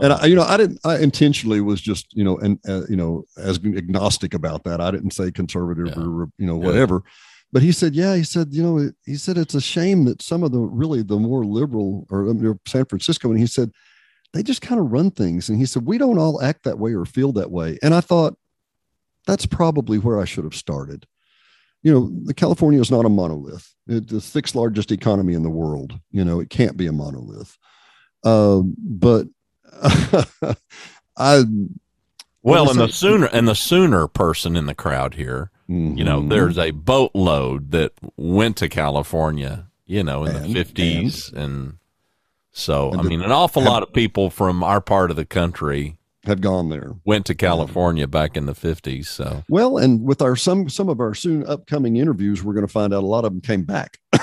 And 0.00 0.12
I, 0.12 0.26
you 0.26 0.36
know, 0.36 0.42
I 0.42 0.56
didn't. 0.56 0.78
I 0.84 0.98
intentionally 0.98 1.60
was 1.60 1.80
just, 1.80 2.14
you 2.16 2.22
know, 2.22 2.38
and 2.38 2.58
uh, 2.68 2.86
you 2.88 2.96
know, 2.96 3.24
as 3.36 3.58
agnostic 3.58 4.34
about 4.34 4.64
that. 4.64 4.80
I 4.80 4.90
didn't 4.90 5.12
say 5.12 5.30
conservative 5.30 5.88
yeah. 5.88 6.02
or 6.02 6.28
you 6.38 6.46
know 6.46 6.56
whatever. 6.56 7.02
Yeah. 7.04 7.12
But 7.52 7.62
he 7.62 7.72
said, 7.72 7.96
yeah, 7.96 8.14
he 8.14 8.22
said, 8.22 8.48
you 8.52 8.62
know, 8.62 8.90
he 9.04 9.16
said 9.16 9.36
it's 9.36 9.54
a 9.54 9.60
shame 9.60 10.04
that 10.04 10.22
some 10.22 10.44
of 10.44 10.52
the 10.52 10.60
really 10.60 11.02
the 11.02 11.18
more 11.18 11.44
liberal 11.44 12.06
or 12.10 12.28
um, 12.28 12.60
San 12.66 12.84
Francisco, 12.84 13.30
and 13.30 13.38
he 13.38 13.46
said 13.46 13.72
they 14.32 14.44
just 14.44 14.62
kind 14.62 14.80
of 14.80 14.92
run 14.92 15.10
things. 15.10 15.48
And 15.48 15.58
he 15.58 15.66
said 15.66 15.84
we 15.84 15.98
don't 15.98 16.18
all 16.18 16.40
act 16.40 16.62
that 16.64 16.78
way 16.78 16.94
or 16.94 17.04
feel 17.04 17.32
that 17.32 17.50
way. 17.50 17.78
And 17.82 17.92
I 17.92 18.00
thought 18.00 18.36
that's 19.26 19.46
probably 19.46 19.98
where 19.98 20.20
I 20.20 20.24
should 20.24 20.44
have 20.44 20.54
started 20.54 21.06
you 21.82 21.92
know, 21.92 22.10
the 22.24 22.34
California 22.34 22.80
is 22.80 22.90
not 22.90 23.06
a 23.06 23.08
monolith. 23.08 23.74
It's 23.86 24.12
the 24.12 24.20
sixth 24.20 24.54
largest 24.54 24.92
economy 24.92 25.34
in 25.34 25.42
the 25.42 25.50
world. 25.50 25.98
You 26.10 26.24
know, 26.24 26.40
it 26.40 26.50
can't 26.50 26.76
be 26.76 26.86
a 26.86 26.92
monolith. 26.92 27.56
Uh, 28.22 28.60
but 28.76 29.26
I 31.16 31.44
well, 32.42 32.70
and 32.70 32.80
the 32.80 32.88
sooner 32.88 33.26
and 33.26 33.46
the 33.46 33.54
sooner 33.54 34.06
person 34.06 34.56
in 34.56 34.66
the 34.66 34.74
crowd 34.74 35.14
here, 35.14 35.50
mm-hmm. 35.68 35.98
you 35.98 36.04
know, 36.04 36.20
mm-hmm. 36.20 36.28
there's 36.28 36.58
a 36.58 36.70
boatload 36.70 37.70
that 37.72 37.92
went 38.16 38.56
to 38.58 38.68
California, 38.68 39.66
you 39.86 40.02
know, 40.02 40.24
in 40.24 40.34
and, 40.34 40.44
the 40.46 40.54
fifties, 40.54 41.28
and, 41.28 41.38
and, 41.38 41.78
so 42.52 42.92
and 42.92 43.00
I 43.00 43.04
mean, 43.04 43.20
an 43.20 43.30
awful 43.30 43.62
have, 43.62 43.70
lot 43.70 43.82
of 43.82 43.92
people 43.92 44.30
from 44.30 44.64
our 44.64 44.80
part 44.80 45.10
of 45.10 45.16
the 45.16 45.26
country 45.26 45.98
have 46.24 46.40
gone 46.40 46.70
there. 46.70 46.94
Went 47.04 47.26
to 47.26 47.34
California 47.34 48.06
back 48.06 48.36
in 48.36 48.46
the 48.46 48.54
fifties. 48.54 49.10
So 49.10 49.44
well, 49.50 49.76
and 49.76 50.02
with 50.02 50.22
our 50.22 50.36
some 50.36 50.70
some 50.70 50.88
of 50.88 50.98
our 50.98 51.14
soon 51.14 51.46
upcoming 51.46 51.96
interviews, 51.96 52.42
we're 52.42 52.54
going 52.54 52.66
to 52.66 52.72
find 52.72 52.94
out 52.94 53.02
a 53.02 53.06
lot 53.06 53.26
of 53.26 53.32
them 53.32 53.42
came 53.42 53.64
back. 53.64 53.98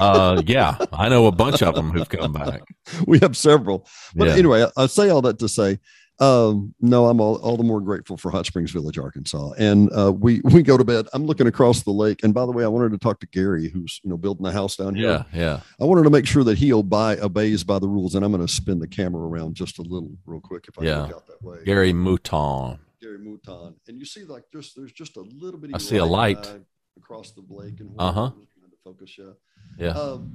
uh, 0.00 0.42
yeah, 0.46 0.76
I 0.92 1.08
know 1.08 1.26
a 1.26 1.32
bunch 1.32 1.62
of 1.62 1.74
them 1.74 1.90
who've 1.90 2.08
come 2.08 2.32
back. 2.32 2.62
We 3.06 3.18
have 3.20 3.36
several, 3.36 3.86
but 4.14 4.28
yeah. 4.28 4.34
anyway, 4.34 4.64
I, 4.64 4.84
I 4.84 4.86
say 4.86 5.10
all 5.10 5.22
that 5.22 5.38
to 5.40 5.48
say 5.48 5.78
um, 6.20 6.74
no, 6.80 7.06
I'm 7.06 7.20
all, 7.20 7.36
all 7.36 7.56
the 7.56 7.62
more 7.62 7.80
grateful 7.80 8.16
for 8.16 8.30
Hot 8.30 8.44
Springs 8.44 8.72
Village, 8.72 8.98
Arkansas. 8.98 9.52
And 9.58 9.90
uh, 9.96 10.12
we 10.12 10.40
we 10.44 10.62
go 10.62 10.76
to 10.76 10.84
bed. 10.84 11.06
I'm 11.12 11.26
looking 11.26 11.46
across 11.46 11.82
the 11.82 11.92
lake. 11.92 12.24
And 12.24 12.34
by 12.34 12.44
the 12.44 12.52
way, 12.52 12.64
I 12.64 12.68
wanted 12.68 12.90
to 12.92 12.98
talk 12.98 13.20
to 13.20 13.26
Gary, 13.28 13.68
who's 13.68 14.00
you 14.02 14.10
know 14.10 14.16
building 14.16 14.42
the 14.42 14.52
house 14.52 14.76
down 14.76 14.94
here. 14.94 15.24
Yeah, 15.32 15.40
yeah. 15.40 15.60
I 15.80 15.84
wanted 15.84 16.04
to 16.04 16.10
make 16.10 16.26
sure 16.26 16.44
that 16.44 16.58
he 16.58 16.72
obey, 16.72 17.18
obeys 17.20 17.62
by 17.62 17.78
the 17.78 17.88
rules. 17.88 18.14
And 18.14 18.24
I'm 18.24 18.32
going 18.32 18.46
to 18.46 18.52
spin 18.52 18.80
the 18.80 18.88
camera 18.88 19.22
around 19.26 19.54
just 19.54 19.78
a 19.78 19.82
little, 19.82 20.10
real 20.26 20.40
quick, 20.40 20.66
if 20.68 20.78
I 20.78 20.84
yeah. 20.84 21.02
out 21.02 21.26
that 21.26 21.42
way. 21.42 21.58
Gary 21.64 21.92
Mouton. 21.92 22.78
Gary 23.00 23.18
Mouton. 23.18 23.74
And 23.86 23.98
you 23.98 24.04
see, 24.04 24.24
like, 24.24 24.44
just 24.52 24.74
there's 24.74 24.92
just 24.92 25.16
a 25.16 25.22
little 25.22 25.60
bit. 25.60 25.70
I 25.72 25.78
see 25.78 25.98
a 25.98 26.04
light 26.04 26.50
across 26.96 27.30
the 27.30 27.44
lake 27.48 27.78
and 27.78 27.94
Uh-huh. 27.96 28.30
Trying 28.30 28.70
to 28.70 28.76
focus. 28.82 29.16
Yeah. 29.16 29.34
Yeah. 29.78 29.90
Um, 29.90 30.32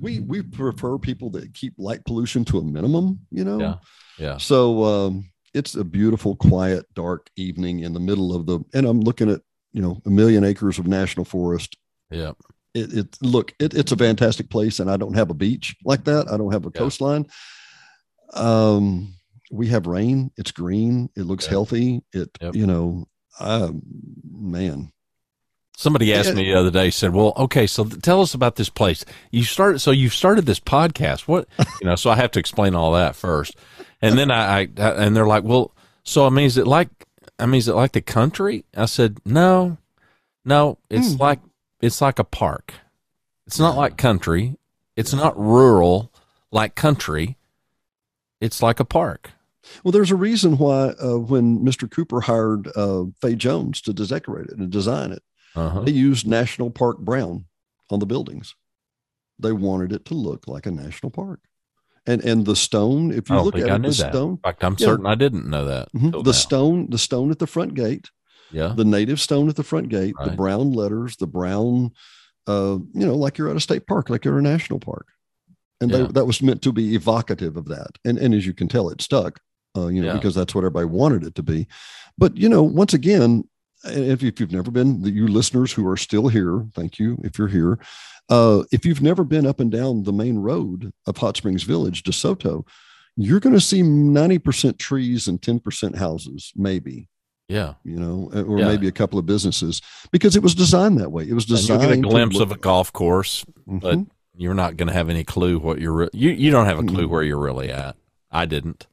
we 0.00 0.20
we 0.20 0.42
prefer 0.42 0.98
people 0.98 1.30
that 1.30 1.54
keep 1.54 1.74
light 1.78 2.04
pollution 2.04 2.44
to 2.46 2.58
a 2.58 2.64
minimum. 2.64 3.20
You 3.30 3.44
know. 3.44 3.60
Yeah. 3.60 3.74
Yeah. 4.18 4.36
So 4.38 4.84
um, 4.84 5.30
it's 5.54 5.74
a 5.76 5.84
beautiful, 5.84 6.36
quiet, 6.36 6.84
dark 6.94 7.30
evening 7.36 7.80
in 7.80 7.92
the 7.94 8.00
middle 8.00 8.34
of 8.34 8.46
the, 8.46 8.60
and 8.74 8.86
I'm 8.86 9.00
looking 9.00 9.30
at 9.30 9.40
you 9.72 9.80
know 9.82 10.00
a 10.04 10.10
million 10.10 10.44
acres 10.44 10.78
of 10.78 10.86
national 10.86 11.24
forest. 11.24 11.76
Yeah. 12.10 12.32
It, 12.74 12.92
it 12.92 13.18
look 13.22 13.54
it, 13.60 13.72
it's 13.74 13.92
a 13.92 13.96
fantastic 13.96 14.50
place, 14.50 14.80
and 14.80 14.90
I 14.90 14.96
don't 14.96 15.14
have 15.14 15.30
a 15.30 15.34
beach 15.34 15.76
like 15.84 16.04
that. 16.04 16.28
I 16.30 16.36
don't 16.36 16.52
have 16.52 16.66
a 16.66 16.70
Yeah. 16.74 16.78
coastline. 16.80 17.26
Um, 18.32 19.14
we 19.50 19.68
have 19.68 19.86
rain. 19.86 20.30
It's 20.36 20.50
green. 20.50 21.08
It 21.16 21.22
looks 21.22 21.44
Yeah. 21.46 21.50
healthy. 21.50 22.02
It 22.12 22.30
Yep. 22.40 22.56
you 22.56 22.66
know, 22.66 23.06
um, 23.40 23.82
man, 24.32 24.92
Somebody 25.76 26.14
asked 26.14 26.34
me 26.34 26.44
the 26.44 26.54
other 26.54 26.70
day, 26.70 26.90
said, 26.90 27.12
"Well, 27.12 27.32
okay, 27.36 27.66
so 27.66 27.84
tell 27.84 28.20
us 28.22 28.32
about 28.32 28.56
this 28.56 28.68
place. 28.68 29.04
You 29.32 29.42
started, 29.42 29.80
so 29.80 29.90
you've 29.90 30.14
started 30.14 30.46
this 30.46 30.60
podcast. 30.60 31.22
What, 31.22 31.48
you 31.80 31.86
know?" 31.86 31.96
So 31.96 32.10
I 32.10 32.16
have 32.16 32.30
to 32.32 32.38
explain 32.38 32.74
all 32.74 32.92
that 32.92 33.16
first, 33.16 33.56
and 34.00 34.16
then 34.16 34.30
I, 34.30 34.60
I, 34.60 34.68
I 34.78 34.90
and 35.04 35.16
they're 35.16 35.26
like, 35.26 35.42
"Well, 35.44 35.72
so 36.04 36.26
I 36.26 36.30
mean, 36.30 36.46
is 36.46 36.56
it 36.56 36.66
like, 36.68 36.88
I 37.40 37.46
mean, 37.46 37.58
is 37.58 37.68
it 37.68 37.74
like 37.74 37.92
the 37.92 38.00
country?" 38.02 38.64
I 38.76 38.86
said, 38.86 39.18
"No, 39.24 39.76
no, 40.44 40.78
it's 40.90 41.14
Hmm. 41.14 41.20
like, 41.20 41.40
it's 41.80 42.00
like 42.00 42.18
a 42.20 42.24
park. 42.24 42.74
It's 43.46 43.58
not 43.58 43.76
like 43.76 43.96
country. 43.96 44.56
It's 44.96 45.12
not 45.12 45.36
rural 45.38 46.12
like 46.52 46.76
country. 46.76 47.36
It's 48.40 48.62
like 48.62 48.78
a 48.78 48.84
park." 48.84 49.32
Well, 49.82 49.90
there's 49.92 50.10
a 50.12 50.16
reason 50.16 50.56
why 50.58 50.90
uh, 51.02 51.18
when 51.18 51.58
Mr. 51.64 51.90
Cooper 51.90 52.20
hired 52.20 52.68
uh, 52.76 53.06
Fay 53.20 53.34
Jones 53.34 53.80
to 53.82 53.92
decorate 53.92 54.46
it 54.50 54.58
and 54.58 54.70
design 54.70 55.10
it, 55.10 55.22
Uh-huh. 55.54 55.80
they 55.80 55.92
used 55.92 56.26
National 56.26 56.70
Park 56.70 56.98
brown 56.98 57.44
on 57.90 57.98
the 58.00 58.06
buildings. 58.06 58.54
They 59.38 59.52
wanted 59.52 59.92
it 59.92 60.04
to 60.06 60.14
look 60.14 60.46
like 60.48 60.66
a 60.66 60.70
national 60.70 61.10
park. 61.10 61.40
And 62.06 62.22
and 62.24 62.44
the 62.44 62.54
stone, 62.56 63.12
if 63.12 63.30
you 63.30 63.40
look 63.40 63.56
at 63.58 63.70
I 63.70 63.76
it, 63.76 63.82
the 63.82 63.88
that. 63.88 63.94
stone, 64.12 64.30
In 64.32 64.36
fact, 64.38 64.62
I'm 64.64 64.76
Yeah. 64.78 64.86
certain 64.86 65.06
I 65.06 65.14
didn't 65.14 65.48
know 65.48 65.64
that. 65.64 65.88
mhm, 65.92 66.12
the 66.12 66.22
now. 66.22 66.32
stone, 66.32 66.90
the 66.90 66.98
stone 66.98 67.30
at 67.30 67.38
the 67.38 67.46
front 67.46 67.74
gate, 67.74 68.10
Yeah. 68.52 68.74
the 68.76 68.84
native 68.84 69.20
stone 69.20 69.48
at 69.48 69.56
the 69.56 69.62
front 69.62 69.88
gate, 69.88 70.14
the 70.22 70.32
brown 70.32 70.72
letters, 70.72 71.16
the 71.16 71.26
brown, 71.26 71.92
uh, 72.46 72.78
you 72.92 73.06
know, 73.06 73.14
like 73.16 73.38
you're 73.38 73.48
at 73.48 73.56
a 73.56 73.60
state 73.60 73.86
park, 73.86 74.10
like 74.10 74.24
you're 74.24 74.34
at 74.34 74.40
a 74.40 74.42
national 74.42 74.80
park. 74.80 75.06
And 75.80 75.90
Yeah. 75.90 75.96
they, 75.98 76.06
that 76.12 76.26
was 76.26 76.42
meant 76.42 76.60
to 76.62 76.72
be 76.72 76.94
evocative 76.94 77.56
of 77.56 77.66
that. 77.66 77.98
And 78.04 78.18
and 78.18 78.34
as 78.34 78.44
you 78.46 78.52
can 78.54 78.68
tell, 78.68 78.90
it 78.90 79.00
stuck, 79.00 79.40
uh, 79.76 79.86
you 79.88 80.00
know, 80.02 80.08
Yeah. 80.08 80.14
because 80.14 80.34
that's 80.34 80.54
what 80.54 80.60
everybody 80.64 80.86
wanted 80.86 81.24
it 81.24 81.34
to 81.36 81.42
be. 81.42 81.66
But 82.18 82.36
you 82.36 82.48
know, 82.50 82.62
once 82.62 82.92
again, 82.94 83.44
if, 83.86 84.22
if 84.22 84.40
you've 84.40 84.52
never 84.52 84.70
been, 84.70 85.02
the, 85.02 85.10
you 85.10 85.26
listeners 85.28 85.72
who 85.72 85.86
are 85.88 85.96
still 85.96 86.28
here, 86.28 86.66
thank 86.74 86.98
you 86.98 87.18
if 87.24 87.38
you're 87.38 87.48
here. 87.48 87.78
Uh, 88.28 88.62
if 88.72 88.86
you've 88.86 89.02
never 89.02 89.22
been 89.24 89.46
up 89.46 89.60
and 89.60 89.70
down 89.70 90.02
the 90.04 90.12
main 90.12 90.38
road 90.38 90.92
of 91.06 91.16
Hot 91.18 91.36
Springs 91.36 91.62
Village, 91.62 92.02
DeSoto, 92.02 92.66
you're 93.16 93.40
going 93.40 93.54
to 93.54 93.60
see 93.60 93.82
90% 93.82 94.78
trees 94.78 95.28
and 95.28 95.40
10% 95.40 95.96
houses, 95.96 96.52
maybe 96.56 97.08
Yeah. 97.48 97.74
you 97.84 97.96
know, 97.96 98.30
uh, 98.34 98.42
or 98.42 98.58
Yeah. 98.58 98.68
maybe 98.68 98.88
a 98.88 98.92
couple 98.92 99.18
of 99.18 99.26
businesses 99.26 99.82
because 100.10 100.34
it 100.36 100.42
was 100.42 100.54
designed 100.54 100.98
that 100.98 101.12
way. 101.12 101.28
It 101.28 101.34
was 101.34 101.44
And 101.44 101.56
designed. 101.58 101.82
you'll 101.82 101.90
get 101.90 101.98
a 101.98 102.02
glimpse 102.08 102.40
of 102.40 102.50
a 102.50 102.56
golf 102.56 102.92
course, 102.92 103.44
but 103.66 103.98
Mhm. 103.98 104.06
you're 104.36 104.54
not 104.54 104.76
going 104.76 104.88
to 104.88 104.94
have 104.94 105.10
any 105.10 105.22
clue 105.24 105.58
what 105.58 105.80
you're 105.80 105.92
re- 105.92 106.08
you 106.12 106.30
you 106.30 106.50
don't 106.50 106.66
have 106.66 106.78
a 106.78 106.82
clue 106.82 107.06
where 107.06 107.22
you're 107.22 107.38
really 107.38 107.70
at. 107.70 107.94
I 108.32 108.46
didn't. 108.46 108.86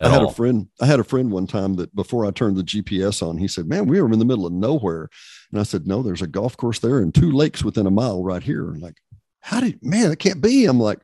I 0.00 0.08
had 0.08 0.22
all. 0.22 0.30
a 0.30 0.32
friend. 0.32 0.68
I 0.80 0.86
had 0.86 1.00
a 1.00 1.04
friend 1.04 1.30
one 1.30 1.46
time 1.46 1.74
that 1.74 1.94
before 1.94 2.24
I 2.24 2.30
turned 2.30 2.56
the 2.56 2.62
GPS 2.62 3.22
on, 3.26 3.38
he 3.38 3.48
said, 3.48 3.66
"Man, 3.66 3.86
we 3.86 4.00
were 4.00 4.10
in 4.10 4.18
the 4.18 4.24
middle 4.24 4.46
of 4.46 4.52
nowhere," 4.52 5.08
and 5.50 5.60
I 5.60 5.64
said, 5.64 5.86
"No, 5.86 6.02
there's 6.02 6.22
a 6.22 6.26
golf 6.26 6.56
course 6.56 6.78
there 6.78 6.98
and 6.98 7.14
two 7.14 7.30
lakes 7.30 7.62
within 7.62 7.86
a 7.86 7.90
mile 7.90 8.22
right 8.22 8.42
here." 8.42 8.70
And 8.70 8.80
like, 8.80 8.96
how 9.40 9.60
did 9.60 9.84
man? 9.84 10.10
It 10.10 10.18
can't 10.18 10.40
be. 10.40 10.66
I'm 10.66 10.80
like, 10.80 11.00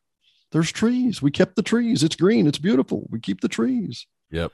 there's 0.53 0.71
trees. 0.71 1.21
We 1.21 1.31
kept 1.31 1.57
the 1.57 1.63
trees. 1.63 2.03
It's 2.03 2.17
green. 2.17 2.47
It's 2.47 2.59
beautiful. 2.59 3.07
We 3.11 3.21
keep 3.21 3.41
the 3.41 3.49
trees. 3.49 4.07
Yep. 4.31 4.53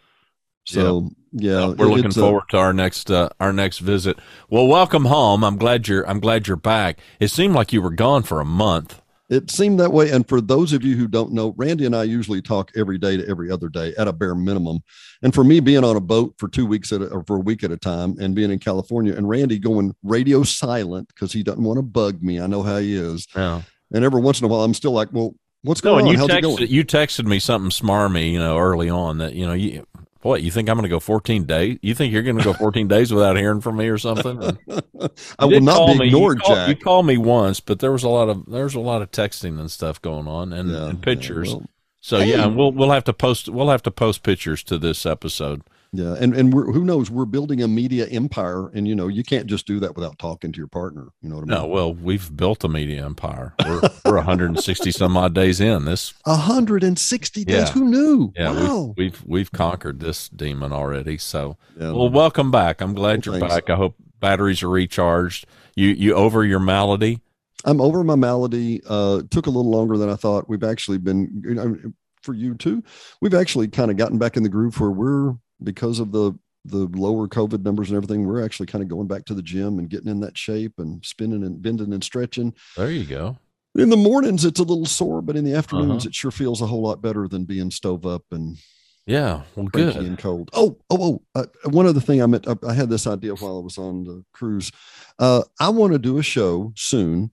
So 0.65 1.11
yeah, 1.33 1.65
Uh, 1.65 1.73
we're 1.73 1.87
looking 1.87 2.07
uh, 2.07 2.11
forward 2.11 2.45
to 2.51 2.57
our 2.57 2.73
next 2.73 3.11
uh, 3.11 3.31
our 3.41 3.53
next 3.53 3.79
visit. 3.79 4.19
Well, 4.49 4.69
welcome 4.69 5.07
home. 5.07 5.43
I'm 5.43 5.57
glad 5.57 5.89
you're 5.89 6.09
I'm 6.09 6.21
glad 6.21 6.47
you're 6.47 6.57
back. 6.57 6.99
It 7.19 7.29
seemed 7.29 7.55
like 7.55 7.73
you 7.73 7.83
were 7.83 7.91
gone 7.91 8.23
for 8.23 8.41
a 8.41 8.45
month. 8.45 9.02
It 9.33 9.51
seemed 9.51 9.81
that 9.81 9.93
way. 9.93 10.11
And 10.11 10.29
for 10.29 10.41
those 10.43 10.75
of 10.75 10.83
you 10.85 10.95
who 10.95 11.09
don't 11.09 11.33
know, 11.33 11.55
Randy 11.57 11.87
and 11.87 11.97
I 11.97 12.03
usually 12.03 12.43
talk 12.43 12.71
every 12.77 12.99
day 12.99 13.17
to 13.17 13.27
every 13.29 13.51
other 13.51 13.69
day 13.71 13.95
at 13.97 14.07
a 14.07 14.13
bare 14.13 14.35
minimum. 14.35 14.81
And 15.23 15.33
for 15.33 15.43
me, 15.43 15.59
being 15.61 15.85
on 15.85 15.97
a 15.97 16.01
boat 16.01 16.35
for 16.39 16.49
two 16.49 16.67
weeks 16.67 16.93
at 16.93 17.01
a, 17.01 17.07
or 17.09 17.25
for 17.27 17.37
a 17.37 17.41
week 17.41 17.65
at 17.65 17.73
a 17.73 17.79
time 17.79 18.17
and 18.21 18.35
being 18.35 18.51
in 18.51 18.59
California 18.59 19.15
and 19.17 19.27
Randy 19.29 19.59
going 19.59 19.95
radio 20.03 20.43
silent 20.43 21.09
because 21.09 21.33
he 21.33 21.43
doesn't 21.43 21.65
want 21.65 21.79
to 21.79 21.83
bug 21.83 22.23
me. 22.23 22.41
I 22.41 22.47
know 22.47 22.63
how 22.63 22.77
he 22.77 22.95
is. 22.95 23.27
Yeah. 23.35 23.63
And 23.93 24.05
every 24.05 24.21
once 24.21 24.39
in 24.41 24.45
a 24.45 24.49
while, 24.49 24.63
I'm 24.65 24.75
still 24.75 24.93
like, 24.93 25.09
well, 25.13 25.35
what's 25.63 25.83
No, 25.83 25.93
going 25.93 26.01
and 26.01 26.09
on? 26.09 26.13
you 26.15 26.19
How's 26.19 26.39
it 26.39 26.43
going? 26.43 26.67
you 26.69 26.85
texted 26.85 27.25
me 27.25 27.39
something 27.39 27.71
smarmy, 27.71 28.33
you 28.33 28.39
know, 28.39 28.59
early 28.59 28.91
on 28.91 29.19
that 29.19 29.35
you 29.35 29.47
know 29.47 29.55
you. 29.55 29.87
What 30.23 30.43
you 30.43 30.51
think 30.51 30.69
I'm 30.69 30.77
going 30.77 30.85
to 30.85 30.89
go 30.89 31.01
14 31.01 31.45
days? 31.45 31.79
You 31.83 31.95
think 31.95 32.13
you're 32.13 32.23
going 32.23 32.39
to 32.39 32.45
go 32.45 32.53
14 32.53 32.87
days 32.89 33.13
without 33.13 33.37
hearing 33.37 33.61
from 33.61 33.77
me 33.77 33.89
or 33.89 33.99
something? 33.99 34.57
I 35.39 35.45
will 35.47 35.61
not 35.61 35.77
call 35.77 35.93
be 35.95 35.99
me. 35.99 36.07
ignored, 36.07 36.39
you 36.39 36.43
called, 36.45 36.69
You 36.69 36.77
called 36.77 37.07
me 37.07 37.17
once, 37.19 37.61
but 37.61 37.81
there 37.81 37.93
was 37.93 38.03
a 38.05 38.09
lot 38.09 38.29
of 38.29 38.47
there 38.47 38.65
was 38.65 38.75
a 38.75 38.81
lot 38.81 39.03
of 39.03 39.11
texting 39.11 39.59
and 39.59 39.71
stuff 39.71 40.01
going 40.01 40.29
on, 40.29 40.53
and, 40.53 40.71
Yeah, 40.71 40.87
and 40.89 40.99
yeah, 40.99 41.05
pictures. 41.05 41.49
well, 41.55 41.67
so 42.01 42.19
hey. 42.21 42.31
yeah, 42.31 42.45
and 42.47 42.57
we'll 42.57 42.73
we'll 42.73 42.91
have 42.91 43.05
to 43.05 43.13
post 43.13 43.49
we'll 43.49 43.71
have 43.71 43.83
to 43.83 43.91
post 43.91 44.23
pictures 44.23 44.63
to 44.65 44.79
this 44.79 45.05
episode. 45.07 45.63
Yeah. 45.93 46.15
And, 46.19 46.35
and 46.35 46.53
we're, 46.55 46.73
who 46.73 46.85
knows? 46.85 47.11
We're 47.11 47.25
building 47.27 47.63
a 47.63 47.69
media 47.69 48.07
empire. 48.07 48.69
And, 48.69 48.89
you 48.89 48.95
know, 48.95 49.09
you 49.09 49.23
can't 49.23 49.47
just 49.47 49.67
do 49.67 49.79
that 49.81 49.95
without 49.95 50.19
talking 50.19 50.51
to 50.53 50.59
your 50.59 50.67
partner. 50.69 51.09
You 51.21 51.29
know 51.29 51.37
what 51.37 51.43
I 51.43 51.45
mean? 51.47 51.59
No, 51.59 51.67
well, 51.67 51.95
we've 51.95 52.35
built 52.35 52.65
a 52.65 52.69
media 52.69 53.05
empire. 53.05 53.55
We're 53.65 53.81
we're 54.05 54.17
160 54.17 54.91
some 54.91 55.17
odd 55.17 55.35
days 55.35 55.61
in. 55.61 55.85
This 55.85 56.15
160 56.25 57.45
days. 57.45 57.55
Yeah. 57.57 57.71
Who 57.73 57.85
knew? 57.85 58.33
yeah, 58.37 58.51
wow. 58.53 58.95
we've, 58.97 59.13
we've 59.13 59.25
we've 59.27 59.53
conquered 59.53 60.01
this 60.01 60.29
demon 60.29 60.73
already. 60.73 61.19
So 61.19 61.57
Yeah. 61.79 61.93
well, 61.93 62.09
welcome 62.09 62.51
back. 62.51 62.81
I'm 62.81 62.95
glad 62.95 63.27
Well, 63.27 63.39
you're 63.39 63.49
thanks. 63.49 63.67
back. 63.67 63.71
I 63.71 63.77
hope 63.77 63.97
batteries 64.21 64.63
are 64.63 64.69
recharged. 64.69 65.47
You 65.77 65.89
you 65.89 66.15
over 66.15 66.45
your 66.45 66.61
malady? 66.61 67.21
I'm 67.65 67.81
over 67.81 68.03
my 68.03 68.17
malady. 68.17 68.81
Uh, 68.89 69.23
took 69.31 69.47
a 69.47 69.51
little 69.51 69.71
longer 69.71 69.97
than 69.97 70.09
I 70.09 70.17
thought. 70.17 70.49
We've 70.49 70.65
actually 70.65 70.99
been, 70.99 71.43
you 71.45 71.55
know, 71.55 71.77
for 72.21 72.35
you 72.35 72.55
too. 72.55 72.83
We've 73.21 73.35
actually 73.35 73.69
kind 73.69 73.91
of 73.91 73.97
gotten 73.97 74.19
back 74.19 74.37
in 74.37 74.43
the 74.43 74.49
groove 74.49 74.81
where 74.81 74.91
we're 74.91 75.35
because 75.65 75.99
of 76.01 76.13
the 76.13 76.33
the 76.65 76.89
lower 76.95 77.27
COVID 77.27 77.65
numbers 77.65 77.91
and 77.91 77.97
everything. 77.97 78.25
We're 78.25 78.45
actually 78.45 78.67
kind 78.67 78.83
of 78.83 78.89
going 78.89 79.09
back 79.09 79.25
to 79.25 79.35
the 79.35 79.43
gym 79.43 79.81
and 79.81 79.91
getting 79.91 80.09
in 80.09 80.21
that 80.21 80.39
shape 80.39 80.75
and 80.79 81.05
spinning 81.05 81.43
and 81.43 81.61
bending 81.61 81.93
and 81.93 82.05
stretching. 82.05 82.55
There 82.77 82.91
you 82.91 83.05
go. 83.05 83.37
In 83.75 83.89
the 83.91 83.97
mornings, 83.97 84.45
it's 84.45 84.61
a 84.61 84.65
little 84.65 84.87
sore, 84.87 85.23
but 85.23 85.35
in 85.35 85.45
the 85.45 85.55
afternoons, 85.55 86.05
Uh-huh. 86.05 86.09
it 86.11 86.15
sure 86.15 86.31
feels 86.31 86.61
a 86.63 86.67
whole 86.67 86.83
lot 86.83 87.03
better 87.03 87.27
than 87.27 87.47
being 87.47 87.71
stove 87.73 88.07
up 88.07 88.23
and 88.31 88.59
Yeah. 89.07 89.43
Well, 89.57 89.67
good. 89.67 89.97
and 89.97 90.17
cold. 90.17 90.51
Oh, 90.53 90.79
oh, 90.89 90.99
oh! 91.01 91.23
Uh, 91.35 91.47
one 91.71 91.87
other 91.87 91.99
thing 91.99 92.23
I 92.23 92.27
meant, 92.27 92.47
I, 92.47 92.55
I 92.65 92.75
had 92.75 92.91
this 92.91 93.09
idea 93.09 93.35
while 93.35 93.57
I 93.57 93.61
was 93.61 93.77
on 93.79 94.05
the 94.05 94.25
cruise. 94.33 94.71
Uh, 95.19 95.43
I 95.59 95.71
want 95.71 95.95
to 95.95 95.99
do 95.99 96.19
a 96.19 96.23
show 96.23 96.73
soon 96.77 97.33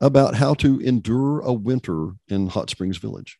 about 0.00 0.36
how 0.36 0.54
to 0.54 0.80
endure 0.80 1.40
a 1.40 1.52
winter 1.52 2.12
in 2.28 2.46
Hot 2.46 2.70
Springs 2.70 2.96
Village. 2.96 3.38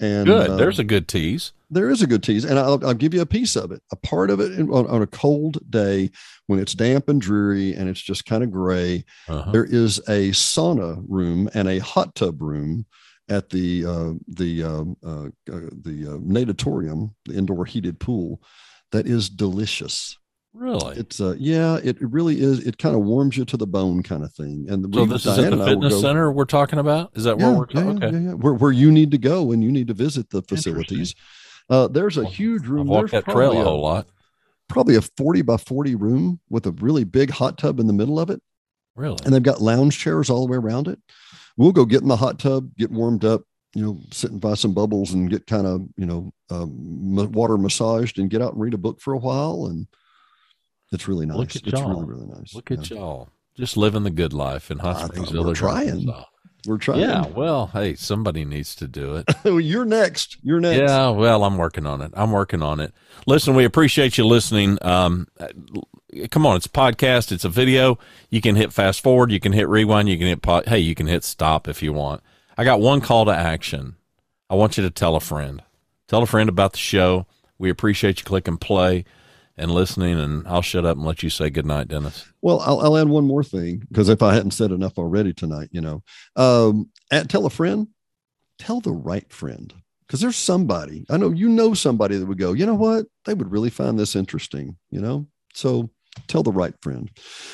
And 0.00 0.26
Good. 0.26 0.50
uh, 0.50 0.56
There's 0.56 0.78
a 0.78 0.84
good 0.84 1.06
tease. 1.08 1.52
there 1.70 1.90
is 1.90 2.00
a 2.02 2.06
good 2.06 2.22
tease, 2.22 2.44
and 2.44 2.58
I'll, 2.58 2.84
I'll 2.84 2.94
give 2.94 3.12
you 3.14 3.20
a 3.20 3.26
piece 3.26 3.54
of 3.54 3.70
it. 3.70 3.82
A 3.92 3.96
part 3.96 4.30
of 4.30 4.40
it 4.40 4.52
in- 4.58 4.70
on, 4.70 4.86
on 4.88 5.02
a 5.02 5.06
cold 5.06 5.58
day 5.70 6.10
when 6.46 6.58
it's 6.58 6.72
damp 6.74 7.08
and 7.08 7.20
dreary 7.20 7.74
and 7.74 7.88
it's 7.88 8.00
just 8.00 8.24
kind 8.24 8.42
of 8.42 8.50
gray. 8.50 9.04
Uh-huh. 9.28 9.50
There 9.52 9.64
is 9.66 9.98
a 10.08 10.30
sauna 10.30 11.04
room 11.06 11.48
and 11.54 11.68
a 11.68 11.78
hot 11.78 12.14
tub 12.14 12.40
room 12.42 12.86
at 13.28 13.50
the 13.50 13.84
uh, 13.86 14.12
the 14.26 14.64
um, 14.64 14.96
uh, 15.06 15.26
uh, 15.52 15.68
the 15.84 16.14
uh, 16.14 16.18
natatorium, 16.22 17.14
the 17.26 17.34
indoor 17.34 17.64
heated 17.66 18.00
pool, 18.00 18.42
that 18.90 19.06
is 19.06 19.28
delicious. 19.28 20.16
Really? 20.52 20.96
It's 20.98 21.20
uh, 21.20 21.36
yeah, 21.38 21.78
it 21.82 21.96
really 22.00 22.40
is. 22.40 22.66
It 22.66 22.76
kind 22.78 22.96
of 22.96 23.02
warms 23.02 23.36
you 23.36 23.44
to 23.44 23.56
the 23.56 23.66
bone, 23.68 24.02
kind 24.02 24.24
of 24.24 24.32
thing. 24.32 24.66
And 24.68 24.92
so 24.92 25.04
this 25.06 25.24
is 25.24 25.38
at 25.38 25.50
the 25.52 25.62
I 25.62 25.66
fitness 25.68 25.94
go- 25.94 26.00
center 26.00 26.32
we're 26.32 26.44
talking 26.44 26.78
about. 26.80 27.12
Is 27.14 27.24
that 27.24 27.38
Yeah, 27.38 27.50
where 27.50 27.58
we're 27.58 27.66
yeah, 27.70 27.90
okay. 27.90 28.10
yeah, 28.10 28.18
yeah. 28.18 28.32
Where, 28.32 28.54
where 28.54 28.72
you 28.72 28.90
need 28.90 29.12
to 29.12 29.18
go 29.18 29.52
and 29.52 29.62
you 29.62 29.70
need 29.70 29.86
to 29.88 29.94
visit 29.94 30.30
the 30.30 30.42
facilities. 30.42 31.14
Uh, 31.68 31.86
there's 31.86 32.16
a 32.18 32.24
huge 32.24 32.66
room. 32.66 32.88
Walked 32.88 33.12
There's 33.12 33.24
that 33.24 33.32
trail 33.32 33.52
a 33.60 33.62
whole 33.62 33.80
lot. 33.80 34.08
probably 34.68 34.96
a 34.96 35.02
40 35.02 35.42
by 35.42 35.56
40 35.56 35.94
room 35.94 36.40
with 36.50 36.66
a 36.66 36.72
really 36.72 37.04
big 37.04 37.30
hot 37.30 37.56
tub 37.56 37.78
in 37.78 37.86
the 37.86 37.92
middle 37.92 38.18
of 38.18 38.28
it. 38.30 38.42
Really? 38.96 39.18
and 39.24 39.32
they've 39.32 39.42
got 39.42 39.62
lounge 39.62 39.98
chairs 39.98 40.28
all 40.28 40.44
the 40.44 40.50
way 40.50 40.58
around 40.58 40.88
it. 40.88 40.98
We'll 41.56 41.70
go 41.72 41.84
get 41.84 42.02
in 42.02 42.08
the 42.08 42.16
hot 42.16 42.40
tub, 42.40 42.74
get 42.76 42.90
warmed 42.90 43.24
up, 43.24 43.42
you 43.74 43.82
know, 43.82 44.00
sitting 44.10 44.40
by 44.40 44.54
some 44.54 44.74
bubbles 44.74 45.12
and 45.14 45.30
get 45.30 45.46
kind 45.46 45.66
of, 45.66 45.82
you 45.96 46.06
know, 46.06 46.32
um, 46.50 47.14
water 47.32 47.56
massaged 47.56 48.18
and 48.18 48.28
get 48.28 48.42
out 48.42 48.54
and 48.54 48.60
read 48.60 48.74
a 48.74 48.78
book 48.78 49.00
for 49.00 49.14
a 49.14 49.18
while. 49.18 49.66
And 49.66 49.86
it's 50.92 51.08
really 51.08 51.26
nice. 51.26 51.36
Look 51.36 51.56
at 51.56 51.62
it's 51.66 51.72
y'all. 51.72 51.90
really, 51.90 52.04
really 52.04 52.26
nice. 52.26 52.54
Look 52.54 52.70
at 52.70 52.90
y'all. 52.90 53.28
Just 53.56 53.76
living 53.76 54.04
the 54.04 54.10
good 54.10 54.32
life 54.32 54.70
in 54.70 54.78
Hot 54.78 55.06
Springs 55.06 55.32
we're 55.32 55.54
trying. 55.54 55.88
Arkansas. 55.88 56.24
We're 56.66 56.78
trying. 56.78 57.00
Yeah. 57.00 57.26
Well, 57.26 57.68
hey, 57.68 57.94
somebody 57.94 58.44
needs 58.44 58.74
to 58.76 58.86
do 58.86 59.16
it. 59.16 59.28
You're 59.44 59.84
next. 59.84 60.36
You're 60.42 60.60
next. 60.60 60.78
Yeah. 60.78 61.10
Well, 61.10 61.44
I'm 61.44 61.56
working 61.56 61.86
on 61.86 62.02
it. 62.02 62.12
I'm 62.14 62.32
working 62.32 62.62
on 62.62 62.80
it. 62.80 62.92
Listen, 63.26 63.54
we 63.54 63.64
appreciate 63.64 64.18
you 64.18 64.26
listening. 64.26 64.78
Um, 64.82 65.28
come 66.30 66.46
on, 66.46 66.56
it's 66.56 66.66
a 66.66 66.70
podcast. 66.70 67.32
It's 67.32 67.44
a 67.44 67.48
video. 67.48 67.98
You 68.28 68.40
can 68.40 68.56
hit 68.56 68.72
fast 68.72 69.02
forward. 69.02 69.30
You 69.32 69.40
can 69.40 69.52
hit 69.52 69.68
rewind. 69.68 70.08
You 70.08 70.18
can 70.18 70.26
hit 70.26 70.42
pause. 70.42 70.64
Hey, 70.66 70.80
you 70.80 70.94
can 70.94 71.06
hit 71.06 71.24
stop 71.24 71.66
if 71.66 71.82
you 71.82 71.92
want. 71.92 72.22
I 72.58 72.64
got 72.64 72.80
one 72.80 73.00
call 73.00 73.24
to 73.24 73.32
action. 73.32 73.96
I 74.50 74.54
want 74.54 74.76
you 74.76 74.82
to 74.82 74.90
tell 74.90 75.16
a 75.16 75.20
friend. 75.20 75.62
Tell 76.08 76.22
a 76.22 76.26
friend 76.26 76.48
about 76.48 76.72
the 76.72 76.78
show. 76.78 77.26
We 77.58 77.70
appreciate 77.70 78.18
you 78.18 78.24
clicking 78.24 78.58
play 78.58 79.04
and 79.60 79.70
listening. 79.70 80.18
And 80.18 80.46
I'll 80.48 80.62
shut 80.62 80.84
up 80.84 80.96
and 80.96 81.06
let 81.06 81.22
you 81.22 81.30
say 81.30 81.50
goodnight, 81.50 81.88
Dennis. 81.88 82.26
Well, 82.42 82.60
I'll, 82.60 82.80
I'll 82.80 82.98
add 82.98 83.08
one 83.08 83.26
more 83.26 83.44
thing 83.44 83.84
because 83.88 84.08
if 84.08 84.22
I 84.22 84.34
hadn't 84.34 84.52
said 84.52 84.72
enough 84.72 84.98
already 84.98 85.32
tonight, 85.32 85.68
you 85.70 85.80
know, 85.80 86.02
um, 86.34 86.90
at 87.12 87.28
tell 87.28 87.46
a 87.46 87.50
friend, 87.50 87.88
tell 88.58 88.80
the 88.80 88.92
right 88.92 89.30
friend 89.32 89.72
because 90.06 90.20
there's 90.20 90.36
somebody 90.36 91.04
I 91.08 91.16
know 91.18 91.30
you 91.30 91.48
know 91.48 91.74
somebody 91.74 92.16
that 92.16 92.26
would 92.26 92.38
go, 92.38 92.52
you 92.52 92.66
know 92.66 92.74
what, 92.74 93.06
they 93.26 93.34
would 93.34 93.52
really 93.52 93.70
find 93.70 93.98
this 93.98 94.16
interesting, 94.16 94.76
you 94.90 95.00
know. 95.00 95.26
So 95.54 95.90
tell 96.26 96.42
the 96.42 96.52
right 96.52 96.74
friend. 96.82 97.10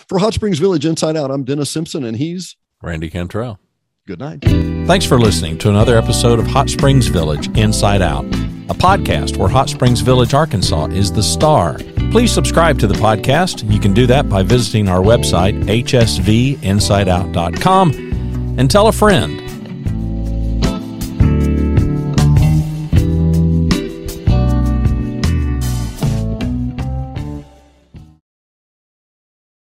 For 0.09 0.19
Hot 0.19 0.33
Springs 0.33 0.59
Village 0.59 0.87
Inside 0.87 1.17
Out, 1.17 1.31
I'm 1.31 1.45
Dennis 1.45 1.71
Simpson, 1.71 2.05
and 2.05 2.17
he's 2.17 2.57
Randy 2.83 3.11
Cantrell. 3.11 3.59
Good 4.07 4.21
night. 4.21 4.43
Thanks 4.87 5.05
for 5.05 5.19
listening 5.19 5.59
to 5.59 5.69
another 5.69 5.99
episode 5.99 6.39
of 6.39 6.47
Hot 6.47 6.71
Springs 6.71 7.09
Village 7.09 7.49
Inside 7.59 8.03
Out, 8.03 8.25
a 8.69 8.75
podcast 8.75 9.37
where 9.37 9.49
Hot 9.49 9.69
Springs 9.69 10.01
Village, 10.01 10.35
Arkansas 10.35 10.87
is 10.87 11.13
the 11.13 11.23
star. 11.23 11.79
Please 12.11 12.33
subscribe 12.33 12.79
to 12.81 12.87
the 12.87 12.95
podcast. 12.95 13.71
You 13.73 13.81
can 13.81 13.93
do 13.93 14.07
that 14.07 14.29
by 14.29 14.43
visiting 14.43 14.89
our 14.89 15.01
website, 15.01 15.63
hsvinsideout.com, 15.65 17.91
and 18.59 18.71
tell 18.71 18.89
a 18.89 18.93
friend. 18.93 19.46